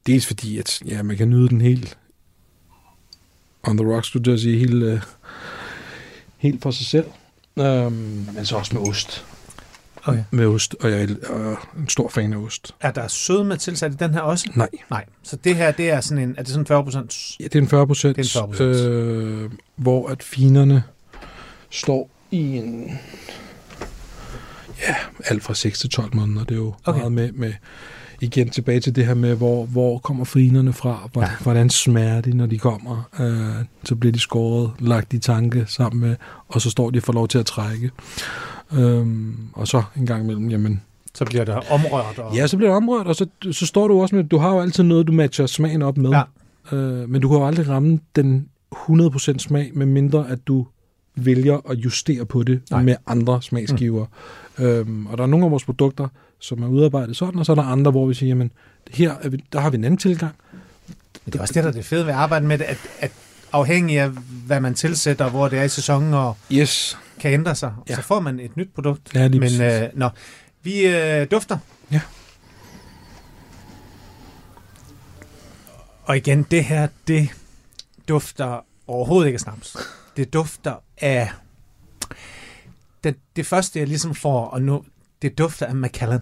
dels 0.07 0.25
fordi, 0.27 0.57
at 0.57 0.81
ja, 0.85 1.03
man 1.03 1.17
kan 1.17 1.29
nyde 1.29 1.49
den 1.49 1.61
helt 1.61 1.97
on 3.63 3.77
the 3.77 3.87
rocks, 3.95 4.07
skulle 4.07 4.31
jeg 4.31 4.39
sige, 4.39 4.59
helt, 4.59 4.83
øh, 4.83 5.01
helt 6.37 6.61
for 6.61 6.71
sig 6.71 6.85
selv. 6.85 7.05
Øhm, 7.59 7.91
men 8.35 8.45
så 8.45 8.55
også 8.55 8.75
med 8.75 8.87
ost. 8.89 9.25
Okay. 10.05 10.23
Med 10.31 10.45
ost, 10.45 10.75
og 10.79 10.91
jeg 10.91 11.01
er 11.01 11.07
øh, 11.51 11.57
en 11.81 11.89
stor 11.89 12.09
fan 12.09 12.33
af 12.33 12.37
ost. 12.37 12.75
Er 12.81 12.91
der 12.91 13.07
sødme 13.07 13.57
tilsat 13.57 13.93
i 13.93 13.95
den 13.95 14.13
her 14.13 14.19
også? 14.21 14.51
Nej, 14.55 14.69
Nej. 14.89 15.05
Så 15.23 15.35
det 15.35 15.55
her, 15.55 15.71
det 15.71 15.89
er 15.89 16.01
sådan 16.01 16.23
en, 16.29 16.35
er 16.37 16.43
det 16.43 16.51
sådan 16.51 16.65
40 16.65 16.83
procent? 16.83 17.35
ja, 17.39 17.43
det 17.43 17.55
er 17.55 17.59
en 17.61 17.67
40 17.67 17.87
procent, 17.87 18.17
Det 18.17 18.35
er 18.35 18.43
en 18.43 18.53
40%. 18.53 18.61
øh, 18.63 19.51
hvor 19.75 20.07
at 20.09 20.23
finerne 20.23 20.83
står 21.69 22.09
i 22.31 22.37
en, 22.57 22.99
ja, 24.87 24.95
alt 25.25 25.43
fra 25.43 25.53
6 25.53 25.79
til 25.79 25.89
12 25.89 26.15
måneder. 26.15 26.43
Det 26.43 26.51
er 26.51 26.55
jo 26.59 26.67
Okay. 26.67 26.77
okay. 26.85 26.99
meget 26.99 27.11
med, 27.11 27.31
med, 27.31 27.53
igen 28.23 28.49
tilbage 28.49 28.79
til 28.79 28.95
det 28.95 29.05
her 29.05 29.13
med, 29.13 29.35
hvor, 29.35 29.65
hvor 29.65 29.97
kommer 29.97 30.25
finerne 30.25 30.73
fra, 30.73 31.09
hvordan, 31.13 31.29
Ja. 31.39 31.43
hvordan 31.43 31.69
smager 31.69 32.21
de, 32.21 32.37
når 32.37 32.45
de 32.45 32.57
kommer. 32.57 33.09
Øh, 33.19 33.65
så 33.83 33.95
bliver 33.95 34.11
de 34.11 34.19
skåret, 34.19 34.71
lagt 34.79 35.13
i 35.13 35.19
tanke 35.19 35.65
sammen 35.67 36.01
med, 36.01 36.15
og 36.47 36.61
så 36.61 36.69
står 36.69 36.89
de 36.89 36.99
og 36.99 37.03
får 37.03 37.13
lov 37.13 37.27
til 37.27 37.37
at 37.37 37.45
trække. 37.45 37.91
Øhm, 38.73 39.35
og 39.53 39.67
så 39.67 39.83
en 39.97 40.05
gang 40.05 40.23
imellem, 40.23 40.49
jamen, 40.49 40.81
Så 41.15 41.25
bliver 41.25 41.45
der 41.45 41.59
omrørt. 41.71 42.19
Og... 42.19 42.35
ja, 42.35 42.47
så 42.47 42.57
bliver 42.57 42.69
det 42.69 42.77
omrørt, 42.77 43.07
og 43.07 43.15
så, 43.15 43.25
så 43.51 43.65
står 43.65 43.87
du 43.87 44.01
også 44.01 44.15
med, 44.15 44.23
du 44.23 44.37
har 44.37 44.53
jo 44.53 44.59
altid 44.61 44.83
noget, 44.83 45.07
du 45.07 45.11
matcher 45.11 45.45
smagen 45.45 45.81
op 45.81 45.97
med. 45.97 46.09
Ja. 46.11 46.21
Øh, 46.77 47.09
men 47.09 47.21
du 47.21 47.27
kan 47.27 47.37
jo 47.37 47.45
aldrig 47.47 47.69
ramme 47.69 47.99
den 48.15 48.47
100% 48.75 49.37
smag, 49.37 49.71
med 49.73 49.85
mindre 49.85 50.25
at 50.29 50.47
du 50.47 50.67
vælger 51.15 51.69
at 51.69 51.77
justere 51.77 52.25
på 52.25 52.43
det 52.43 52.61
Nej. 52.71 52.83
Med 52.83 52.95
andre 53.07 53.41
smagsgiver. 53.41 54.05
Mm. 54.57 54.63
Øhm, 54.65 55.05
og 55.07 55.17
der 55.17 55.23
er 55.23 55.27
nogle 55.27 55.45
af 55.45 55.51
vores 55.51 55.63
produkter, 55.65 56.07
som 56.39 56.63
er 56.63 56.67
udarbejdet 56.67 57.17
sådan, 57.17 57.39
og 57.39 57.45
så 57.45 57.51
er 57.51 57.55
der 57.55 57.63
andre, 57.63 57.91
hvor 57.91 58.05
vi 58.05 58.13
siger, 58.13 58.27
jamen, 58.27 58.51
her 58.91 59.13
er 59.21 59.29
vi, 59.29 59.43
der 59.53 59.59
har 59.59 59.69
vi 59.69 59.77
en 59.77 59.83
anden 59.83 59.97
tilgang. 59.97 60.35
Men 61.25 61.31
det 61.33 61.35
er 61.35 61.41
også 61.41 61.53
det, 61.53 61.63
der 61.63 61.69
er 61.69 61.73
det 61.73 61.85
fede 61.85 62.05
ved 62.05 62.13
at 62.13 62.19
arbejde 62.19 62.45
med 62.45 62.57
det, 62.57 62.63
at, 62.63 62.77
at 62.99 63.11
afhængig 63.51 63.99
af, 63.99 64.09
hvad 64.45 64.59
man 64.59 64.73
tilsætter, 64.73 65.29
hvor 65.29 65.47
det 65.47 65.59
er 65.59 65.63
i 65.63 65.69
sæsonen, 65.69 66.13
og 66.13 66.37
Yes. 66.51 66.97
kan 67.19 67.31
ændre 67.33 67.55
sig, 67.55 67.73
ja. 67.89 67.95
Så 67.95 68.01
får 68.01 68.19
man 68.19 68.39
et 68.39 68.57
nyt 68.57 68.69
produkt. 68.75 69.15
Ja, 69.15 69.27
lige 69.27 69.39
Men 69.39 69.61
øh, 69.61 69.89
nå, 69.93 70.09
vi 70.63 70.87
øh, 70.87 71.27
dufter. 71.31 71.57
Ja. 71.91 72.01
Og 76.03 76.17
igen, 76.17 76.43
det 76.51 76.63
her, 76.65 76.87
det 77.07 77.29
dufter 78.07 78.65
overhovedet 78.87 79.27
ikke 79.27 79.35
af 79.35 79.39
snaps. 79.39 79.77
Det 80.17 80.33
dufter 80.33 80.75
af... 80.97 81.29
Det, 83.03 83.15
det 83.35 83.45
første, 83.45 83.79
jeg 83.79 83.87
ligesom 83.87 84.15
får, 84.15 84.45
og 84.45 84.61
nu, 84.61 84.83
det 85.21 85.37
dufter 85.37 85.65
af 85.65 85.75
Macallan. 85.75 86.19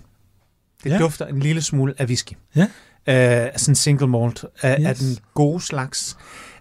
Det 0.84 0.90
ja. 0.90 0.98
Dufter 0.98 1.26
en 1.26 1.40
lille 1.40 1.62
smule 1.62 1.94
af 1.98 2.06
whisky. 2.06 2.34
Ja. 2.56 2.68
Øh, 3.08 3.52
sådan 3.58 3.72
en 3.72 3.76
single 3.76 4.08
malt. 4.08 4.46
Af, 4.62 4.78
yes. 4.80 4.88
af 4.88 4.96
den 4.96 5.18
gode 5.34 5.62
slags. 5.62 6.18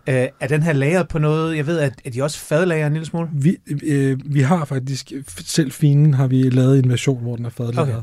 Øh, 0.06 0.28
er 0.40 0.48
den 0.48 0.62
her 0.62 0.72
lagret 0.72 1.08
på 1.08 1.18
noget? 1.18 1.56
Jeg 1.56 1.66
ved, 1.66 1.78
at, 1.78 1.92
at 2.04 2.14
de 2.14 2.22
også 2.22 2.38
fadlager 2.38 2.86
en 2.86 2.92
lille 2.92 3.06
smule? 3.06 3.28
Vi, 3.32 3.56
øh, 3.82 4.18
vi 4.24 4.40
har 4.40 4.64
faktisk, 4.64 5.12
selv 5.44 5.72
finen 5.72 6.14
har 6.14 6.26
vi 6.26 6.50
lavet 6.50 6.78
en 6.78 6.90
version, 6.90 7.22
hvor 7.22 7.36
den 7.36 7.44
er 7.44 7.50
fadlagret. 7.50 7.88
Okay. 7.88 8.02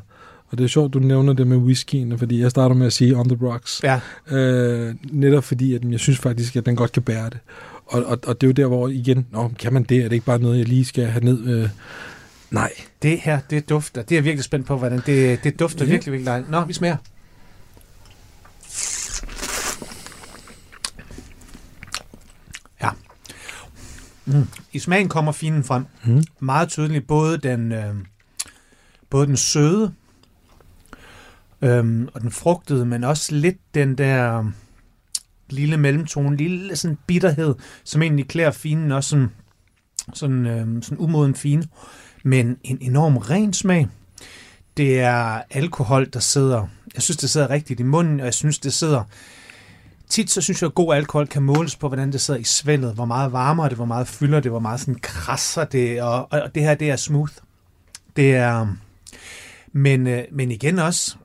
Og 0.49 0.57
det 0.57 0.63
er 0.63 0.67
sjovt, 0.67 0.93
du 0.93 0.99
nævner 0.99 1.33
det 1.33 1.47
med 1.47 1.57
whiskyen, 1.57 2.19
fordi 2.19 2.41
jeg 2.41 2.51
starter 2.51 2.75
med 2.75 2.87
at 2.87 2.93
sige 2.93 3.15
on 3.15 3.29
the 3.29 3.47
rocks. 3.47 3.81
Ja. 3.83 3.99
Øh, 4.31 4.95
netop 5.11 5.43
fordi, 5.43 5.73
at 5.73 5.91
jeg 5.91 5.99
synes 5.99 6.19
faktisk, 6.19 6.55
at 6.55 6.65
den 6.65 6.75
godt 6.75 6.91
kan 6.91 7.03
bære 7.03 7.29
det. 7.29 7.39
Og, 7.87 8.03
og, 8.05 8.19
og 8.27 8.41
det 8.41 8.43
er 8.43 8.47
jo 8.47 8.51
der, 8.53 8.65
hvor 8.67 8.87
igen, 8.87 9.27
Nå, 9.31 9.51
kan 9.59 9.73
man 9.73 9.83
det? 9.83 9.97
Er 9.97 10.03
det 10.03 10.13
ikke 10.13 10.25
bare 10.25 10.39
noget, 10.39 10.57
jeg 10.57 10.67
lige 10.67 10.85
skal 10.85 11.05
have 11.05 11.25
ned? 11.25 11.47
Øh, 11.47 11.69
nej. 12.51 12.71
Det 13.01 13.19
her, 13.19 13.39
det 13.49 13.69
dufter. 13.69 14.01
Det 14.01 14.11
er 14.11 14.15
jeg 14.15 14.23
virkelig 14.23 14.43
spændt 14.43 14.65
på, 14.67 14.77
hvordan 14.77 15.01
det, 15.05 15.43
det 15.43 15.59
dufter 15.59 15.85
Ja. 15.85 15.91
virkelig, 15.91 16.11
virkelig 16.11 16.27
dejligt. 16.27 16.51
Nå, 16.51 16.65
vi 16.65 16.73
smager. 16.73 16.97
Ja. 22.81 22.89
Mm. 24.25 24.47
I 24.71 24.79
smagen 24.79 25.09
kommer 25.09 25.31
finen 25.31 25.63
frem. 25.63 25.85
Mm. 26.05 26.23
Meget 26.39 26.69
tydeligt. 26.69 27.07
Både 27.07 27.37
den, 27.37 27.71
øh, 27.71 27.95
både 29.09 29.27
den 29.27 29.37
søde 29.37 29.93
øhm, 31.61 32.09
og 32.13 32.21
den 32.21 32.31
frugtede, 32.31 32.85
men 32.85 33.03
også 33.03 33.35
lidt 33.35 33.57
den 33.73 33.97
der 33.97 34.51
lille 35.49 35.77
mellemtone, 35.77 36.37
lille 36.37 36.75
sådan 36.75 36.97
bitterhed, 37.07 37.55
som 37.83 38.01
egentlig 38.01 38.27
klæder 38.27 38.51
finen 38.51 38.91
også 38.91 39.09
sådan, 39.09 39.29
sådan, 40.13 40.45
øh, 40.45 40.83
sådan 40.83 40.97
umoden 40.97 41.35
fine 41.35 41.63
men 42.27 42.57
en 42.63 42.77
enorm 42.81 43.17
ren 43.17 43.53
smag. 43.53 43.87
Det 44.77 44.99
er 44.99 45.41
alkohol, 45.49 46.09
der 46.13 46.19
sidder, 46.19 46.67
jeg 46.93 47.03
synes, 47.03 47.17
det 47.17 47.29
sidder 47.29 47.49
rigtigt 47.49 47.79
i 47.79 47.83
munden, 47.83 48.19
og 48.19 48.25
jeg 48.25 48.33
synes, 48.33 48.59
det 48.59 48.73
sidder, 48.73 49.03
tit 50.09 50.29
så 50.29 50.41
synes 50.41 50.61
jeg, 50.61 50.67
at 50.67 50.75
god 50.75 50.95
alkohol 50.95 51.27
kan 51.27 51.43
måles 51.43 51.75
på, 51.75 51.87
hvordan 51.87 52.11
det 52.11 52.21
sidder 52.21 52.39
i 52.39 52.43
svældet, 52.43 52.93
hvor 52.93 53.05
meget 53.05 53.31
varmere 53.31 53.69
det, 53.69 53.75
hvor 53.75 53.85
meget 53.85 54.07
fylder 54.07 54.39
det, 54.39 54.51
hvor 54.51 54.59
meget 54.59 54.79
sådan 54.79 54.95
krasser 55.01 55.65
det, 55.65 56.01
og, 56.01 56.31
og 56.31 56.55
det 56.55 56.63
her, 56.63 56.75
det 56.75 56.89
er 56.89 56.95
smooth. 56.95 57.33
Det 58.15 58.35
er, 58.35 58.67
men, 59.71 60.07
øh, 60.07 60.23
men 60.31 60.51
igen 60.51 60.79
også, 60.79 61.17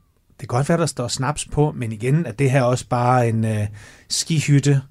det 0.43 0.49
kan 0.49 0.57
godt 0.57 0.69
være, 0.69 0.79
der 0.79 0.87
står 0.87 1.09
snaps 1.09 1.45
på, 1.53 1.73
men 1.77 1.93
igen 1.93 2.27
er 2.27 2.33
det 2.33 2.51
her 2.51 2.63
også 2.63 2.87
bare 2.89 3.29
en 3.29 3.45
øh, 3.45 3.67
skihytte, 4.09 4.83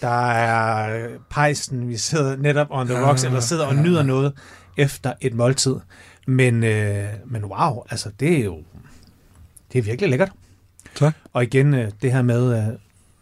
der 0.00 0.30
er 0.30 0.96
øh, 1.04 1.10
pejsen, 1.30 1.88
vi 1.88 1.96
sidder 1.96 2.36
netop 2.36 2.66
on 2.70 2.86
the 2.86 3.06
rocks, 3.08 3.24
eller 3.24 3.40
sidder 3.40 3.66
og 3.66 3.74
nyder 3.74 4.02
noget 4.02 4.32
efter 4.76 5.12
et 5.20 5.34
måltid. 5.34 5.76
Men, 6.26 6.64
øh, 6.64 7.04
men 7.26 7.44
wow, 7.44 7.82
altså 7.90 8.10
det 8.20 8.40
er 8.40 8.44
jo 8.44 8.58
det 9.72 9.78
er 9.78 9.82
virkelig 9.82 10.10
lækkert. 10.10 10.30
Tak. 10.94 11.14
Og 11.32 11.42
igen 11.42 11.74
øh, 11.74 11.90
det 12.02 12.12
her 12.12 12.22
med, 12.22 12.58
øh, 12.58 12.64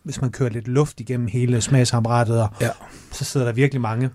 hvis 0.02 0.20
man 0.20 0.30
kører 0.30 0.50
lidt 0.50 0.68
luft 0.68 1.00
igennem 1.00 1.26
hele 1.26 1.60
smagsapparatet, 1.60 2.42
og 2.42 2.48
Ja. 2.60 2.68
så 3.12 3.24
sidder 3.24 3.46
der 3.46 3.52
virkelig 3.52 3.80
mange 3.80 4.10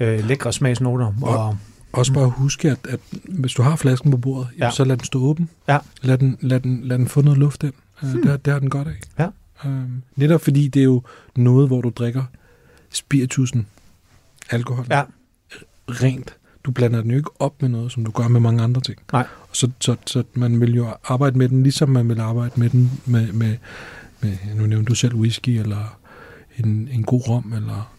øh, 0.00 0.24
lækre 0.24 0.52
smagsnoter. 0.52 1.12
Og, 1.22 1.56
Også 1.92 2.12
bare 2.12 2.28
huske, 2.30 2.70
at, 2.70 2.78
at 2.88 3.00
hvis 3.28 3.52
du 3.52 3.62
har 3.62 3.76
flasken 3.76 4.10
på 4.10 4.16
bordet, 4.16 4.48
Ja. 4.58 4.70
så 4.70 4.84
lad 4.84 4.96
den 4.96 5.04
stå 5.04 5.22
åben. 5.22 5.48
Ja. 5.68 5.78
Lad, 6.02 6.18
den, 6.18 6.38
lad, 6.40 6.60
den, 6.60 6.80
lad 6.84 6.98
den 6.98 7.08
få 7.08 7.22
noget 7.22 7.38
luft 7.38 7.62
ind. 7.62 7.72
Hmm. 8.02 8.22
Det, 8.22 8.44
det 8.44 8.52
har 8.52 8.60
den 8.60 8.70
godt 8.70 8.88
af. 8.88 8.94
Ja. 9.18 9.28
Øhm, 9.70 10.02
netop 10.16 10.40
fordi 10.40 10.68
det 10.68 10.80
er 10.80 10.84
jo 10.84 11.02
noget, 11.36 11.68
hvor 11.68 11.80
du 11.80 11.88
drikker 11.90 12.24
spiritusen 12.90 13.66
alkohol. 14.50 14.86
Ja. 14.90 15.02
Rent. 15.88 16.34
Du 16.64 16.70
blander 16.70 17.00
den 17.02 17.10
jo 17.10 17.16
ikke 17.16 17.30
op 17.40 17.62
med 17.62 17.68
noget, 17.68 17.92
som 17.92 18.04
du 18.04 18.10
gør 18.10 18.28
med 18.28 18.40
mange 18.40 18.62
andre 18.62 18.80
ting. 18.80 18.98
Nej. 19.12 19.26
Så, 19.52 19.70
så, 19.80 19.96
så 20.06 20.22
man 20.34 20.60
vil 20.60 20.74
jo 20.74 20.86
arbejde 21.04 21.38
med 21.38 21.48
den, 21.48 21.62
ligesom 21.62 21.88
man 21.88 22.08
vil 22.08 22.20
arbejde 22.20 22.60
med 22.60 22.70
den 22.70 23.00
med, 23.06 23.32
med, 23.32 23.56
med 24.20 24.36
nu 24.54 24.66
nævnte 24.66 24.88
du 24.90 24.94
selv 24.94 25.14
whisky, 25.14 25.48
eller 25.48 25.98
en, 26.58 26.88
en 26.92 27.02
god 27.02 27.28
rom, 27.28 27.52
eller... 27.56 27.91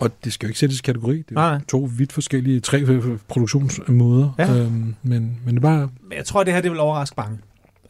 Og 0.00 0.10
det 0.24 0.32
skal 0.32 0.46
jo 0.46 0.48
ikke 0.48 0.58
sættes 0.58 0.78
i 0.78 0.82
kategori. 0.82 1.16
Det 1.16 1.30
er 1.30 1.34
Nej, 1.34 1.60
to 1.68 1.88
vidt 1.96 2.12
forskellige, 2.12 2.60
tre 2.60 2.84
produktionsmåder. 3.28 4.30
Ja. 4.38 4.54
Øhm, 4.54 4.94
men, 5.02 5.40
men 5.44 5.54
det 5.54 5.62
bare... 5.62 5.88
Men 6.02 6.16
jeg 6.16 6.24
tror, 6.24 6.44
det 6.44 6.52
her 6.52 6.60
det 6.60 6.70
vil 6.70 6.80
overraske 6.80 7.14
mange. 7.16 7.38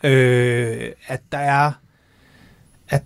Øh, 0.05 0.93
at 1.07 1.21
der 1.33 1.39
er 1.39 1.73
at 2.89 3.03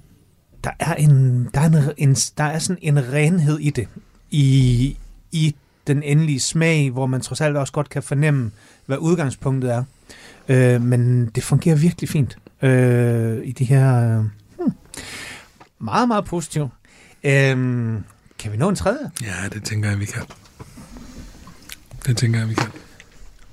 der 0.65 0.71
er 0.79 0.95
en 0.95 1.49
der 1.55 1.61
er, 1.61 1.93
en, 1.97 2.09
en, 2.09 2.15
der 2.39 2.45
er 2.45 2.59
sådan 2.59 2.79
en 2.83 3.13
renhed 3.13 3.59
i 3.59 3.71
det. 3.71 3.89
I, 4.31 4.97
I 5.33 5.55
den 5.87 6.03
endelige 6.03 6.41
smag, 6.41 6.91
hvor 6.91 7.07
man 7.07 7.21
trods 7.21 7.41
alt 7.41 7.57
også 7.57 7.73
godt 7.73 7.89
kan 7.89 8.03
fornemme, 8.03 8.51
hvad 8.87 8.99
udgangspunktet 8.99 9.73
er. 9.73 9.85
Øh, 10.49 10.83
men 10.83 11.27
det 11.27 11.43
fungerer 11.43 11.77
virkelig 11.77 12.09
fint 12.09 12.39
øh, 12.63 13.39
i 13.45 13.53
de 13.53 13.65
her... 13.65 14.19
Øh, 14.19 14.25
hmm, 14.59 14.73
meget, 15.79 16.09
meget 16.09 16.25
positivt. 16.25 16.71
Øh, 17.25 17.95
kan 18.41 18.53
vi 18.53 18.57
nå 18.57 18.68
en 18.68 18.76
tredje? 18.76 19.11
Ja, 19.22 19.49
det 19.53 19.64
tænker 19.64 19.88
jeg, 19.88 20.01
vi 20.01 20.05
kan. 20.05 20.22
Det 22.07 22.16
tænker 22.16 22.38
jeg, 22.38 22.49
vi 22.49 22.55
kan. 22.55 22.70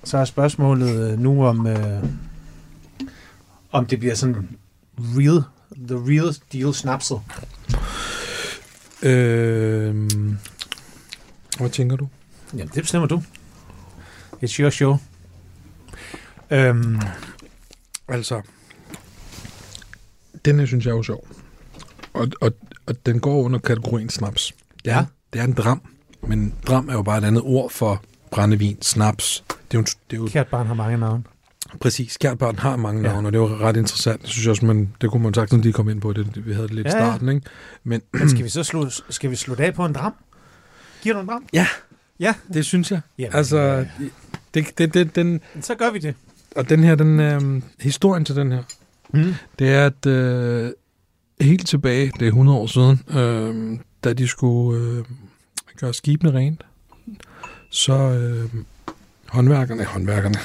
Så 0.03 0.17
er 0.17 0.25
spørgsmålet 0.25 1.11
øh, 1.11 1.19
nu 1.19 1.45
om, 1.45 1.67
øh, 1.67 2.03
om 3.71 3.85
det 3.85 3.99
bliver 3.99 4.15
sådan 4.15 4.57
real, 4.97 5.43
the 5.87 5.97
real 5.97 6.35
deal 6.53 6.73
snapset. 6.73 7.21
Øhm, 9.03 10.37
hvad 11.57 11.69
tænker 11.69 11.95
du? 11.95 12.07
Jamen, 12.53 12.67
det 12.67 12.83
bestemmer 12.83 13.07
du. 13.07 13.23
It's 14.43 14.59
your 14.59 14.69
show. 14.69 14.97
Øhm, 16.49 16.99
Altså, 18.07 18.41
den 20.45 20.59
her 20.59 20.65
synes 20.65 20.85
jeg 20.85 20.91
er 20.91 20.95
jo 20.95 21.03
sjov. 21.03 21.27
Og, 22.13 22.27
og, 22.41 22.53
og 22.85 23.05
den 23.05 23.19
går 23.19 23.43
under 23.43 23.59
kategorien 23.59 24.09
snaps. 24.09 24.53
Det 24.87 24.93
er, 24.95 24.97
Ja. 24.97 25.05
det 25.33 25.39
er 25.41 25.45
en 25.45 25.53
dram, 25.53 25.81
men 26.27 26.53
dram 26.67 26.89
er 26.89 26.93
jo 26.93 27.01
bare 27.01 27.17
et 27.17 27.23
andet 27.23 27.41
ord 27.45 27.71
for 27.71 28.01
brændevin, 28.31 28.81
snaps. 28.81 29.43
Det 29.71 29.77
er 29.77 29.81
jo, 29.81 29.83
det 29.83 30.17
er 30.17 30.21
jo 30.21 30.27
kært 30.27 30.47
barn 30.47 30.67
har 30.67 30.73
mange 30.73 30.97
navne. 30.97 31.23
præcis, 31.81 32.17
kærtbarn 32.17 32.59
har 32.59 32.75
mange 32.75 33.01
Ja. 33.01 33.07
navne, 33.07 33.27
og 33.27 33.31
det 33.33 33.39
jo 33.39 33.47
ret 33.47 33.77
interessant. 33.77 34.21
Det 34.21 34.29
synes 34.29 34.45
jeg 34.45 34.51
også, 34.51 34.65
man, 34.65 34.93
det 35.01 35.11
kunne 35.11 35.23
man 35.23 35.33
sagtens 35.33 35.63
lige 35.63 35.73
komme 35.73 35.91
ind 35.91 36.01
på, 36.01 36.13
det, 36.13 36.35
det 36.35 36.45
vi 36.47 36.53
havde 36.53 36.67
det 36.67 36.75
lidt 36.75 36.87
i 36.87 36.89
Ja, 36.89 36.97
ja. 36.97 37.09
starten, 37.11 37.29
ikke? 37.29 37.41
Men 37.83 38.01
Men 38.13 38.29
skal 38.29 38.43
vi 38.43 38.49
så 38.49 38.63
slå, 38.63 38.89
skal 39.09 39.31
vi 39.31 39.35
slå 39.35 39.55
det 39.55 39.63
af 39.63 39.73
på 39.73 39.85
en 39.85 39.93
dram? 39.93 40.13
Giver 41.01 41.15
du 41.15 41.21
en 41.21 41.27
dram? 41.27 41.45
Ja. 41.53 41.67
Ja, 42.19 42.33
det 42.53 42.65
synes 42.65 42.91
jeg. 42.91 43.01
Jamen, 43.19 43.35
Altså, 43.35 43.85
det, 44.53 44.77
det, 44.77 44.93
det, 44.93 45.15
den, 45.15 45.41
så 45.61 45.75
gør 45.75 45.91
vi 45.91 45.99
det. 45.99 46.15
og 46.55 46.69
den 46.69 46.83
her, 46.83 46.95
den, 46.95 47.19
øh, 47.19 47.61
historien 47.81 48.25
til 48.25 48.35
den 48.35 48.51
her, 48.51 48.63
Mm. 49.13 49.33
det 49.59 49.69
er, 49.69 49.85
at 49.85 50.05
øh, 50.05 50.71
helt 51.41 51.67
tilbage, 51.67 52.11
det 52.19 52.21
er 52.21 52.27
100 52.27 52.57
år 52.57 52.67
siden, 52.67 53.01
øh, 53.09 53.79
da 54.07 54.13
de 54.13 54.27
skulle 54.27 54.81
øh, 54.81 55.05
gøre 55.79 55.93
skibene 55.93 56.33
rent, 56.33 56.65
så 57.69 57.93
øh, 57.93 58.49
håndværkerne, 59.27 59.83
håndværkerne, 59.85 60.35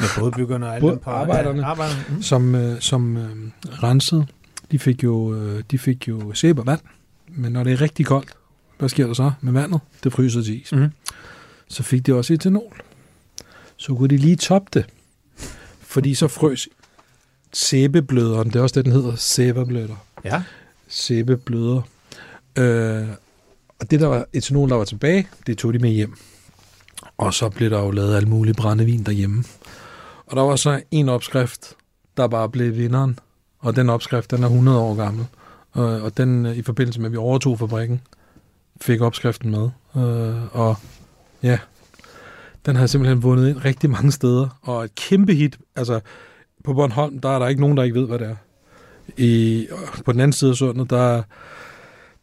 Med 0.00 0.08
bådbyggerne 0.18 0.66
og 0.66 0.74
alle 0.76 0.98
arbejderne. 1.06 1.60
Ja, 1.60 1.66
arbejderne. 1.66 2.04
Mm. 2.08 2.22
som, 2.22 2.54
øh, 2.54 2.80
som 2.80 3.16
øh, 3.16 3.50
rensede, 3.64 4.26
de 4.70 4.78
fik 4.78 5.04
jo, 5.04 5.34
øh, 5.34 5.62
de 5.70 5.78
fik 5.78 6.08
jo 6.08 6.34
sæbe 6.34 6.60
og 6.60 6.66
vand, 6.66 6.80
men 7.28 7.52
når 7.52 7.64
det 7.64 7.72
er 7.72 7.80
rigtig 7.80 8.06
koldt, 8.06 8.32
hvad 8.78 8.88
sker 8.88 9.06
der 9.06 9.14
så 9.14 9.32
med 9.40 9.52
vandet? 9.52 9.80
Det 10.04 10.12
fryser 10.12 10.42
til 10.42 10.62
is. 10.62 10.72
Mm. 10.72 10.88
Så 11.68 11.82
fik 11.82 12.06
de 12.06 12.14
også 12.14 12.34
etanol. 12.34 12.80
Så 13.76 13.94
kunne 13.94 14.08
de 14.08 14.16
lige 14.16 14.36
toppe 14.36 14.68
det, 14.74 14.86
fordi 15.80 16.14
så 16.14 16.28
frøs 16.28 16.68
sæbebløderen, 17.52 18.48
det 18.48 18.56
er 18.56 18.62
også 18.62 18.74
det, 18.74 18.84
den 18.84 18.92
hedder, 18.92 19.16
sæbebløder. 19.16 19.96
Ja. 20.24 20.42
sæbebløder. 20.88 21.82
Øh, 22.58 23.08
og 23.80 23.90
det 23.90 24.00
der 24.00 24.06
var 24.06 24.26
etanol, 24.32 24.68
der 24.68 24.76
var 24.76 24.84
tilbage, 24.84 25.28
det 25.46 25.58
tog 25.58 25.74
de 25.74 25.78
med 25.78 25.90
hjem. 25.90 26.16
Og 27.18 27.34
så 27.34 27.48
blev 27.48 27.70
der 27.70 27.78
jo 27.78 27.90
lavet 27.90 28.16
alt 28.16 28.28
muligt 28.28 28.56
brændevin 28.56 29.02
derhjemme. 29.02 29.44
Og 30.26 30.36
der 30.36 30.42
var 30.42 30.56
så 30.56 30.82
en 30.90 31.08
opskrift, 31.08 31.76
der 32.16 32.28
bare 32.28 32.48
blev 32.48 32.76
vinderen. 32.76 33.18
Og 33.58 33.76
den 33.76 33.90
opskrift, 33.90 34.30
den 34.30 34.42
er 34.42 34.46
100 34.46 34.78
år 34.78 34.94
gammel. 34.94 35.26
Og, 35.72 35.84
og 35.84 36.16
den, 36.16 36.46
øh, 36.46 36.56
i 36.56 36.62
forbindelse 36.62 37.00
med, 37.00 37.08
at 37.08 37.12
vi 37.12 37.16
overtog 37.16 37.58
fabrikken, 37.58 38.00
fik 38.80 39.00
opskriften 39.00 39.50
med. 39.50 39.70
Øh, 39.96 40.56
og 40.56 40.76
ja, 41.42 41.58
den 42.66 42.76
har 42.76 42.86
simpelthen 42.86 43.22
vundet 43.22 43.48
ind 43.48 43.64
rigtig 43.64 43.90
mange 43.90 44.12
steder. 44.12 44.48
Og 44.62 44.84
et 44.84 44.94
kæmpe 44.94 45.34
hit. 45.34 45.58
Altså, 45.76 46.00
på 46.64 46.74
Bornholm, 46.74 47.18
der 47.18 47.28
er 47.28 47.38
der 47.38 47.48
ikke 47.48 47.60
nogen, 47.60 47.76
der 47.76 47.82
ikke 47.82 48.00
ved, 48.00 48.06
hvad 48.06 48.18
det 48.18 48.26
er. 48.28 48.36
I, 49.16 49.66
på 50.04 50.12
den 50.12 50.20
anden 50.20 50.32
side 50.32 50.50
af 50.50 50.56
sundet, 50.56 50.90
der, 50.90 51.22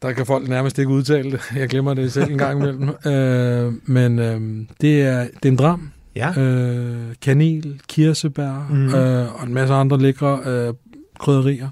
der 0.02 0.14
kan 0.14 0.26
folk 0.26 0.48
nærmest 0.48 0.80
ikke 0.80 0.92
udtale 0.92 1.32
det. 1.32 1.42
Jeg 1.56 1.70
glemmer 1.70 1.94
det 1.94 2.14
selv 2.14 2.32
en 2.32 2.38
gang 2.38 2.60
imellem. 2.62 2.90
øh, 3.14 3.74
men 3.86 4.20
øh, 4.20 4.66
det, 4.82 5.02
er, 5.02 5.20
det 5.24 5.46
er 5.46 5.50
en 5.50 5.56
dram. 5.56 5.92
Ja. 6.16 6.42
Øh, 6.42 7.16
kanel, 7.22 7.82
kirsebær 7.88 8.68
mm. 8.70 8.96
øh, 8.96 9.36
og 9.36 9.48
en 9.48 9.54
masse 9.54 9.74
andre 9.74 10.00
lækre 10.00 10.40
øh, 10.46 10.74
krydderier. 11.20 11.70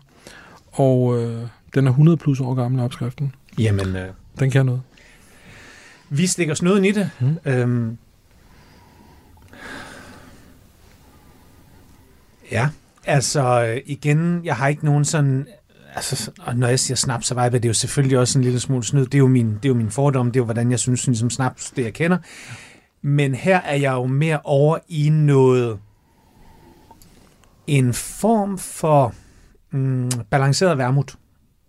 Og 0.71 1.21
øh, 1.21 1.47
den 1.75 1.87
er 1.87 1.91
100 1.91 2.17
plus 2.17 2.39
år 2.39 2.53
gammel, 2.53 2.81
opskriften. 2.81 3.33
Jamen, 3.57 3.95
øh, 3.95 4.09
Den 4.39 4.51
kan 4.51 4.65
noget. 4.65 4.81
vi 6.09 6.27
stikker 6.27 6.53
snøden 6.53 6.85
i 6.85 6.91
det. 6.91 7.09
Mm. 7.19 7.37
Øhm. 7.45 7.97
Ja, 12.51 12.69
altså 13.05 13.65
øh, 13.65 13.81
igen, 13.85 14.41
jeg 14.43 14.55
har 14.55 14.67
ikke 14.67 14.85
nogen 14.85 15.05
sådan... 15.05 15.47
Altså, 15.95 16.31
og 16.41 16.55
når 16.55 16.67
jeg 16.67 16.79
siger 16.79 16.95
snaps, 16.95 17.27
så 17.27 17.43
vibe, 17.43 17.57
det 17.57 17.65
er 17.65 17.69
jo 17.69 17.73
selvfølgelig 17.73 18.17
også 18.17 18.39
en 18.39 18.43
lille 18.43 18.59
smule 18.59 18.83
snyd. 18.83 19.05
Det 19.05 19.13
er 19.13 19.19
jo 19.19 19.27
min, 19.27 19.47
det 19.53 19.65
er 19.65 19.69
jo 19.69 19.75
min 19.75 19.91
fordom, 19.91 20.31
det 20.31 20.35
er 20.35 20.41
jo, 20.41 20.45
hvordan 20.45 20.71
jeg 20.71 20.79
synes, 20.79 21.07
ligesom 21.07 21.29
snaps, 21.29 21.71
det 21.75 21.83
jeg 21.83 21.93
kender. 21.93 22.17
Men 23.01 23.35
her 23.35 23.61
er 23.61 23.75
jeg 23.75 23.93
jo 23.93 24.05
mere 24.05 24.39
over 24.43 24.77
i 24.89 25.09
noget... 25.09 25.79
En 27.67 27.93
form 27.93 28.57
for 28.57 29.13
mm, 29.71 30.11
balanceret 30.29 30.77
vermut. 30.77 31.15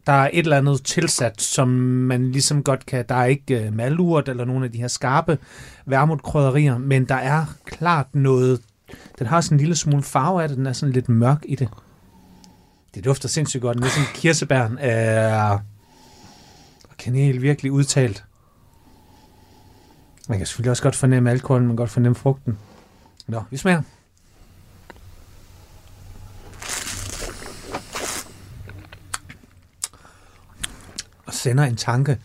Der 0.06 0.12
er 0.12 0.30
et 0.32 0.38
eller 0.38 0.56
andet 0.56 0.84
tilsat, 0.84 1.42
som 1.42 1.68
man 1.68 2.32
ligesom 2.32 2.62
godt 2.62 2.86
kan... 2.86 3.04
Der 3.08 3.14
er 3.14 3.24
ikke 3.24 3.66
uh, 3.68 3.74
malurt 3.74 4.28
eller 4.28 4.44
nogle 4.44 4.64
af 4.64 4.72
de 4.72 4.78
her 4.78 4.88
skarpe 4.88 5.38
vermutkrydderier, 5.86 6.78
men 6.78 7.04
der 7.04 7.14
er 7.14 7.44
klart 7.64 8.06
noget... 8.14 8.60
Den 9.18 9.26
har 9.26 9.40
sådan 9.40 9.56
en 9.56 9.60
lille 9.60 9.76
smule 9.76 10.02
farve 10.02 10.42
af 10.42 10.48
det, 10.48 10.56
den 10.58 10.66
er 10.66 10.72
sådan 10.72 10.92
lidt 10.92 11.08
mørk 11.08 11.42
i 11.48 11.54
det. 11.54 11.68
Det 12.96 13.04
dufter 13.04 13.28
sindssygt 13.28 13.62
godt. 13.62 13.76
Sådan 13.76 14.08
kirsebæren 14.14 14.78
er... 14.80 15.58
kanel 16.98 17.42
virkelig 17.42 17.72
udtalt. 17.72 18.24
Man 20.28 20.38
kan 20.38 20.46
selvfølgelig 20.46 20.70
også 20.70 20.82
godt 20.82 20.96
fornemme 20.96 21.30
alkoholen, 21.30 21.66
man 21.66 21.72
kan 21.72 21.76
godt 21.76 21.90
fornemme 21.90 22.14
frugten. 22.14 22.58
Nå, 23.26 23.42
vi 23.50 23.56
smager. 23.56 23.82
Og 31.26 31.34
sender 31.34 31.64
en 31.64 31.76
tanke 31.76 32.18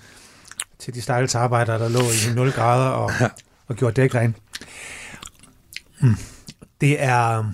til 0.79 0.93
de 0.93 1.01
stakkels 1.01 1.35
arbejdere, 1.35 1.79
der 1.79 1.89
lå 1.89 1.99
i 1.99 2.35
0 2.35 2.51
grader 2.51 2.89
og, 2.89 3.11
og 3.67 3.75
gjorde 3.75 4.01
dæk 4.01 4.15
rent. 4.15 4.35
Mm. 5.99 6.15
Det 6.81 7.03
er... 7.03 7.51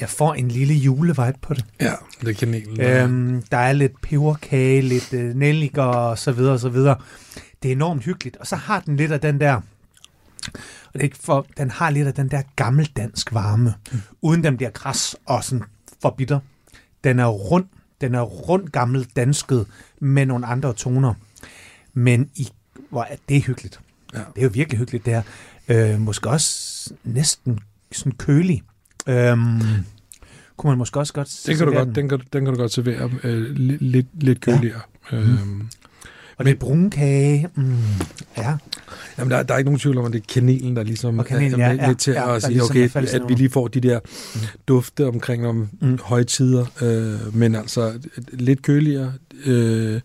Jeg 0.00 0.08
får 0.08 0.34
en 0.34 0.48
lille 0.48 0.74
julevibe 0.74 1.38
på 1.42 1.54
det. 1.54 1.64
Ja, 1.80 1.92
det 2.20 2.28
er 2.28 2.34
kanel. 2.34 2.80
Øhm, 2.80 3.42
der 3.50 3.56
er 3.56 3.72
lidt 3.72 4.00
peberkage, 4.00 4.80
lidt 4.80 5.12
øh, 5.12 5.34
nelliker 5.34 5.82
og 5.82 6.18
så 6.18 6.32
videre 6.32 6.52
og 6.52 6.60
så 6.60 6.68
videre. 6.68 6.96
Det 7.62 7.68
er 7.68 7.72
enormt 7.72 8.04
hyggeligt. 8.04 8.36
Og 8.36 8.46
så 8.46 8.56
har 8.56 8.80
den 8.80 8.96
lidt 8.96 9.12
af 9.12 9.20
den 9.20 9.40
der, 9.40 9.54
og 9.54 10.92
det 10.92 11.00
er 11.00 11.04
ikke 11.04 11.18
for, 11.20 11.46
den 11.56 11.70
har 11.70 11.90
lidt 11.90 12.06
af 12.06 12.14
den 12.14 12.28
der 12.28 12.42
gammeldansk 12.56 13.34
varme, 13.34 13.74
mm. 13.92 14.00
uden 14.22 14.44
den 14.44 14.56
bliver 14.56 14.70
kras 14.70 15.16
og 15.26 15.44
sådan 15.44 15.64
for 16.02 16.10
bitter. 16.10 16.40
Den 17.04 17.18
er 17.18 17.26
rund, 17.26 17.64
den 18.00 18.14
er 18.14 18.22
rund 18.22 18.68
gammel 18.68 19.06
dansket 19.16 19.66
med 20.00 20.26
nogle 20.26 20.46
andre 20.46 20.72
toner. 20.72 21.14
Men 21.94 22.30
i, 22.34 22.48
hvor 22.90 23.02
er 23.02 23.16
det 23.28 23.42
hyggeligt. 23.42 23.80
Ja. 24.14 24.18
Det 24.18 24.38
er 24.38 24.42
jo 24.42 24.50
virkelig 24.52 24.78
hyggeligt, 24.78 25.06
det 25.06 25.12
her. 25.14 25.22
Øh, 25.68 26.00
måske 26.00 26.30
også 26.30 26.90
næsten 27.04 27.60
sådan 27.92 28.12
kølig. 28.12 28.62
Øhm, 29.06 29.60
kunne 30.56 30.70
man 30.70 30.78
måske 30.78 30.98
også 31.00 31.12
godt 31.12 31.42
Den 31.46 31.56
kan, 31.56 31.66
du 31.66 31.72
godt, 31.72 31.94
den, 31.94 32.08
kan, 32.08 32.20
den 32.32 32.44
kan 32.44 32.54
du 32.54 32.60
godt 32.60 32.72
servere 32.72 33.10
øh, 33.24 33.42
lidt, 33.56 33.82
lidt, 33.82 34.06
lidt 34.14 34.40
køligere. 34.40 34.80
Ja. 35.12 35.16
Øhm, 35.16 35.68
Og 36.36 36.44
lidt 36.44 36.58
brunkage. 36.58 37.48
Mm. 37.54 37.76
Ja. 38.38 38.56
Jamen, 39.18 39.30
der, 39.30 39.42
der 39.42 39.54
er 39.54 39.58
ikke 39.58 39.68
nogen 39.68 39.78
tvivl 39.78 39.98
om, 39.98 40.04
at 40.04 40.12
det 40.12 40.18
er 40.20 40.24
kanelen, 40.34 40.76
der 40.76 40.82
ligesom 40.82 41.18
Og 41.18 41.26
kanelen, 41.26 41.60
er 41.60 41.66
ja, 41.66 41.72
ja, 41.74 41.86
med 41.86 41.94
til 41.94 42.12
ja, 42.12 42.34
at 42.36 42.42
sige, 42.42 42.52
ligesom 42.52 42.70
okay, 42.70 42.84
at 42.84 42.90
fællesnævner. 42.90 43.28
vi 43.28 43.34
lige 43.34 43.50
får 43.50 43.68
de 43.68 43.80
der 43.80 44.00
Mm. 44.34 44.40
dufte 44.68 45.06
omkring 45.06 45.46
om 45.46 45.56
Mm. 45.56 45.68
mm. 45.88 45.98
højtider, 46.02 46.66
øh, 46.82 47.36
men 47.36 47.54
altså 47.54 47.92
lidt 48.32 48.62
køligere, 48.62 49.12
øh, 49.44 50.00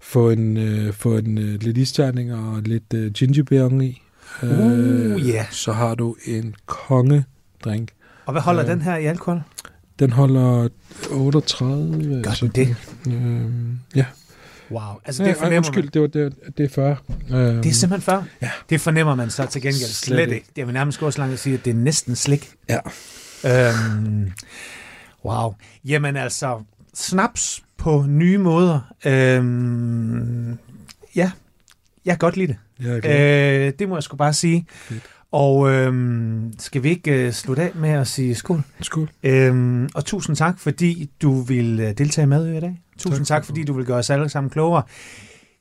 få 0.00 0.30
en, 0.30 0.56
øh, 0.56 0.92
få 0.92 1.16
en 1.16 1.38
øh, 1.38 1.62
lidt 1.62 1.78
isterning 1.78 2.34
og 2.34 2.62
lidt 2.62 2.94
øh, 2.94 3.12
gingerbeer 3.12 3.80
i. 3.80 4.02
Uh, 4.42 5.28
ja. 5.28 5.46
Så 5.50 5.72
har 5.72 5.94
du 5.94 6.16
en 6.26 6.54
kongedrink. 6.66 7.88
Og 8.26 8.32
hvad 8.32 8.42
holder 8.42 8.62
Øh, 8.64 8.70
den 8.70 8.82
her 8.82 8.96
i 8.96 9.06
alkohol? 9.06 9.42
Den 9.98 10.12
holder 10.12 10.68
38. 11.10 12.22
Gør 12.22 12.30
altså, 12.30 12.46
det? 12.46 12.76
Øh, 13.08 13.42
ja. 13.94 14.04
Wow. 14.70 14.80
Altså, 15.04 15.22
ja 15.22 15.28
det 15.28 15.36
fornemmer 15.36 15.56
undskyld, 15.56 15.84
man. 15.84 15.90
det, 15.92 16.00
var, 16.02 16.06
det, 16.08 16.56
det 16.58 16.64
er 16.64 16.68
40. 16.74 16.96
Øh, 17.30 17.36
Det 17.36 17.66
er 17.66 17.72
simpelthen 17.72 18.00
før. 18.02 18.22
Ja. 18.42 18.50
Det 18.70 18.80
fornemmer 18.80 19.14
man 19.14 19.30
så 19.30 19.46
til 19.46 19.62
gengæld 19.62 19.90
Slet 19.90 20.16
slet, 20.16 20.32
ikke. 20.32 20.46
Jeg 20.56 20.66
vil 20.66 20.74
nærmest 20.74 20.98
gå 20.98 21.10
så 21.10 21.18
langt 21.18 21.32
at 21.32 21.38
sige, 21.38 21.54
at 21.54 21.64
det 21.64 21.70
er 21.70 21.74
næsten 21.74 22.16
slik. 22.16 22.50
Ja. 22.68 22.78
Øhm, 23.44 24.32
wow. 25.24 25.54
Jamen 25.84 26.16
altså, 26.16 26.62
snaps 26.94 27.62
på 27.76 28.04
nye 28.08 28.38
måder. 28.38 28.80
Øhm, 29.04 30.58
ja, 31.16 31.30
jeg 32.04 32.12
kan 32.12 32.18
godt 32.18 32.36
lide 32.36 32.46
det. 32.46 32.56
Er 32.88 33.00
glad. 33.00 33.66
Øh, 33.66 33.72
det 33.78 33.88
må 33.88 33.96
jeg 33.96 34.02
sgu 34.02 34.16
bare 34.16 34.32
sige. 34.32 34.66
Fedt. 34.70 35.02
Og 35.38 35.70
øhm, 35.70 36.52
skal 36.58 36.82
vi 36.82 36.88
ikke 36.88 37.26
øh, 37.26 37.32
slutte 37.32 37.62
af 37.62 37.70
med 37.74 37.90
at 37.90 38.06
sige 38.06 38.34
skål? 38.34 38.62
Skål. 38.80 39.10
Øhm, 39.22 39.88
og 39.94 40.04
tusind 40.04 40.36
tak, 40.36 40.58
fordi 40.58 41.10
du 41.22 41.40
vil 41.40 41.80
øh, 41.80 41.98
deltage 41.98 42.22
i 42.22 42.28
Madø 42.28 42.56
i 42.56 42.60
dag. 42.60 42.80
Tusind 42.98 43.26
tak, 43.26 43.36
Tak. 43.42 43.44
fordi 43.46 43.64
du 43.64 43.72
vil 43.72 43.84
gøre 43.86 43.98
os 43.98 44.10
alle 44.10 44.28
sammen 44.28 44.50
klogere. 44.50 44.82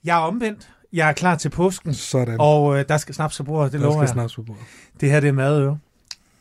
Jeg 0.03 0.13
er 0.17 0.21
omvendt. 0.21 0.69
Jeg 0.93 1.09
er 1.09 1.13
klar 1.13 1.35
til 1.35 1.49
påsken, 1.49 1.93
Sådan. 1.93 2.35
og 2.39 2.79
øh, 2.79 2.85
der 2.89 2.97
skal 2.97 3.15
snaps 3.15 3.37
på 3.37 3.43
bordet, 3.43 3.71
det 3.71 3.79
der 3.79 3.85
lover 3.85 3.95
skal 3.97 4.01
jeg. 4.01 4.09
snaps 4.09 4.35
på 4.35 4.41
bordet. 4.43 4.63
Det 5.01 5.11
her 5.11 5.19
det 5.19 5.27
er 5.27 5.31
Madø. 5.33 5.69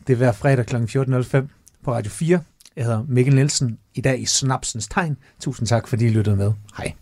Det 0.06 0.12
er 0.12 0.16
hver 0.16 0.32
fredag 0.32 0.66
kl. 0.66 0.76
14.05 0.76 1.46
på 1.84 1.92
Radio 1.94 2.10
4. 2.10 2.40
Jeg 2.76 2.84
hedder 2.84 3.04
Mikkel 3.08 3.34
Nielsen. 3.34 3.78
I 3.94 4.00
dag 4.00 4.20
i 4.20 4.26
Snapsens 4.26 4.86
Tegn. 4.88 5.16
Tusind 5.40 5.68
tak, 5.68 5.88
fordi 5.88 6.04
I 6.06 6.10
lyttede 6.10 6.36
med. 6.36 6.52
Hej. 6.76 6.92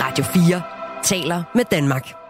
Radio 0.00 0.24
4 0.24 0.62
taler 1.04 1.42
med 1.54 1.64
Danmark. 1.70 2.23